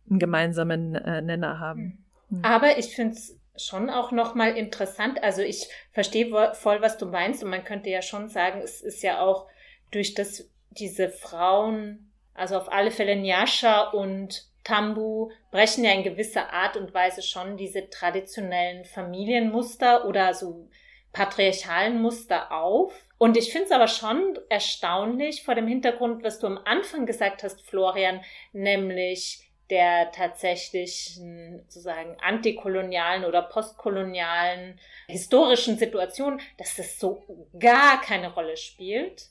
einen 0.10 0.20
gemeinsamen 0.20 0.96
äh, 0.96 1.22
Nenner 1.22 1.60
haben. 1.60 2.06
Aber 2.44 2.78
ich 2.78 2.96
finde 2.96 3.16
es 3.16 3.38
schon 3.58 3.90
auch 3.90 4.12
nochmal 4.12 4.58
interessant. 4.58 5.22
Also 5.24 5.42
ich 5.42 5.68
verstehe 5.92 6.54
voll, 6.54 6.82
was 6.82 6.98
du 6.98 7.06
meinst. 7.06 7.44
Und 7.44 7.50
man 7.50 7.64
könnte 7.64 7.90
ja 7.90 8.02
schon 8.02 8.28
sagen, 8.28 8.62
es 8.62 8.82
ist 8.82 9.04
ja 9.04 9.22
auch 9.22 9.48
durch 9.92 10.14
das, 10.14 10.50
diese 10.70 11.10
Frauen, 11.10 12.12
also 12.34 12.58
auf 12.58 12.72
alle 12.72 12.92
Fälle 12.92 13.16
Nyasha 13.16 13.90
und 13.90 14.48
Tambu 14.64 15.32
brechen 15.52 15.84
ja 15.84 15.92
in 15.92 16.04
gewisser 16.04 16.54
Art 16.54 16.78
und 16.78 16.94
Weise 16.94 17.22
schon 17.22 17.58
diese 17.58 17.90
traditionellen 17.90 18.86
Familienmuster 18.86 20.06
oder 20.06 20.34
so 20.34 20.70
patriarchalen 21.14 22.02
Muster 22.02 22.52
auf. 22.52 22.94
Und 23.22 23.38
ich 23.38 23.52
finde 23.52 23.66
es 23.66 23.72
aber 23.72 23.88
schon 23.88 24.40
erstaunlich 24.50 25.44
vor 25.44 25.54
dem 25.54 25.68
Hintergrund, 25.68 26.24
was 26.24 26.40
du 26.40 26.48
am 26.48 26.58
Anfang 26.66 27.06
gesagt 27.06 27.44
hast, 27.44 27.62
Florian, 27.62 28.22
nämlich 28.52 29.48
der 29.70 30.12
tatsächlichen 30.12 31.60
sozusagen 31.60 32.18
antikolonialen 32.20 33.24
oder 33.26 33.44
postkolonialen 33.44 34.80
historischen 35.08 35.78
Situation, 35.78 36.42
dass 36.58 36.76
das 36.78 36.98
so 36.98 37.24
gar 37.60 38.02
keine 38.02 38.34
Rolle 38.34 38.58
spielt, 38.58 39.28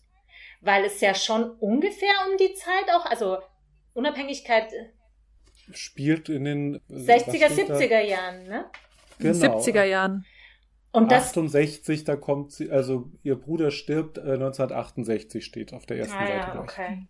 weil 0.60 0.84
es 0.84 1.00
ja 1.00 1.12
schon 1.12 1.50
ungefähr 1.58 2.14
um 2.30 2.36
die 2.36 2.54
Zeit 2.54 2.94
auch, 2.94 3.06
also 3.06 3.38
Unabhängigkeit 3.92 4.72
Spielt 5.72 6.28
in 6.28 6.44
den 6.44 6.80
60er, 6.88 7.42
was 7.42 7.52
steht 7.52 7.70
da? 7.70 7.74
70er 7.74 8.00
Jahren, 8.02 8.44
ne? 8.44 8.70
Genau. 9.18 9.58
70er 9.58 9.82
Jahren. 9.82 10.24
Und 10.92 11.12
das 11.12 11.28
68, 11.28 12.04
da 12.04 12.16
kommt 12.16 12.50
sie, 12.52 12.70
also 12.70 13.10
ihr 13.22 13.36
Bruder 13.36 13.70
stirbt, 13.70 14.18
äh, 14.18 14.32
1968 14.34 15.44
steht 15.44 15.72
auf 15.72 15.86
der 15.86 15.98
ersten 15.98 16.16
Ah, 16.16 16.26
Seite. 16.26 16.32
ja, 16.38 16.50
gleich. 16.50 16.62
okay. 16.62 17.06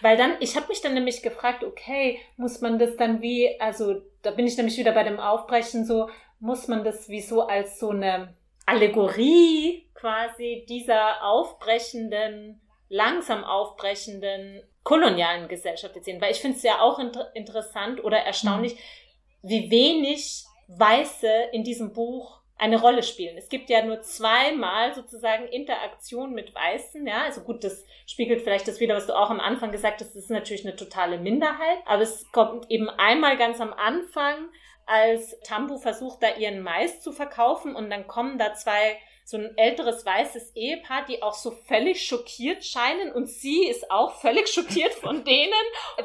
Weil 0.00 0.16
dann, 0.16 0.32
ich 0.40 0.56
habe 0.56 0.68
mich 0.68 0.80
dann 0.80 0.94
nämlich 0.94 1.22
gefragt, 1.22 1.62
okay, 1.64 2.18
muss 2.36 2.60
man 2.60 2.78
das 2.78 2.96
dann 2.96 3.20
wie, 3.20 3.60
also 3.60 4.00
da 4.22 4.30
bin 4.30 4.46
ich 4.46 4.56
nämlich 4.56 4.78
wieder 4.78 4.92
bei 4.92 5.04
dem 5.04 5.18
Aufbrechen 5.20 5.84
so, 5.84 6.08
muss 6.40 6.68
man 6.68 6.84
das 6.84 7.08
wie 7.08 7.20
so 7.20 7.42
als 7.42 7.78
so 7.78 7.90
eine 7.90 8.34
Allegorie 8.64 9.88
quasi 9.94 10.64
dieser 10.68 11.22
aufbrechenden, 11.24 12.60
langsam 12.88 13.44
aufbrechenden 13.44 14.62
kolonialen 14.84 15.48
Gesellschaft 15.48 15.96
jetzt 15.96 16.04
sehen? 16.06 16.20
Weil 16.20 16.30
ich 16.32 16.40
finde 16.40 16.56
es 16.56 16.62
ja 16.62 16.80
auch 16.80 16.98
inter 16.98 17.34
interessant 17.34 18.02
oder 18.02 18.18
erstaunlich, 18.18 18.76
wie 19.42 19.70
wenig 19.70 20.44
Weiße 20.68 21.28
in 21.52 21.64
diesem 21.64 21.92
Buch 21.92 22.37
eine 22.58 22.80
Rolle 22.80 23.04
spielen. 23.04 23.38
Es 23.38 23.48
gibt 23.48 23.70
ja 23.70 23.84
nur 23.84 24.02
zweimal 24.02 24.92
sozusagen 24.92 25.46
Interaktion 25.46 26.32
mit 26.32 26.54
Weißen, 26.54 27.06
ja, 27.06 27.22
also 27.22 27.42
gut, 27.42 27.62
das 27.62 27.84
spiegelt 28.06 28.42
vielleicht 28.42 28.66
das 28.66 28.80
wieder, 28.80 28.96
was 28.96 29.06
du 29.06 29.16
auch 29.16 29.30
am 29.30 29.40
Anfang 29.40 29.70
gesagt 29.70 30.00
hast, 30.00 30.14
das 30.14 30.24
ist 30.24 30.30
natürlich 30.30 30.66
eine 30.66 30.76
totale 30.76 31.18
Minderheit, 31.18 31.78
aber 31.86 32.02
es 32.02 32.30
kommt 32.32 32.68
eben 32.70 32.88
einmal 32.88 33.36
ganz 33.36 33.60
am 33.60 33.72
Anfang, 33.72 34.48
als 34.86 35.38
Tambu 35.40 35.76
versucht, 35.76 36.22
da 36.22 36.34
ihren 36.36 36.62
Mais 36.62 37.00
zu 37.00 37.12
verkaufen 37.12 37.76
und 37.76 37.90
dann 37.90 38.06
kommen 38.06 38.38
da 38.38 38.54
zwei 38.54 38.96
so 39.28 39.36
ein 39.36 39.58
älteres 39.58 40.06
weißes 40.06 40.56
Ehepaar, 40.56 41.04
die 41.04 41.22
auch 41.22 41.34
so 41.34 41.50
völlig 41.50 42.06
schockiert 42.06 42.64
scheinen 42.64 43.12
und 43.12 43.28
sie 43.28 43.66
ist 43.66 43.90
auch 43.90 44.14
völlig 44.14 44.48
schockiert 44.48 44.94
von 44.94 45.22
denen. 45.26 45.52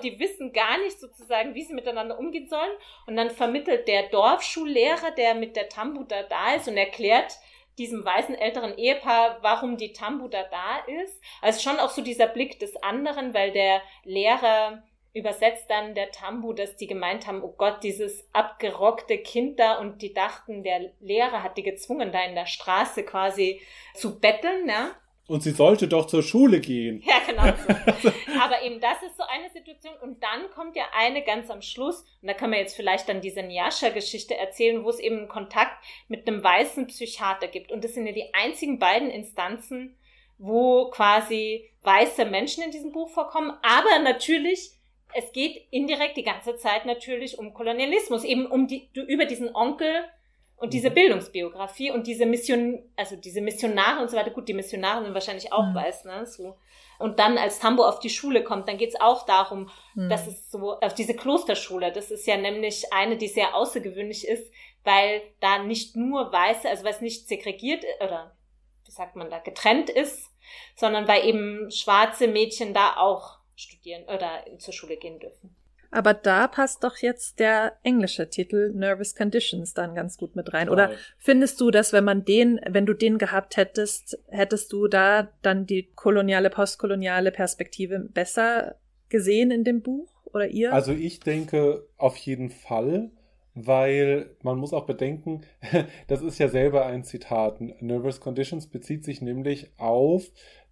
Die 0.04 0.20
wissen 0.20 0.52
gar 0.52 0.78
nicht 0.80 1.00
sozusagen, 1.00 1.56
wie 1.56 1.64
sie 1.64 1.74
miteinander 1.74 2.20
umgehen 2.20 2.50
sollen. 2.50 2.74
Und 3.08 3.16
dann 3.16 3.30
vermittelt 3.30 3.88
der 3.88 4.10
Dorfschullehrer, 4.10 5.12
der 5.12 5.36
mit 5.36 5.56
der 5.56 5.70
Tambuda 5.70 6.24
da 6.24 6.56
ist 6.56 6.68
und 6.68 6.76
erklärt 6.76 7.32
diesem 7.78 8.04
weißen 8.04 8.36
älteren 8.36 8.78
Ehepaar, 8.78 9.38
warum 9.40 9.78
die 9.78 9.94
Tambuda 9.94 10.44
da 10.44 10.80
ist. 11.02 11.24
Also 11.42 11.62
schon 11.62 11.80
auch 11.80 11.92
so 11.92 12.02
dieser 12.02 12.28
Blick 12.28 12.60
des 12.60 12.76
anderen, 12.84 13.34
weil 13.34 13.54
der 13.54 13.82
Lehrer 14.04 14.84
übersetzt 15.14 15.70
dann 15.70 15.94
der 15.94 16.12
Tambu, 16.12 16.54
dass 16.54 16.76
die 16.76 16.88
gemeint 16.88 17.28
haben, 17.28 17.44
oh 17.44 17.54
Gott, 17.56 17.84
dieses 17.84 18.28
abgerockte 18.34 19.20
Kind 19.20 19.60
da 19.60 19.78
und 19.78 20.02
die 20.02 20.14
dachten, 20.14 20.64
der 20.64 20.92
Lehrer 21.00 21.44
hat 21.44 21.58
die 21.58 21.64
gezwungen, 21.64 22.12
da 22.12 22.24
in 22.24 22.36
der 22.36 22.48
Straße 22.48 23.04
quasi 23.04 23.62
zu 23.94 24.20
betteln, 24.20 24.66
ne? 24.66 24.92
Und 25.26 25.42
sie 25.42 25.52
sollte 25.52 25.88
doch 25.88 26.08
zur 26.08 26.22
Schule 26.22 26.60
gehen. 26.60 27.02
Ja, 27.06 27.20
genau. 27.26 27.44
So. 28.02 28.10
Aber 28.42 28.62
eben 28.62 28.82
das 28.82 29.02
ist 29.04 29.16
so 29.16 29.24
eine 29.24 29.50
Situation. 29.52 29.94
Und 30.02 30.22
dann 30.22 30.50
kommt 30.54 30.76
ja 30.76 30.84
eine 30.94 31.24
ganz 31.24 31.50
am 31.50 31.62
Schluss. 31.62 32.02
Und 32.22 32.28
da 32.28 32.34
kann 32.34 32.50
man 32.50 32.60
jetzt 32.60 32.76
vielleicht 32.76 33.08
dann 33.08 33.22
diese 33.22 33.42
Nyasha-Geschichte 33.42 34.36
erzählen, 34.36 34.84
wo 34.84 34.90
es 34.90 35.00
eben 35.00 35.20
einen 35.20 35.28
Kontakt 35.30 35.82
mit 36.10 36.28
einem 36.28 36.44
weißen 36.44 36.88
Psychiater 36.88 37.48
gibt. 37.48 37.72
Und 37.72 37.86
das 37.86 37.94
sind 37.94 38.06
ja 38.06 38.12
die 38.12 38.34
einzigen 38.34 38.80
beiden 38.80 39.10
Instanzen, 39.10 39.96
wo 40.40 40.90
quasi 40.90 41.70
weiße 41.84 42.26
Menschen 42.26 42.64
in 42.64 42.72
diesem 42.72 42.92
Buch 42.92 43.10
vorkommen. 43.10 43.58
Aber 43.62 44.00
natürlich, 44.04 44.73
es 45.16 45.32
geht 45.32 45.68
indirekt 45.72 46.18
die 46.18 46.24
ganze 46.24 46.56
Zeit 46.58 46.86
natürlich 46.86 47.38
um 47.40 47.54
Kolonialismus, 47.54 48.24
eben 48.24 48.46
um 48.46 48.68
die, 48.68 48.90
über 48.94 49.26
diesen 49.26 49.54
Onkel 49.56 50.04
und 50.56 50.74
diese 50.74 50.90
Mhm. 50.90 50.94
Bildungsbiografie 50.96 51.92
und 51.92 52.08
diese 52.08 52.26
Mission, 52.26 52.82
also 52.96 53.16
diese 53.16 53.42
Missionare 53.42 54.02
und 54.02 54.10
so 54.10 54.16
weiter. 54.18 54.32
Gut, 54.32 54.48
die 54.48 54.54
Missionare 54.54 55.04
sind 55.04 55.14
wahrscheinlich 55.14 55.52
auch 55.52 55.66
Mhm. 55.68 55.76
weiß, 55.76 56.06
ne? 56.06 56.26
So. 56.26 56.56
Und 57.00 57.20
dann, 57.20 57.38
als 57.38 57.60
Tambo 57.60 57.84
auf 57.86 58.00
die 58.00 58.10
Schule 58.10 58.44
kommt, 58.44 58.68
dann 58.68 58.78
geht's 58.78 59.00
auch 59.00 59.26
darum, 59.26 59.70
Hm. 59.96 60.10
dass 60.10 60.28
es 60.28 60.50
so, 60.52 60.80
auf 60.80 60.94
diese 60.94 61.16
Klosterschule, 61.16 61.92
das 61.92 62.12
ist 62.12 62.26
ja 62.28 62.38
nämlich 62.38 62.94
eine, 62.94 63.18
die 63.18 63.28
sehr 63.28 63.56
außergewöhnlich 63.56 64.26
ist, 64.28 64.50
weil 64.84 65.22
da 65.42 65.60
nicht 65.60 65.96
nur 65.96 66.32
Weiße, 66.32 66.70
also 66.70 66.84
weil 66.86 66.92
es 66.94 67.02
nicht 67.02 67.28
segregiert 67.28 67.84
oder 68.00 68.36
wie 68.86 68.92
sagt 68.92 69.16
man 69.16 69.30
da, 69.30 69.40
getrennt 69.40 69.90
ist, 69.90 70.30
sondern 70.76 71.08
weil 71.08 71.26
eben 71.26 71.72
schwarze 71.72 72.28
Mädchen 72.28 72.74
da 72.74 72.96
auch 72.98 73.40
studieren 73.56 74.04
oder 74.04 74.46
zur 74.60 74.74
Schule 74.74 74.98
gehen 74.98 75.20
dürfen. 75.20 75.56
Aber 75.94 76.16
da 76.16 76.48
passt 76.48 76.84
doch 76.84 76.98
jetzt 76.98 77.40
der 77.40 77.74
englische 77.84 78.28
Titel 78.28 78.72
Nervous 78.74 79.16
Conditions 79.16 79.76
dann 79.76 79.94
ganz 79.94 80.18
gut 80.18 80.36
mit 80.36 80.52
rein. 80.52 80.68
Oder 80.68 80.92
findest 81.20 81.62
du, 81.62 81.70
dass 81.70 81.94
wenn 81.94 82.04
man 82.04 82.26
den, 82.26 82.60
wenn 82.68 82.88
du 82.88 82.94
den 82.94 83.20
gehabt 83.20 83.58
hättest, 83.58 84.18
hättest 84.28 84.74
du 84.74 84.88
da 84.88 85.30
dann 85.44 85.68
die 85.68 85.92
koloniale, 85.94 86.50
postkoloniale 86.50 87.32
Perspektive 87.32 88.00
besser 88.00 88.76
gesehen 89.10 89.52
in 89.52 89.64
dem 89.64 89.82
Buch? 89.84 90.10
Oder 90.26 90.48
ihr? 90.48 90.74
Also 90.74 90.94
ich 90.94 91.20
denke 91.20 91.86
auf 91.98 92.18
jeden 92.18 92.50
Fall, 92.50 93.12
weil 93.54 94.36
man 94.42 94.58
muss 94.58 94.74
auch 94.74 94.88
bedenken, 94.88 95.42
das 96.08 96.24
ist 96.24 96.40
ja 96.40 96.48
selber 96.48 96.88
ein 96.88 97.04
Zitat. 97.04 97.62
Nervous 97.62 98.20
Conditions 98.20 98.66
bezieht 98.66 99.06
sich 99.06 99.22
nämlich 99.22 99.70
auf 99.78 100.24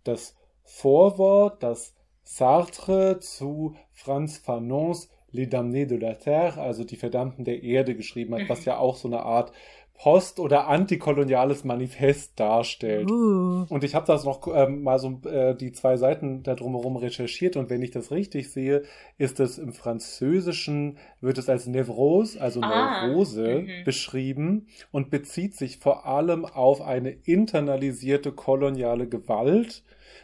das 0.03 0.35
Vorwort, 0.63 1.61
das 1.61 1.93
Sartre 2.23 3.19
zu 3.19 3.75
Franz 3.93 4.37
Fanons 4.37 5.09
Les 5.33 5.47
Damnés 5.47 5.85
de 5.85 5.97
la 5.97 6.15
Terre, 6.15 6.59
also 6.59 6.83
die 6.83 6.97
Verdammten 6.97 7.45
der 7.45 7.63
Erde 7.63 7.95
geschrieben 7.95 8.35
hat, 8.35 8.49
was 8.49 8.65
ja 8.65 8.77
auch 8.77 8.97
so 8.97 9.07
eine 9.07 9.23
Art 9.23 9.53
post- 10.01 10.39
oder 10.39 10.67
antikoloniales 10.67 11.63
Manifest 11.63 12.39
darstellt. 12.39 13.09
Uh. 13.09 13.65
Und 13.69 13.83
ich 13.83 13.93
habe 13.93 14.07
das 14.07 14.25
noch 14.25 14.47
ähm, 14.51 14.81
mal 14.81 14.97
so 14.97 15.21
äh, 15.29 15.55
die 15.55 15.71
zwei 15.73 15.95
Seiten 15.95 16.41
da 16.41 16.55
drumherum 16.55 16.97
recherchiert 16.97 17.55
und 17.55 17.69
wenn 17.69 17.83
ich 17.83 17.91
das 17.91 18.09
richtig 18.09 18.51
sehe, 18.51 18.81
ist 19.19 19.39
es 19.39 19.59
im 19.59 19.73
Französischen, 19.73 20.97
wird 21.19 21.37
es 21.37 21.49
als 21.49 21.67
Nevrose, 21.67 22.41
also 22.41 22.61
Ah, 22.61 23.07
Neurose, 23.07 23.59
mhm. 23.59 23.83
beschrieben 23.85 24.67
und 24.91 25.11
bezieht 25.11 25.55
sich 25.55 25.77
vor 25.77 26.07
allem 26.07 26.45
auf 26.45 26.81
eine 26.81 27.11
internalisierte 27.11 28.31
koloniale 28.31 29.07
Gewalt, 29.07 29.83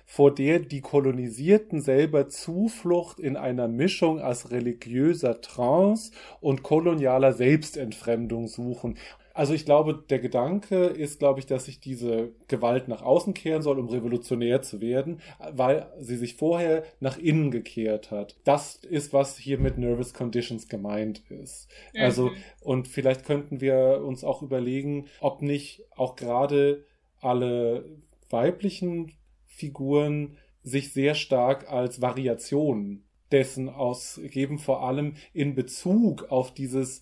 vor 0.10 0.34
der 0.34 0.60
die 0.60 0.80
Kolonisierten 0.82 1.82
selber 1.82 2.30
Zuflucht 2.30 3.20
in 3.20 3.36
einer 3.36 3.68
Mischung 3.68 4.22
aus 4.22 4.52
religiöser 4.52 5.42
Trance 5.42 6.14
und 6.40 6.64
kolonialer 6.64 7.34
Selbstentfremdung 7.34 8.48
suchen. 8.48 8.98
Also 9.34 9.54
ich 9.54 9.66
glaube, 9.66 10.04
der 10.10 10.18
Gedanke 10.18 10.86
ist, 10.86 11.20
glaube 11.20 11.40
ich, 11.42 11.46
dass 11.46 11.66
sich 11.66 11.80
diese 11.80 12.32
Gewalt 12.48 12.88
nach 12.88 13.04
außen 13.04 13.36
kehren 13.36 13.62
soll, 13.62 13.78
um 13.78 13.88
revolutionär 13.90 14.64
zu 14.64 14.82
werden, 14.82 15.20
weil 15.52 15.92
sie 16.00 16.16
sich 16.16 16.36
vorher 16.38 16.84
nach 17.02 17.20
innen 17.20 17.52
gekehrt 17.52 18.10
hat. 18.10 18.38
Das 18.46 18.76
ist, 18.78 19.14
was 19.14 19.38
hier 19.38 19.60
mit 19.60 19.78
Nervous 19.78 20.14
Conditions 20.16 20.70
gemeint 20.70 21.22
ist. 21.30 21.68
Also, 21.96 22.30
Mhm. 22.30 22.36
und 22.62 22.88
vielleicht 22.88 23.26
könnten 23.26 23.62
wir 23.62 24.02
uns 24.04 24.24
auch 24.24 24.42
überlegen, 24.42 25.06
ob 25.20 25.44
nicht 25.44 25.84
auch 25.96 26.16
gerade 26.16 26.86
alle 27.20 27.86
weiblichen 28.32 29.12
Figuren 29.58 30.38
sich 30.62 30.94
sehr 30.94 31.16
stark 31.16 31.72
als 31.72 32.02
Variationen 32.02 33.04
dessen 33.32 33.70
ausgeben, 33.70 34.60
vor 34.60 34.84
allem 34.88 35.16
in 35.34 35.56
Bezug 35.56 36.32
auf 36.32 36.54
dieses 36.54 37.02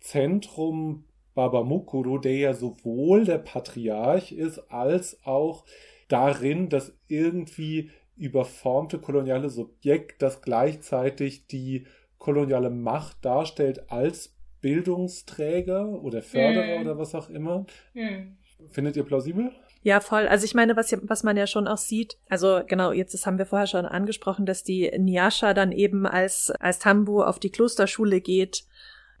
Zentrum 0.00 1.04
Babamukuro, 1.34 2.18
der 2.18 2.36
ja 2.36 2.54
sowohl 2.54 3.24
der 3.24 3.38
Patriarch 3.38 4.32
ist, 4.32 4.58
als 4.70 5.18
auch 5.24 5.66
darin, 6.08 6.68
dass 6.68 6.96
irgendwie 7.08 7.90
überformte 8.16 8.98
koloniale 8.98 9.50
Subjekt, 9.50 10.22
das 10.22 10.40
gleichzeitig 10.40 11.46
die 11.48 11.86
koloniale 12.18 12.70
Macht 12.70 13.24
darstellt 13.24 13.90
als 13.90 14.34
Bildungsträger 14.62 16.02
oder 16.02 16.22
Förderer 16.22 16.76
Mhm. 16.76 16.80
oder 16.82 16.98
was 16.98 17.14
auch 17.14 17.28
immer. 17.28 17.66
Hm. 17.92 18.38
Findet 18.68 18.96
ihr 18.96 19.04
plausibel? 19.04 19.52
Ja, 19.86 20.00
voll. 20.00 20.26
Also 20.26 20.44
ich 20.44 20.54
meine, 20.56 20.74
was, 20.74 20.92
was 21.02 21.22
man 21.22 21.36
ja 21.36 21.46
schon 21.46 21.68
auch 21.68 21.76
sieht, 21.76 22.18
also 22.28 22.60
genau, 22.66 22.90
jetzt 22.90 23.14
das 23.14 23.24
haben 23.24 23.38
wir 23.38 23.46
vorher 23.46 23.68
schon 23.68 23.86
angesprochen, 23.86 24.44
dass 24.44 24.64
die 24.64 24.90
Nyasha 24.98 25.54
dann 25.54 25.70
eben 25.70 26.08
als, 26.08 26.50
als 26.58 26.80
Tambu 26.80 27.22
auf 27.22 27.38
die 27.38 27.50
Klosterschule 27.50 28.20
geht, 28.20 28.64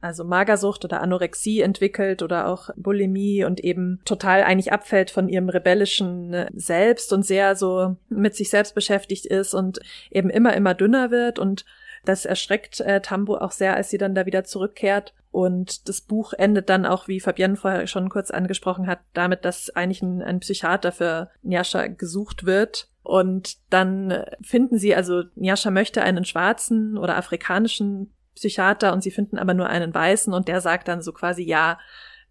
also 0.00 0.24
Magersucht 0.24 0.84
oder 0.84 1.02
Anorexie 1.02 1.60
entwickelt 1.60 2.20
oder 2.20 2.48
auch 2.48 2.70
Bulimie 2.74 3.44
und 3.44 3.60
eben 3.60 4.00
total 4.04 4.42
eigentlich 4.42 4.72
abfällt 4.72 5.12
von 5.12 5.28
ihrem 5.28 5.50
rebellischen 5.50 6.34
äh, 6.34 6.50
Selbst 6.52 7.12
und 7.12 7.24
sehr 7.24 7.54
so 7.54 7.94
mit 8.08 8.34
sich 8.34 8.50
selbst 8.50 8.74
beschäftigt 8.74 9.24
ist 9.24 9.54
und 9.54 9.78
eben 10.10 10.30
immer, 10.30 10.56
immer 10.56 10.74
dünner 10.74 11.12
wird 11.12 11.38
und 11.38 11.64
das 12.04 12.24
erschreckt 12.24 12.80
äh, 12.80 13.00
Tambu 13.00 13.36
auch 13.36 13.52
sehr, 13.52 13.76
als 13.76 13.90
sie 13.90 13.98
dann 13.98 14.16
da 14.16 14.26
wieder 14.26 14.42
zurückkehrt. 14.42 15.14
Und 15.36 15.86
das 15.90 16.00
Buch 16.00 16.32
endet 16.32 16.70
dann 16.70 16.86
auch, 16.86 17.08
wie 17.08 17.20
Fabienne 17.20 17.56
vorher 17.56 17.86
schon 17.86 18.08
kurz 18.08 18.30
angesprochen 18.30 18.86
hat, 18.86 19.00
damit, 19.12 19.44
dass 19.44 19.68
eigentlich 19.68 20.00
ein, 20.00 20.22
ein 20.22 20.40
Psychiater 20.40 20.92
für 20.92 21.28
Nyasha 21.42 21.88
gesucht 21.88 22.46
wird. 22.46 22.88
Und 23.02 23.58
dann 23.68 24.24
finden 24.40 24.78
sie, 24.78 24.94
also 24.94 25.24
Nyasha 25.34 25.70
möchte 25.70 26.02
einen 26.02 26.24
schwarzen 26.24 26.96
oder 26.96 27.18
afrikanischen 27.18 28.14
Psychiater 28.34 28.94
und 28.94 29.02
sie 29.02 29.10
finden 29.10 29.36
aber 29.36 29.52
nur 29.52 29.68
einen 29.68 29.92
weißen 29.92 30.32
und 30.32 30.48
der 30.48 30.62
sagt 30.62 30.88
dann 30.88 31.02
so 31.02 31.12
quasi, 31.12 31.42
ja, 31.42 31.78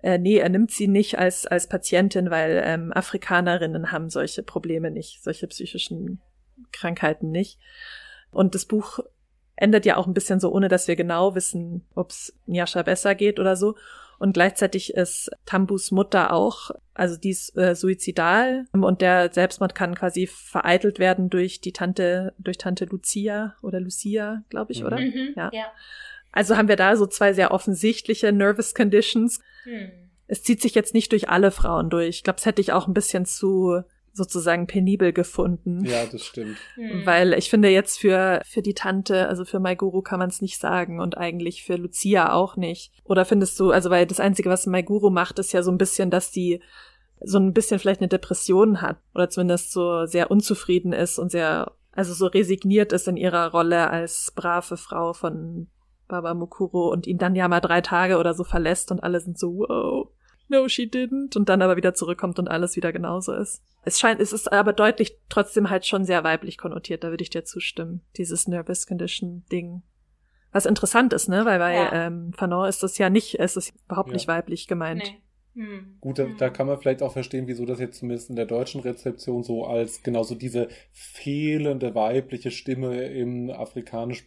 äh, 0.01 0.18
nee, 0.18 0.38
er 0.38 0.49
nimmt 0.49 0.72
sie 0.72 0.88
nicht 0.88 1.20
als, 1.20 1.45
als 1.45 1.70
Patientin, 1.70 2.32
weil 2.32 2.60
ähm, 2.66 2.91
Afrikanerinnen 2.91 3.91
haben 3.91 4.10
solche 4.10 4.41
Probleme 4.41 4.89
nicht, 4.89 5.24
solche 5.24 5.45
psychischen 5.45 6.22
Krankheiten 6.72 7.30
nicht. 7.30 7.60
Und 8.32 8.56
das 8.56 8.66
Buch 8.66 8.97
endet 9.56 9.86
ja 9.86 9.97
auch 9.97 10.08
ein 10.08 10.14
bisschen 10.14 10.39
so, 10.39 10.51
ohne 10.51 10.68
dass 10.68 10.88
wir 10.88 10.95
genau 10.95 11.36
wissen, 11.36 11.86
ob 11.95 12.12
es 12.12 12.34
Nyasha 12.45 12.84
besser 12.84 13.16
geht 13.16 13.39
oder 13.39 13.56
so. 13.56 13.76
Und 14.18 14.34
gleichzeitig 14.34 14.93
ist 14.93 15.30
Tambus 15.45 15.91
Mutter 15.91 16.32
auch, 16.32 16.72
also 16.93 17.18
die 17.18 17.32
ist 17.32 17.58
äh, 17.58 17.76
suizidal 17.76 18.66
und 18.72 19.01
der 19.01 19.32
Selbstmord 19.34 19.76
kann 19.76 19.93
quasi 19.93 20.28
vereitelt 20.28 20.99
werden 20.99 21.30
durch 21.30 21.60
die 21.60 21.74
Tante, 21.74 22.34
durch 22.38 22.58
Tante 22.58 22.86
Lucia 22.86 23.56
oder 23.62 23.82
Lucia, 23.82 24.43
glaube 24.49 24.72
ich, 24.72 24.80
Mhm. 24.82 24.86
oder? 24.86 24.99
Mhm. 24.99 25.34
Ja. 25.36 25.49
ja. 25.51 25.66
Also 26.32 26.56
haben 26.56 26.70
wir 26.70 26.78
da 26.78 26.95
so 26.95 27.08
zwei 27.08 27.34
sehr 27.34 27.51
offensichtliche 27.51 28.32
Nervous 28.32 28.74
Conditions. 28.74 29.39
Hm. 29.64 29.89
Es 30.28 30.43
zieht 30.43 30.62
sich 30.62 30.76
jetzt 30.76 30.93
nicht 30.93 31.12
durch 31.12 31.30
alle 31.30 31.51
Frauen 31.51 31.89
durch. 31.89 32.10
Ich 32.10 32.24
glaube, 32.24 32.38
das 32.38 32.45
hätte 32.45 32.62
ich 32.62 32.72
auch 32.74 32.88
ein 32.88 32.93
bisschen 32.93 33.26
zu 33.26 33.84
sozusagen 34.16 34.66
penibel 34.66 35.11
gefunden. 35.11 35.84
Ja, 35.86 36.05
das 36.05 36.24
stimmt. 36.24 36.57
Hm. 36.76 37.05
Weil 37.05 37.34
ich 37.34 37.49
finde 37.49 37.70
jetzt 37.70 37.99
für, 37.99 38.41
für 38.45 38.61
die 38.61 38.74
Tante, 38.74 39.28
also 39.28 39.43
für 39.43 39.59
Maiguru 39.59 40.01
kann 40.01 40.20
man 40.20 40.30
es 40.30 40.41
nicht 40.41 40.59
sagen 40.59 40.99
und 40.99 41.18
eigentlich 41.18 41.63
für 41.63 41.76
Lucia 41.76 42.32
auch 42.32 42.55
nicht. 42.55 42.93
Oder 43.03 43.26
findest 43.26 43.59
du, 43.59 43.72
also 43.72 43.89
weil 43.89 44.05
das 44.05 44.20
Einzige, 44.20 44.49
was 44.49 44.66
Maiguru 44.68 45.09
macht, 45.09 45.38
ist 45.39 45.51
ja 45.51 45.63
so 45.63 45.72
ein 45.72 45.78
bisschen, 45.78 46.09
dass 46.09 46.32
die 46.32 46.61
so 47.22 47.39
ein 47.39 47.53
bisschen 47.53 47.80
vielleicht 47.80 48.01
eine 48.01 48.07
Depression 48.07 48.82
hat 48.82 48.97
oder 49.13 49.30
zumindest 49.30 49.72
so 49.72 50.05
sehr 50.05 50.32
unzufrieden 50.32 50.93
ist 50.93 51.20
und 51.20 51.32
sehr, 51.32 51.74
also 51.91 52.13
so 52.13 52.28
resigniert 52.28 52.93
ist 52.93 53.07
in 53.07 53.18
ihrer 53.18 53.51
Rolle 53.51 53.89
als 53.89 54.32
brave 54.36 54.78
Frau 54.78 55.13
von 55.13 55.68
Baba 56.07 56.34
Mukuro 56.34 56.91
und 56.91 57.07
ihn 57.07 57.18
dann 57.18 57.36
ja 57.36 57.47
mal 57.47 57.61
drei 57.61 57.82
Tage 57.82 58.18
oder 58.18 58.34
so 58.34 58.43
verlässt 58.43 58.91
und 58.91 59.03
alle 59.03 59.20
sind 59.20 59.39
so, 59.39 59.57
wow, 59.57 60.09
no, 60.48 60.68
she 60.68 60.84
didn't 60.89 61.36
und 61.38 61.50
dann 61.50 61.62
aber 61.62 61.76
wieder 61.78 61.93
zurückkommt 61.93 62.39
und 62.39 62.48
alles 62.48 62.76
wieder 62.76 62.91
genauso 62.93 63.34
ist. 63.34 63.62
Es 63.84 64.00
scheint, 64.00 64.20
es 64.20 64.34
ist 64.34 64.52
aber 64.52 64.74
deutlich 64.74 65.18
trotzdem 65.30 65.70
halt 65.70 65.86
schon 65.86 66.06
sehr 66.06 66.24
weiblich 66.24 66.58
konnotiert, 66.58 67.04
da 67.04 67.10
würde 67.10 67.24
ich 67.24 67.30
dir 67.30 67.43
zustimmen, 67.46 68.02
dieses 68.18 68.48
Nervous 68.48 68.88
Condition 68.88 69.43
Ding. 69.52 69.84
Was 70.52 70.66
interessant 70.66 71.12
ist, 71.14 71.28
ne, 71.28 71.46
weil 71.46 71.60
bei 71.60 71.74
Ja. 71.76 72.08
ähm, 72.08 72.32
Fanon 72.34 72.68
ist 72.70 72.82
das 72.82 72.98
ja 72.98 73.10
nicht, 73.10 73.39
es 73.39 73.58
ist 73.58 73.74
überhaupt 73.88 74.10
Ja. 74.10 74.14
nicht 74.14 74.28
weiblich 74.28 74.68
gemeint. 74.68 75.04
Nee. 75.04 75.22
Hm. 75.62 75.98
Gut, 76.02 76.20
da, 76.20 76.24
Hm. 76.24 76.36
da 76.38 76.50
kann 76.50 76.68
man 76.68 76.78
vielleicht 76.80 77.02
auch 77.02 77.14
verstehen, 77.14 77.48
wieso 77.48 77.66
das 77.66 77.80
jetzt 77.80 78.00
zumindest 78.00 78.30
in 78.30 78.36
der 78.36 78.46
deutschen 78.46 78.82
Rezeption 78.82 79.41
so 79.43 79.66
als 79.66 80.04
genauso 80.04 80.36
diese 80.36 80.68
fehlende 80.91 81.96
weibliche 81.96 82.52
Stimme 82.52 83.06
im 83.06 83.50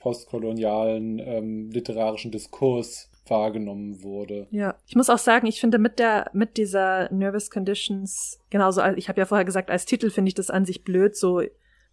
afrikanisch-postkolonialen 0.09 1.19
ähm, 1.19 1.71
literarischen 1.71 2.31
Diskurs 2.31 3.11
wahrgenommen 3.31 4.03
wurde. 4.03 4.47
Ja, 4.51 4.76
ich 4.87 4.97
muss 4.97 5.11
auch 5.11 5.18
sagen, 5.18 5.47
ich 5.47 5.61
finde 5.61 5.79
mit 5.79 5.99
der 5.99 6.31
mit 6.33 6.57
dieser 6.57 7.12
Nervous 7.12 7.51
Conditions 7.51 8.41
genauso, 8.51 8.81
als- 8.81 8.97
ich 8.99 9.09
habe 9.09 9.20
ja 9.20 9.26
vorher 9.26 9.45
gesagt, 9.45 9.70
als 9.70 9.85
Titel 9.87 10.11
finde 10.11 10.29
ich 10.29 10.35
das 10.35 10.51
an 10.51 10.64
sich 10.64 10.85
blöd, 10.85 11.16
so 11.16 11.43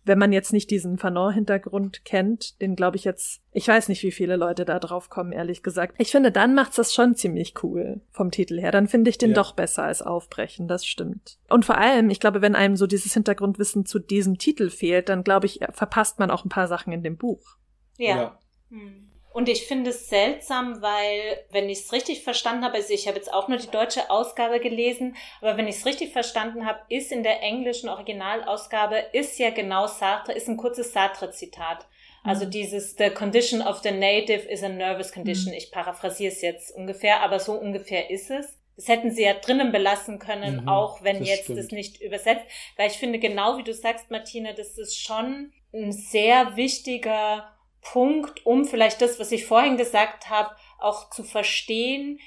wenn 0.07 0.19
man 0.19 0.31
jetzt 0.31 0.53
nicht 0.53 0.69
diesen 0.69 0.99
Fanon-Hintergrund 0.99 2.05
kennt, 2.05 2.61
den 2.61 2.75
glaube 2.75 2.95
ich 2.95 3.05
jetzt, 3.05 3.41
ich 3.53 3.67
weiß 3.67 3.89
nicht, 3.89 4.03
wie 4.03 4.11
viele 4.11 4.35
Leute 4.35 4.63
da 4.63 4.77
drauf 4.77 5.09
kommen, 5.09 5.31
ehrlich 5.31 5.63
gesagt. 5.63 5.95
Ich 5.97 6.11
finde, 6.11 6.31
dann 6.31 6.53
macht's 6.53 6.75
das 6.75 6.93
schon 6.93 7.15
ziemlich 7.15 7.55
cool 7.63 8.01
vom 8.11 8.29
Titel 8.29 8.59
her. 8.59 8.69
Dann 8.71 8.87
finde 8.87 9.09
ich 9.09 9.17
den 9.17 9.29
Ja. 9.31 9.35
doch 9.37 9.53
besser 9.53 9.81
als 9.81 10.03
Aufbrechen, 10.03 10.67
das 10.67 10.85
stimmt. 10.85 11.39
Und 11.49 11.65
vor 11.65 11.79
allem, 11.79 12.11
ich 12.11 12.19
glaube, 12.19 12.43
wenn 12.43 12.53
einem 12.53 12.75
so 12.75 12.85
dieses 12.85 13.15
Hintergrundwissen 13.15 13.87
zu 13.87 13.97
diesem 13.97 14.37
Titel 14.37 14.69
fehlt, 14.69 15.09
dann 15.09 15.23
glaube 15.23 15.47
ich, 15.47 15.59
verpasst 15.71 16.19
man 16.19 16.29
auch 16.29 16.45
ein 16.45 16.49
paar 16.49 16.67
Sachen 16.67 16.93
in 16.93 17.01
dem 17.01 17.17
Buch. 17.17 17.55
Ja. 17.97 18.37
Hm. 18.69 19.07
Und 19.35 19.49
ich 19.49 19.67
finde 19.67 19.89
es 19.89 20.07
seltsam, 20.07 20.81
weil, 20.81 21.43
wenn 21.51 21.69
ich 21.69 21.79
es 21.79 21.91
richtig 21.91 22.23
verstanden 22.23 22.63
habe, 22.63 22.75
also 22.75 22.93
ich 22.93 23.05
habe 23.05 23.17
jetzt 23.17 23.33
auch 23.33 23.49
nur 23.49 23.57
die 23.57 23.67
deutsche 23.69 24.09
Ausgabe 24.09 24.61
gelesen, 24.61 25.17
aber 25.41 25.57
wenn 25.57 25.67
ich 25.67 25.75
es 25.75 25.85
richtig 25.85 26.13
verstanden 26.13 26.65
habe, 26.65 26.79
ist 26.87 27.11
in 27.11 27.21
der 27.21 27.41
englischen 27.43 27.89
Originalausgabe, 27.89 28.95
ist 29.11 29.37
ja 29.37 29.49
genau 29.49 29.87
Sartre, 29.87 30.31
ist 30.31 30.47
ein 30.47 30.55
kurzes 30.55 30.93
Sartre-Zitat. 30.93 31.85
Also 32.23 32.45
Mhm. 32.45 32.51
dieses, 32.51 32.95
the 32.95 33.09
condition 33.09 33.61
of 33.61 33.79
the 33.83 33.91
native 33.91 34.47
is 34.47 34.63
a 34.63 34.69
nervous 34.69 35.11
condition. 35.11 35.51
Mhm. 35.51 35.57
Ich 35.57 35.69
paraphrasiere 35.69 36.31
es 36.31 36.41
jetzt 36.41 36.73
ungefähr, 36.73 37.21
aber 37.21 37.39
so 37.41 37.53
ungefähr 37.53 38.09
ist 38.09 38.31
es. 38.31 38.57
Das 38.77 38.87
hätten 38.87 39.11
sie 39.11 39.23
ja 39.23 39.33
drinnen 39.33 39.73
belassen 39.73 40.17
können, 40.17 40.61
Mhm, 40.61 40.69
auch 40.69 41.03
wenn 41.03 41.19
das 41.19 41.27
jetzt 41.27 41.43
stimmt. 41.43 41.59
das 41.59 41.71
nicht 41.71 42.01
übersetzt. 42.01 42.45
Weil 42.77 42.89
ich 42.89 42.97
finde, 42.97 43.19
genau 43.19 43.57
wie 43.57 43.63
du 43.63 43.73
sagst, 43.73 44.11
Martina, 44.11 44.53
das 44.53 44.77
ist 44.77 44.97
schon 44.97 45.51
ein 45.73 45.91
sehr 45.91 46.55
wichtiger 46.55 47.51
Punkt, 47.91 48.45
um 48.45 48.65
vielleicht 48.65 49.01
das, 49.01 49.19
was 49.19 49.31
ich 49.31 49.45
vorhin 49.45 49.77
gesagt 49.77 50.29
habe, 50.29 50.55
auch 50.79 51.09
zu 51.11 51.23
verstehen, 51.23 52.19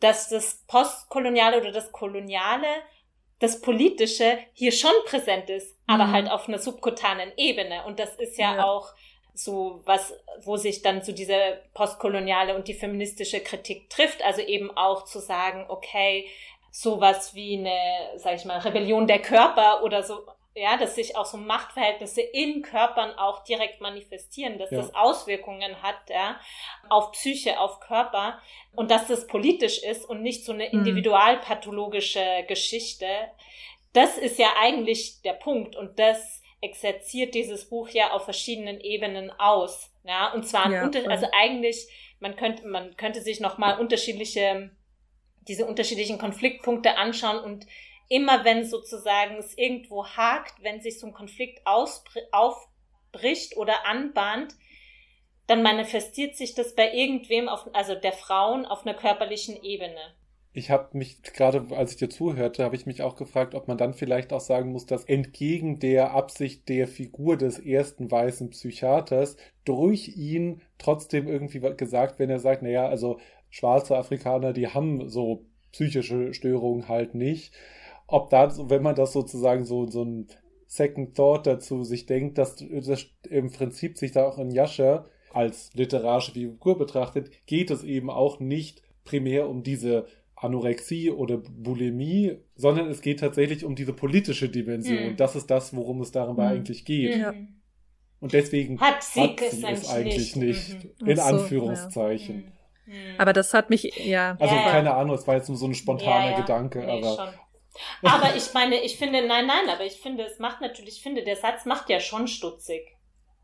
dass 0.00 0.28
das 0.28 0.64
Postkoloniale 0.68 1.58
oder 1.60 1.72
das 1.72 1.90
Koloniale, 1.92 2.66
das 3.38 3.60
Politische 3.60 4.38
hier 4.52 4.72
schon 4.72 4.92
präsent 5.06 5.50
ist, 5.50 5.76
aber 5.86 6.06
Mhm. 6.06 6.12
halt 6.12 6.30
auf 6.30 6.48
einer 6.48 6.58
subkutanen 6.58 7.32
Ebene. 7.36 7.84
Und 7.86 7.98
das 7.98 8.14
ist 8.16 8.38
ja, 8.38 8.56
Ja. 8.56 8.64
auch 8.64 8.92
so 9.34 9.82
was, 9.84 10.14
wo 10.44 10.56
sich 10.56 10.82
dann 10.82 11.02
so 11.02 11.12
diese 11.12 11.60
postkoloniale 11.74 12.54
und 12.54 12.68
die 12.68 12.74
feministische 12.74 13.40
Kritik 13.40 13.90
trifft. 13.90 14.22
Also 14.24 14.40
eben 14.40 14.74
auch 14.76 15.04
zu 15.04 15.18
sagen, 15.20 15.66
okay, 15.68 16.26
sowas 16.70 17.34
wie 17.34 17.58
eine, 17.58 18.18
sag 18.18 18.36
ich 18.36 18.44
mal, 18.44 18.58
Rebellion 18.58 19.06
der 19.06 19.20
Körper 19.20 19.82
oder 19.82 20.02
so 20.02 20.26
ja, 20.56 20.78
dass 20.78 20.94
sich 20.94 21.16
auch 21.16 21.26
so 21.26 21.36
Machtverhältnisse 21.36 22.22
in 22.22 22.62
Körpern 22.62 23.12
auch 23.18 23.44
direkt 23.44 23.80
manifestieren, 23.80 24.58
dass 24.58 24.70
ja. 24.70 24.78
das 24.78 24.94
Auswirkungen 24.94 25.82
hat, 25.82 25.98
ja, 26.08 26.40
auf 26.88 27.12
Psyche, 27.12 27.60
auf 27.60 27.78
Körper 27.80 28.40
und 28.74 28.90
dass 28.90 29.06
das 29.06 29.26
politisch 29.26 29.82
ist 29.82 30.08
und 30.08 30.22
nicht 30.22 30.44
so 30.44 30.52
eine 30.52 30.64
mhm. 30.64 30.78
individualpathologische 30.78 32.44
Geschichte. 32.48 33.06
Das 33.92 34.16
ist 34.16 34.38
ja 34.38 34.48
eigentlich 34.58 35.20
der 35.22 35.34
Punkt 35.34 35.76
und 35.76 35.98
das 35.98 36.42
exerziert 36.62 37.34
dieses 37.34 37.68
Buch 37.68 37.90
ja 37.90 38.12
auf 38.12 38.24
verschiedenen 38.24 38.80
Ebenen 38.80 39.30
aus, 39.38 39.92
ja, 40.04 40.32
und 40.32 40.44
zwar 40.44 40.70
ja, 40.70 40.90
also 41.08 41.26
eigentlich 41.32 41.86
man 42.18 42.34
könnte 42.34 42.66
man 42.66 42.96
könnte 42.96 43.20
sich 43.20 43.40
noch 43.40 43.58
mal 43.58 43.78
unterschiedliche 43.78 44.70
diese 45.48 45.66
unterschiedlichen 45.66 46.18
Konfliktpunkte 46.18 46.96
anschauen 46.96 47.38
und 47.38 47.66
immer 48.08 48.44
wenn 48.44 48.64
sozusagen 48.64 49.36
es 49.36 49.56
irgendwo 49.56 50.06
hakt, 50.06 50.62
wenn 50.62 50.80
sich 50.80 51.00
so 51.00 51.06
ein 51.06 51.12
Konflikt 51.12 51.62
aufbricht 51.66 53.56
oder 53.56 53.86
anbahnt, 53.86 54.54
dann 55.46 55.62
manifestiert 55.62 56.36
sich 56.36 56.54
das 56.54 56.74
bei 56.74 56.92
irgendwem, 56.92 57.48
auf, 57.48 57.68
also 57.72 57.94
der 57.94 58.12
Frauen, 58.12 58.66
auf 58.66 58.84
einer 58.84 58.96
körperlichen 58.96 59.62
Ebene. 59.62 60.14
Ich 60.52 60.70
habe 60.70 60.96
mich 60.96 61.22
gerade, 61.22 61.66
als 61.76 61.92
ich 61.92 61.98
dir 61.98 62.08
zuhörte, 62.08 62.64
habe 62.64 62.76
ich 62.76 62.86
mich 62.86 63.02
auch 63.02 63.16
gefragt, 63.16 63.54
ob 63.54 63.68
man 63.68 63.76
dann 63.76 63.92
vielleicht 63.92 64.32
auch 64.32 64.40
sagen 64.40 64.72
muss, 64.72 64.86
dass 64.86 65.04
entgegen 65.04 65.78
der 65.80 66.12
Absicht 66.12 66.68
der 66.70 66.88
Figur 66.88 67.36
des 67.36 67.58
ersten 67.58 68.10
weißen 68.10 68.50
Psychiaters 68.50 69.36
durch 69.64 70.16
ihn 70.16 70.62
trotzdem 70.78 71.28
irgendwie 71.28 71.60
gesagt, 71.60 72.18
wenn 72.18 72.30
er 72.30 72.38
sagt, 72.38 72.62
naja, 72.62 72.88
also 72.88 73.20
schwarze 73.50 73.96
Afrikaner, 73.98 74.54
die 74.54 74.68
haben 74.68 75.10
so 75.10 75.44
psychische 75.72 76.32
Störungen 76.32 76.88
halt 76.88 77.14
nicht 77.14 77.52
ob 78.06 78.30
da, 78.30 78.52
wenn 78.68 78.82
man 78.82 78.94
das 78.94 79.12
sozusagen 79.12 79.64
so, 79.64 79.86
so 79.88 80.04
ein 80.04 80.28
Second 80.66 81.16
Thought 81.16 81.46
dazu 81.46 81.84
sich 81.84 82.06
denkt, 82.06 82.38
dass 82.38 82.56
das 82.56 83.06
im 83.28 83.50
Prinzip 83.50 83.98
sich 83.98 84.12
da 84.12 84.26
auch 84.26 84.38
in 84.38 84.50
Yasha 84.50 85.06
als 85.32 85.72
literarische 85.74 86.32
Figur 86.32 86.78
betrachtet, 86.78 87.30
geht 87.46 87.70
es 87.70 87.84
eben 87.84 88.10
auch 88.10 88.40
nicht 88.40 88.82
primär 89.04 89.48
um 89.48 89.62
diese 89.62 90.06
Anorexie 90.34 91.10
oder 91.10 91.38
Bulimie, 91.38 92.38
sondern 92.56 92.88
es 92.88 93.00
geht 93.00 93.20
tatsächlich 93.20 93.64
um 93.64 93.74
diese 93.74 93.92
politische 93.92 94.48
Dimension. 94.48 95.12
Mhm. 95.12 95.16
Das 95.16 95.34
ist 95.34 95.50
das, 95.50 95.74
worum 95.74 96.00
es 96.02 96.10
dabei 96.12 96.32
mhm. 96.32 96.52
eigentlich 96.52 96.84
geht. 96.84 97.16
Ja. 97.16 97.32
Und 98.20 98.32
deswegen 98.32 98.80
hat 98.80 99.02
sie, 99.02 99.20
hat 99.20 99.40
sie 99.40 99.64
es 99.64 99.88
eigentlich 99.88 100.36
nicht. 100.36 100.74
nicht 100.74 101.02
mhm. 101.02 101.08
In 101.08 101.16
so, 101.16 101.22
Anführungszeichen. 101.22 102.44
Ja. 102.44 102.50
Mhm. 102.86 103.18
Aber 103.18 103.32
das 103.32 103.52
hat 103.52 103.70
mich, 103.70 103.84
ja. 104.04 104.36
Also 104.38 104.54
ja, 104.54 104.70
keine 104.70 104.94
Ahnung, 104.94 105.14
es 105.16 105.26
war 105.26 105.36
jetzt 105.36 105.48
nur 105.48 105.58
so 105.58 105.66
ein 105.66 105.74
spontaner 105.74 106.36
Gedanke, 106.36 106.80
nee, 106.80 106.84
aber 106.84 107.16
schon. 107.16 107.28
Aber 108.02 108.34
ich 108.36 108.52
meine, 108.54 108.82
ich 108.82 108.98
finde, 108.98 109.26
nein, 109.26 109.46
nein, 109.46 109.68
aber 109.68 109.84
ich 109.84 110.00
finde, 110.00 110.24
es 110.24 110.38
macht 110.38 110.60
natürlich, 110.60 110.96
ich 110.96 111.02
finde, 111.02 111.22
der 111.22 111.36
Satz 111.36 111.64
macht 111.64 111.88
ja 111.88 112.00
schon 112.00 112.28
stutzig. 112.28 112.96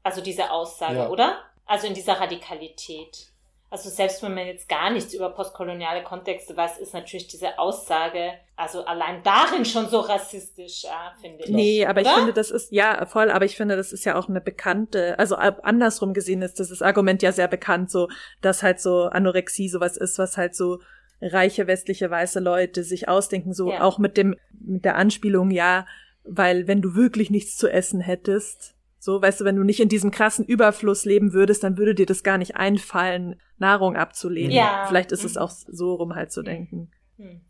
Also 0.02 0.20
diese 0.20 0.50
Aussage, 0.50 0.96
ja. 0.96 1.08
oder? 1.08 1.42
Also 1.66 1.86
in 1.86 1.94
dieser 1.94 2.20
Radikalität. 2.20 3.32
Also 3.72 3.88
selbst 3.88 4.22
wenn 4.22 4.34
man 4.34 4.46
jetzt 4.46 4.68
gar 4.68 4.90
nichts 4.90 5.14
über 5.14 5.30
postkoloniale 5.30 6.02
Kontexte 6.02 6.54
weiß, 6.54 6.76
ist 6.76 6.92
natürlich 6.92 7.28
diese 7.28 7.58
Aussage, 7.58 8.34
also 8.54 8.84
allein 8.84 9.22
darin 9.22 9.64
schon 9.64 9.88
so 9.88 10.00
rassistisch, 10.00 10.84
ja, 10.84 11.14
finde 11.18 11.44
ich. 11.44 11.50
Nee, 11.50 11.86
aber 11.86 12.02
oder? 12.02 12.10
ich 12.10 12.16
finde, 12.16 12.32
das 12.34 12.50
ist, 12.50 12.70
ja, 12.70 13.06
voll, 13.06 13.30
aber 13.30 13.46
ich 13.46 13.56
finde, 13.56 13.76
das 13.76 13.94
ist 13.94 14.04
ja 14.04 14.16
auch 14.16 14.28
eine 14.28 14.42
bekannte, 14.42 15.18
also 15.18 15.36
andersrum 15.36 16.12
gesehen 16.12 16.42
ist 16.42 16.60
das 16.60 16.82
Argument 16.82 17.22
ja 17.22 17.32
sehr 17.32 17.48
bekannt, 17.48 17.90
so, 17.90 18.08
dass 18.42 18.62
halt 18.62 18.78
so 18.78 19.04
Anorexie 19.04 19.70
sowas 19.70 19.96
ist, 19.96 20.18
was 20.18 20.36
halt 20.36 20.54
so 20.54 20.80
reiche 21.22 21.66
westliche 21.66 22.10
weiße 22.10 22.40
Leute 22.40 22.82
sich 22.82 23.08
ausdenken, 23.08 23.52
so 23.52 23.70
ja. 23.70 23.82
auch 23.82 23.98
mit 23.98 24.16
dem, 24.16 24.34
mit 24.60 24.84
der 24.84 24.96
Anspielung, 24.96 25.50
ja, 25.50 25.86
weil 26.24 26.66
wenn 26.66 26.82
du 26.82 26.94
wirklich 26.94 27.30
nichts 27.30 27.56
zu 27.56 27.68
essen 27.68 28.00
hättest, 28.00 28.74
so, 28.98 29.20
weißt 29.20 29.40
du, 29.40 29.44
wenn 29.44 29.56
du 29.56 29.64
nicht 29.64 29.80
in 29.80 29.88
diesem 29.88 30.12
krassen 30.12 30.44
Überfluss 30.44 31.04
leben 31.04 31.32
würdest, 31.32 31.64
dann 31.64 31.76
würde 31.76 31.94
dir 31.94 32.06
das 32.06 32.22
gar 32.22 32.38
nicht 32.38 32.56
einfallen, 32.56 33.40
Nahrung 33.58 33.96
abzulehnen. 33.96 34.52
Ja. 34.52 34.84
Vielleicht 34.86 35.10
ist 35.10 35.24
es 35.24 35.34
mhm. 35.34 35.40
auch 35.40 35.50
so 35.50 35.94
rum 35.94 36.14
halt 36.14 36.30
zu 36.30 36.42
denken. 36.42 36.90
Mhm. 37.16 37.40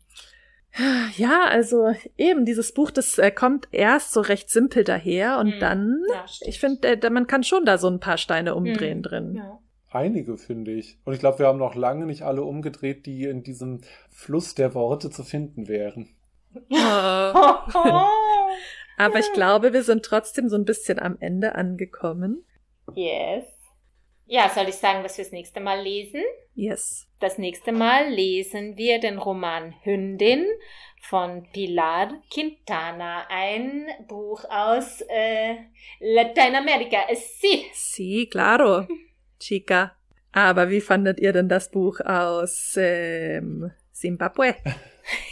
Ja, 1.17 1.43
also 1.47 1.93
eben 2.17 2.45
dieses 2.45 2.73
Buch, 2.73 2.89
das 2.89 3.19
äh, 3.19 3.29
kommt 3.29 3.67
erst 3.71 4.11
so 4.11 4.21
recht 4.21 4.49
simpel 4.49 4.83
daher 4.83 5.37
und 5.37 5.57
mhm. 5.57 5.59
dann, 5.59 6.01
ja, 6.11 6.25
ich 6.47 6.59
finde, 6.59 6.87
äh, 6.87 7.09
man 7.11 7.27
kann 7.27 7.43
schon 7.43 7.65
da 7.65 7.77
so 7.77 7.87
ein 7.87 7.99
paar 7.99 8.17
Steine 8.17 8.55
umdrehen 8.55 8.97
mhm. 8.97 9.03
drin. 9.03 9.35
Ja 9.35 9.59
einige, 9.95 10.37
finde 10.37 10.71
ich. 10.71 10.97
Und 11.05 11.13
ich 11.13 11.19
glaube, 11.19 11.39
wir 11.39 11.47
haben 11.47 11.59
noch 11.59 11.75
lange 11.75 12.05
nicht 12.05 12.23
alle 12.23 12.43
umgedreht, 12.43 13.05
die 13.05 13.25
in 13.25 13.43
diesem 13.43 13.81
Fluss 14.09 14.55
der 14.55 14.73
Worte 14.73 15.09
zu 15.09 15.23
finden 15.23 15.67
wären. 15.67 16.09
Aber 18.97 19.19
ich 19.19 19.33
glaube, 19.33 19.73
wir 19.73 19.83
sind 19.83 20.05
trotzdem 20.05 20.49
so 20.49 20.55
ein 20.55 20.65
bisschen 20.65 20.99
am 20.99 21.17
Ende 21.19 21.55
angekommen. 21.55 22.45
Yes. 22.93 23.45
Ja, 24.25 24.49
soll 24.49 24.69
ich 24.69 24.75
sagen, 24.75 25.03
was 25.03 25.17
wir 25.17 25.25
das 25.25 25.33
nächste 25.33 25.59
Mal 25.59 25.81
lesen? 25.81 26.21
Yes. 26.55 27.07
Das 27.19 27.37
nächste 27.37 27.71
Mal 27.71 28.09
lesen 28.09 28.77
wir 28.77 28.99
den 28.99 29.17
Roman 29.17 29.73
Hündin 29.83 30.45
von 31.01 31.47
Pilar 31.51 32.13
Quintana, 32.33 33.25
ein 33.29 33.87
Buch 34.07 34.45
aus 34.49 35.01
äh, 35.09 35.55
Lateinamerika. 35.99 36.99
Sí. 37.13 37.65
Sí, 37.73 38.27
claro. 38.29 38.87
Chica. 39.43 39.91
Aber 40.31 40.69
wie 40.69 40.81
fandet 40.81 41.19
ihr 41.19 41.31
denn 41.31 41.47
das 41.47 41.69
Buch 41.69 41.99
aus 41.99 42.73
ähm, 42.77 43.71
Zimbabwe? 43.91 44.55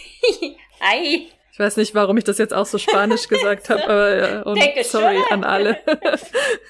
Ei. 0.79 1.27
Ich 1.51 1.59
weiß 1.59 1.77
nicht, 1.77 1.93
warum 1.95 2.17
ich 2.17 2.23
das 2.23 2.37
jetzt 2.37 2.53
auch 2.53 2.65
so 2.65 2.77
spanisch 2.77 3.27
gesagt 3.27 3.69
habe, 3.69 3.83
aber 3.87 4.15
ja, 4.15 4.41
und 4.43 4.59
sorry 4.83 5.17
an 5.29 5.43
alle. 5.43 5.77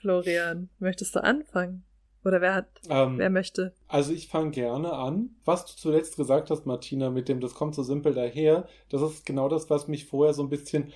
Florian, 0.00 0.68
möchtest 0.78 1.14
du 1.14 1.22
anfangen? 1.22 1.84
Oder 2.24 2.40
wer 2.40 2.54
hat, 2.54 2.68
ähm, 2.88 3.18
wer 3.18 3.30
möchte? 3.30 3.72
Also 3.88 4.12
ich 4.12 4.28
fange 4.28 4.50
gerne 4.50 4.92
an. 4.92 5.30
Was 5.44 5.64
du 5.66 5.72
zuletzt 5.76 6.16
gesagt 6.16 6.50
hast, 6.50 6.66
Martina, 6.66 7.10
mit 7.10 7.28
dem, 7.28 7.40
das 7.40 7.54
kommt 7.54 7.74
so 7.74 7.82
simpel 7.82 8.14
daher, 8.14 8.68
das 8.90 9.02
ist 9.02 9.26
genau 9.26 9.48
das, 9.48 9.70
was 9.70 9.88
mich 9.88 10.06
vorher 10.06 10.34
so 10.34 10.42
ein 10.42 10.50
bisschen 10.50 10.92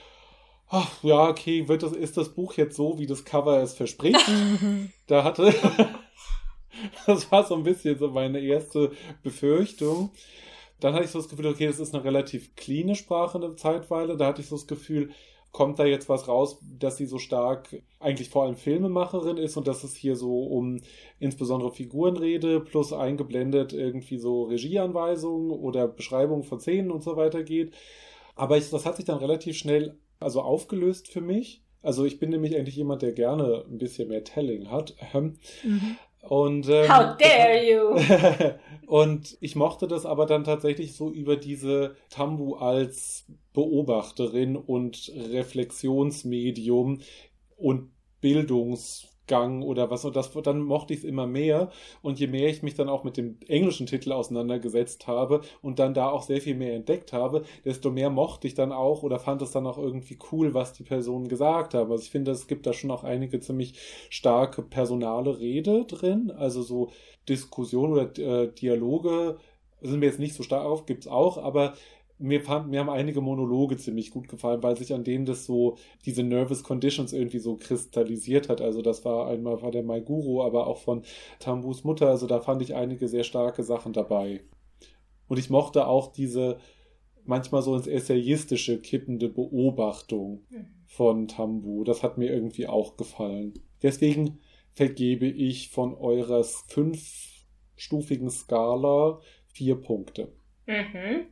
ach, 0.68 1.02
ja, 1.02 1.28
okay, 1.28 1.68
wird 1.68 1.82
das, 1.82 1.92
ist 1.92 2.16
das 2.16 2.30
Buch 2.30 2.54
jetzt 2.54 2.76
so, 2.76 2.98
wie 2.98 3.06
das 3.06 3.24
Cover 3.24 3.62
es 3.62 3.74
verspricht? 3.74 4.24
da 5.06 5.24
hatte, 5.24 5.54
das 7.06 7.30
war 7.30 7.44
so 7.44 7.54
ein 7.54 7.62
bisschen 7.62 7.98
so 7.98 8.08
meine 8.08 8.40
erste 8.40 8.92
Befürchtung. 9.22 10.10
Dann 10.80 10.94
hatte 10.94 11.04
ich 11.04 11.10
so 11.10 11.20
das 11.20 11.28
Gefühl, 11.28 11.46
okay, 11.46 11.66
das 11.66 11.78
ist 11.78 11.94
eine 11.94 12.04
relativ 12.04 12.54
cleane 12.54 12.94
Sprache 12.94 13.38
eine 13.38 13.56
Zeitweile. 13.56 14.16
Da 14.16 14.26
hatte 14.26 14.42
ich 14.42 14.48
so 14.48 14.56
das 14.56 14.66
Gefühl, 14.66 15.10
kommt 15.52 15.78
da 15.78 15.86
jetzt 15.86 16.10
was 16.10 16.28
raus, 16.28 16.58
dass 16.78 16.98
sie 16.98 17.06
so 17.06 17.18
stark 17.18 17.82
eigentlich 17.98 18.28
vor 18.28 18.44
allem 18.44 18.56
Filmemacherin 18.56 19.38
ist 19.38 19.56
und 19.56 19.66
dass 19.66 19.84
es 19.84 19.96
hier 19.96 20.14
so 20.14 20.42
um 20.42 20.82
insbesondere 21.18 21.72
Figurenrede 21.72 22.60
plus 22.60 22.92
eingeblendet 22.92 23.72
irgendwie 23.72 24.18
so 24.18 24.42
Regieanweisungen 24.42 25.50
oder 25.50 25.88
Beschreibungen 25.88 26.42
von 26.42 26.60
Szenen 26.60 26.90
und 26.90 27.02
so 27.02 27.16
weiter 27.16 27.42
geht. 27.42 27.72
Aber 28.34 28.58
ich, 28.58 28.68
das 28.68 28.84
hat 28.84 28.96
sich 28.96 29.06
dann 29.06 29.16
relativ 29.16 29.56
schnell 29.56 29.96
also 30.20 30.40
aufgelöst 30.42 31.08
für 31.08 31.20
mich. 31.20 31.62
Also 31.82 32.04
ich 32.04 32.18
bin 32.18 32.30
nämlich 32.30 32.56
eigentlich 32.56 32.76
jemand, 32.76 33.02
der 33.02 33.12
gerne 33.12 33.64
ein 33.68 33.78
bisschen 33.78 34.08
mehr 34.08 34.24
Telling 34.24 34.70
hat. 34.70 34.94
Mhm. 35.12 35.96
Und 36.20 36.68
ähm, 36.68 36.88
How 36.88 37.16
dare 37.16 37.62
you! 37.64 38.54
und 38.88 39.36
ich 39.40 39.54
mochte 39.54 39.86
das 39.86 40.04
aber 40.04 40.26
dann 40.26 40.42
tatsächlich 40.42 40.96
so 40.96 41.10
über 41.10 41.36
diese 41.36 41.94
Tambu 42.10 42.54
als 42.54 43.26
Beobachterin 43.52 44.56
und 44.56 45.12
Reflexionsmedium 45.14 47.00
und 47.56 47.90
Bildungs 48.20 49.15
Gang 49.26 49.64
oder 49.64 49.90
was 49.90 50.04
und 50.04 50.16
das 50.16 50.32
dann 50.42 50.62
mochte 50.62 50.92
ich 50.92 51.00
es 51.00 51.04
immer 51.04 51.26
mehr 51.26 51.70
und 52.02 52.20
je 52.20 52.26
mehr 52.26 52.48
ich 52.48 52.62
mich 52.62 52.74
dann 52.74 52.88
auch 52.88 53.04
mit 53.04 53.16
dem 53.16 53.38
englischen 53.48 53.86
Titel 53.86 54.12
auseinandergesetzt 54.12 55.06
habe 55.06 55.40
und 55.62 55.78
dann 55.78 55.94
da 55.94 56.08
auch 56.10 56.22
sehr 56.22 56.40
viel 56.40 56.54
mehr 56.54 56.74
entdeckt 56.74 57.12
habe, 57.12 57.42
desto 57.64 57.90
mehr 57.90 58.10
mochte 58.10 58.46
ich 58.46 58.54
dann 58.54 58.72
auch 58.72 59.02
oder 59.02 59.18
fand 59.18 59.42
es 59.42 59.50
dann 59.50 59.66
auch 59.66 59.78
irgendwie 59.78 60.18
cool, 60.32 60.54
was 60.54 60.72
die 60.72 60.84
Personen 60.84 61.28
gesagt 61.28 61.74
haben. 61.74 61.90
Also 61.90 62.04
ich 62.04 62.10
finde, 62.10 62.30
es 62.30 62.46
gibt 62.46 62.66
da 62.66 62.72
schon 62.72 62.90
auch 62.90 63.04
einige 63.04 63.40
ziemlich 63.40 63.74
starke 64.10 64.62
personale 64.62 65.38
Rede 65.38 65.84
drin, 65.84 66.30
also 66.30 66.62
so 66.62 66.90
Diskussionen 67.28 67.92
oder 67.92 68.18
äh, 68.18 68.52
Dialoge 68.52 69.38
sind 69.82 70.00
mir 70.00 70.06
jetzt 70.06 70.18
nicht 70.18 70.34
so 70.34 70.42
stark 70.42 70.64
auf, 70.64 70.86
gibt's 70.86 71.06
auch, 71.06 71.38
aber 71.38 71.74
mir, 72.18 72.40
fand, 72.40 72.68
mir 72.68 72.80
haben 72.80 72.90
einige 72.90 73.20
Monologe 73.20 73.76
ziemlich 73.76 74.10
gut 74.10 74.28
gefallen, 74.28 74.62
weil 74.62 74.76
sich 74.76 74.94
an 74.94 75.04
denen 75.04 75.26
das 75.26 75.44
so, 75.44 75.76
diese 76.04 76.22
Nervous 76.22 76.62
Conditions 76.62 77.12
irgendwie 77.12 77.38
so 77.38 77.56
kristallisiert 77.56 78.48
hat. 78.48 78.60
Also 78.60 78.82
das 78.82 79.04
war 79.04 79.28
einmal 79.28 79.60
war 79.62 79.70
der 79.70 79.82
Maiguru, 79.82 80.42
aber 80.42 80.66
auch 80.66 80.78
von 80.78 81.02
Tambus 81.38 81.84
Mutter. 81.84 82.08
Also 82.08 82.26
da 82.26 82.40
fand 82.40 82.62
ich 82.62 82.74
einige 82.74 83.08
sehr 83.08 83.24
starke 83.24 83.62
Sachen 83.62 83.92
dabei. 83.92 84.40
Und 85.28 85.38
ich 85.38 85.50
mochte 85.50 85.86
auch 85.86 86.12
diese 86.12 86.58
manchmal 87.24 87.62
so 87.62 87.74
ins 87.76 87.86
Essayistische 87.86 88.80
kippende 88.80 89.28
Beobachtung 89.28 90.44
von 90.86 91.28
Tambu. 91.28 91.84
Das 91.84 92.02
hat 92.02 92.18
mir 92.18 92.30
irgendwie 92.30 92.66
auch 92.66 92.96
gefallen. 92.96 93.54
Deswegen 93.82 94.38
vergebe 94.72 95.26
ich 95.26 95.70
von 95.70 95.94
eurer 95.94 96.44
fünfstufigen 96.44 98.30
Skala 98.30 99.20
vier 99.48 99.76
Punkte. 99.76 100.32
Mhm. 100.66 101.26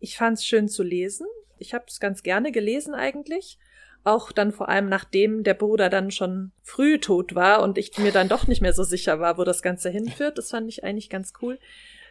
Ich 0.00 0.16
fand 0.16 0.38
es 0.38 0.46
schön 0.46 0.68
zu 0.68 0.82
lesen 0.82 1.26
Ich 1.58 1.74
habe 1.74 1.84
es 1.88 2.00
ganz 2.00 2.22
gerne 2.22 2.52
gelesen 2.52 2.94
eigentlich. 2.94 3.58
Auch 4.04 4.32
dann 4.32 4.52
vor 4.52 4.68
allem 4.68 4.88
nachdem 4.88 5.42
der 5.42 5.54
Bruder 5.54 5.90
dann 5.90 6.10
schon 6.10 6.52
früh 6.62 6.98
tot 6.98 7.34
war 7.34 7.62
und 7.62 7.78
ich 7.78 7.98
mir 7.98 8.12
dann 8.12 8.28
doch 8.28 8.46
nicht 8.46 8.62
mehr 8.62 8.72
so 8.72 8.84
sicher 8.84 9.20
war, 9.20 9.38
wo 9.38 9.44
das 9.44 9.60
Ganze 9.60 9.90
hinführt. 9.90 10.38
Das 10.38 10.50
fand 10.50 10.68
ich 10.68 10.84
eigentlich 10.84 11.10
ganz 11.10 11.32
cool. 11.42 11.58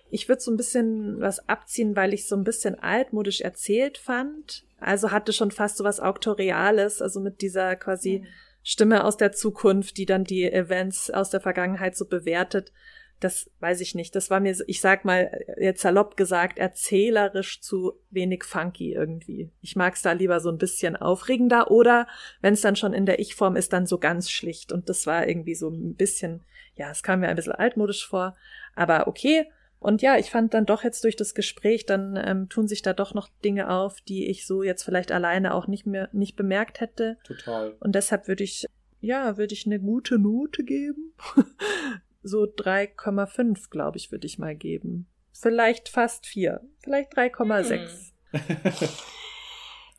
Ich 0.10 0.30
würde 0.30 0.42
so 0.42 0.52
ein 0.52 0.58
bisschen 0.58 1.20
was 1.20 1.50
abziehen, 1.50 1.96
weil 1.96 2.14
ich 2.14 2.28
so 2.28 2.36
ein 2.36 2.44
bisschen 2.44 2.80
altmodisch 2.80 3.42
erzählt 3.42 3.98
fand. 3.98 4.64
Also 4.80 5.12
hatte 5.12 5.34
schon 5.34 5.52
fast 5.52 5.78
so 5.78 5.84
was 5.84 6.00
Auktoriales, 6.00 7.02
also 7.02 7.20
mit 7.20 7.42
dieser 7.42 7.76
quasi 7.76 8.20
mhm. 8.20 8.28
Stimme 8.64 9.06
aus 9.06 9.18
der 9.18 9.32
Zukunft, 9.32 9.98
die 9.98 10.06
dann 10.06 10.24
die 10.24 10.44
Events 10.44 11.10
aus 11.10 11.30
der 11.30 11.40
Vergangenheit 11.42 11.96
so 11.96 12.06
bewertet 12.06 12.72
das 13.20 13.50
weiß 13.60 13.82
ich 13.82 13.96
nicht. 13.96 14.16
Das 14.16 14.30
war 14.30 14.40
mir, 14.40 14.56
ich 14.68 14.82
sag 14.82 15.04
mal, 15.04 15.46
jetzt 15.60 15.82
salopp 15.82 16.18
gesagt, 16.18 16.60
erzählerisch 16.60 17.62
zu 17.62 17.94
wenig 18.10 18.44
funky 18.44 18.94
irgendwie. 18.94 19.50
Ich 19.62 19.76
mag's 19.76 20.02
da 20.02 20.12
lieber 20.12 20.40
so 20.40 20.50
ein 20.50 20.58
bisschen 20.58 20.96
aufregender 20.96 21.72
oder 21.72 22.08
wenn 22.42 22.54
es 22.54 22.62
dann 22.62 22.76
schon 22.76 22.94
in 22.94 23.06
der 23.06 23.20
Ich-Form 23.20 23.56
ist, 23.56 23.74
dann 23.74 23.88
so 23.88 23.98
ganz 23.98 24.30
schlicht. 24.30 24.72
Und 24.72 24.90
das 24.90 25.08
war 25.08 25.28
irgendwie 25.28 25.56
so 25.56 25.70
ein 25.70 25.96
bisschen, 25.96 26.44
ja, 26.76 26.92
es 26.92 27.02
kam 27.02 27.22
mir 27.22 27.30
ein 27.30 27.36
bisschen 27.36 27.54
altmodisch 27.54 28.08
vor, 28.08 28.36
aber 28.76 29.08
okay. 29.08 29.50
Und 29.80 30.02
ja, 30.02 30.18
ich 30.18 30.32
fand 30.32 30.54
dann 30.54 30.66
doch 30.66 30.84
jetzt 30.84 31.04
durch 31.04 31.16
das 31.16 31.36
Gespräch, 31.36 31.86
dann 31.86 32.20
ähm, 32.24 32.50
tun 32.50 32.68
sich 32.68 32.82
da 32.82 32.94
doch 32.94 33.14
noch 33.14 33.30
Dinge 33.44 33.70
auf, 33.70 34.02
die 34.02 34.28
ich 34.28 34.48
so 34.48 34.64
jetzt 34.64 34.84
vielleicht 34.84 35.12
alleine 35.12 35.54
auch 35.54 35.68
nicht 35.68 35.86
mehr 35.86 36.10
nicht 36.14 36.36
bemerkt 36.36 36.82
hätte. 36.82 37.18
Total. 37.24 37.76
Und 37.80 37.94
deshalb 37.94 38.28
würde 38.28 38.44
ich 38.44 38.66
ja, 39.00 39.38
würde 39.38 39.54
ich 39.54 39.66
eine 39.66 39.80
gute 39.80 40.18
Note 40.18 40.64
geben. 40.64 41.14
so 42.28 42.44
3,5, 42.44 43.70
glaube 43.70 43.98
ich, 43.98 44.12
würde 44.12 44.28
ich 44.28 44.38
mal 44.38 44.56
geben. 44.56 45.08
Vielleicht 45.34 45.90
fast 45.90 46.26
4. 46.26 46.62
Vielleicht 46.80 47.14
3,6. 47.14 48.12
Hm. 48.32 48.40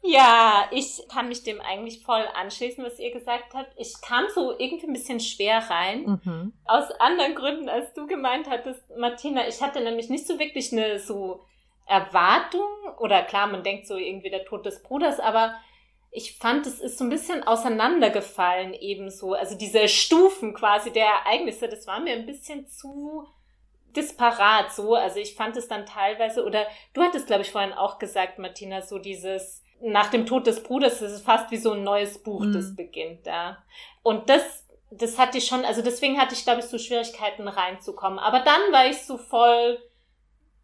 ja, 0.03 0.69
ich 0.73 1.03
kann 1.13 1.29
mich 1.29 1.45
dem 1.45 1.61
eigentlich 1.61 2.03
voll 2.05 2.25
anschließen, 2.35 2.85
was 2.85 2.99
ihr 2.99 3.13
gesagt 3.13 3.55
habt. 3.55 3.73
Ich 3.77 4.01
kam 4.01 4.25
so 4.35 4.59
irgendwie 4.59 4.87
ein 4.87 4.93
bisschen 4.93 5.21
schwer 5.21 5.59
rein. 5.71 6.21
Mhm. 6.25 6.53
Aus 6.65 6.91
anderen 6.99 7.35
Gründen, 7.35 7.69
als 7.69 7.93
du 7.95 8.07
gemeint 8.07 8.49
hattest, 8.51 8.83
Martina. 8.97 9.47
Ich 9.47 9.63
hatte 9.63 9.81
nämlich 9.81 10.09
nicht 10.09 10.27
so 10.27 10.39
wirklich 10.39 10.73
eine 10.73 10.99
so 10.99 11.45
Erwartung. 11.87 12.69
Oder 12.99 13.23
klar, 13.23 13.47
man 13.47 13.63
denkt 13.63 13.87
so 13.87 13.97
irgendwie 13.97 14.31
der 14.31 14.45
Tod 14.45 14.67
des 14.67 14.83
Bruders, 14.83 15.21
aber 15.21 15.55
ich 16.11 16.39
fand, 16.39 16.67
es 16.67 16.81
ist 16.81 16.99
so 16.99 17.05
ein 17.05 17.11
bisschen 17.11 17.43
auseinandergefallen 17.43 18.75
ebenso. 18.75 19.35
Also 19.35 19.57
diese 19.57 19.89
Stufen 19.89 20.55
quasi 20.55 20.91
der 20.91 21.07
Ereignisse, 21.07 21.69
das 21.69 21.87
war 21.87 22.01
mir 22.01 22.15
ein 22.15 22.27
bisschen 22.27 22.67
zu 22.67 23.27
disparat 23.95 24.73
so. 24.73 24.95
Also 24.95 25.19
ich 25.19 25.35
fand 25.35 25.57
es 25.57 25.69
dann 25.69 25.87
teilweise, 25.87 26.45
oder 26.45 26.67
du 26.95 27.03
hattest, 27.03 27.27
glaube 27.27 27.43
ich, 27.43 27.51
vorhin 27.51 27.73
auch 27.73 27.99
gesagt, 27.99 28.39
Martina, 28.39 28.83
so 28.83 28.99
dieses 28.99 29.63
nach 29.81 30.11
dem 30.11 30.27
Tod 30.27 30.47
des 30.47 30.63
Bruders, 30.63 31.01
das 31.01 31.13
ist 31.13 31.25
fast 31.25 31.51
wie 31.51 31.57
so 31.57 31.73
ein 31.73 31.85
neues 31.85 32.23
Buch, 32.23 32.41
mhm. 32.41 32.53
das 32.53 32.75
beginnt 32.75 33.27
da. 33.27 33.59
Und 34.03 34.29
das, 34.29 34.67
das 34.91 35.19
hatte 35.19 35.39
ich 35.39 35.47
schon, 35.47 35.65
also 35.65 35.83
deswegen 35.83 36.21
hatte 36.21 36.35
ich, 36.35 36.43
glaube 36.43 36.61
ich, 36.61 36.67
so 36.67 36.79
Schwierigkeiten 36.79 37.47
reinzukommen. 37.47 38.19
Aber 38.19 38.41
dann 38.41 38.73
war 38.73 38.87
ich 38.87 39.03
so 39.03 39.19
voll 39.19 39.79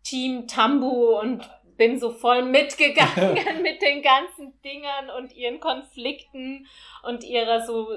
Team 0.02 0.48
Tambu 0.48 1.18
und 1.18 1.48
bin 1.76 1.98
so 1.98 2.10
voll 2.10 2.44
mitgegangen 2.44 3.34
mit 3.62 3.82
den 3.82 4.02
ganzen 4.02 4.60
Dingern 4.62 5.10
und 5.10 5.32
ihren 5.32 5.60
Konflikten 5.60 6.66
und 7.02 7.24
ihrer 7.24 7.64
so 7.66 7.88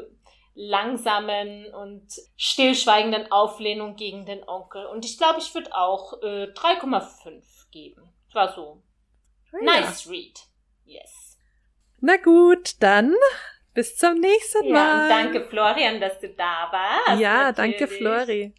langsamen 0.55 1.73
und 1.73 2.07
stillschweigenden 2.35 3.31
Auflehnung 3.31 3.95
gegen 3.95 4.25
den 4.25 4.47
Onkel. 4.47 4.85
Und 4.87 5.05
ich 5.05 5.17
glaube, 5.17 5.39
ich 5.39 5.53
würde 5.53 5.75
auch 5.75 6.21
äh, 6.23 6.45
3,5 6.51 7.43
geben. 7.71 8.01
Das 8.25 8.35
war 8.35 8.53
so. 8.53 8.81
Ja. 9.53 9.59
Nice 9.61 10.09
read. 10.09 10.39
Yes. 10.85 11.37
Na 11.99 12.17
gut, 12.17 12.81
dann 12.81 13.13
bis 13.73 13.95
zum 13.97 14.15
nächsten 14.15 14.71
Mal. 14.71 15.07
Ja, 15.07 15.09
danke 15.09 15.41
Florian, 15.45 16.01
dass 16.01 16.19
du 16.19 16.29
da 16.29 16.69
warst. 16.71 17.21
Ja, 17.21 17.51
natürlich. 17.51 17.77
danke 17.77 17.87
Flori. 17.87 18.53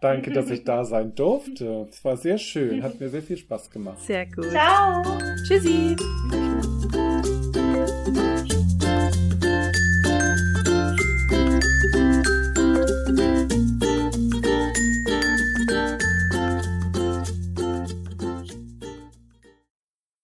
Danke, 0.00 0.30
dass 0.30 0.50
ich 0.50 0.64
da 0.64 0.84
sein 0.84 1.14
durfte. 1.14 1.88
Es 1.90 2.04
war 2.04 2.16
sehr 2.16 2.38
schön, 2.38 2.82
hat 2.82 3.00
mir 3.00 3.08
sehr 3.08 3.22
viel 3.22 3.36
Spaß 3.36 3.70
gemacht. 3.70 4.00
Sehr 4.00 4.26
gut. 4.26 4.50
Ciao. 4.50 5.02
Tschüssi. 5.46 5.96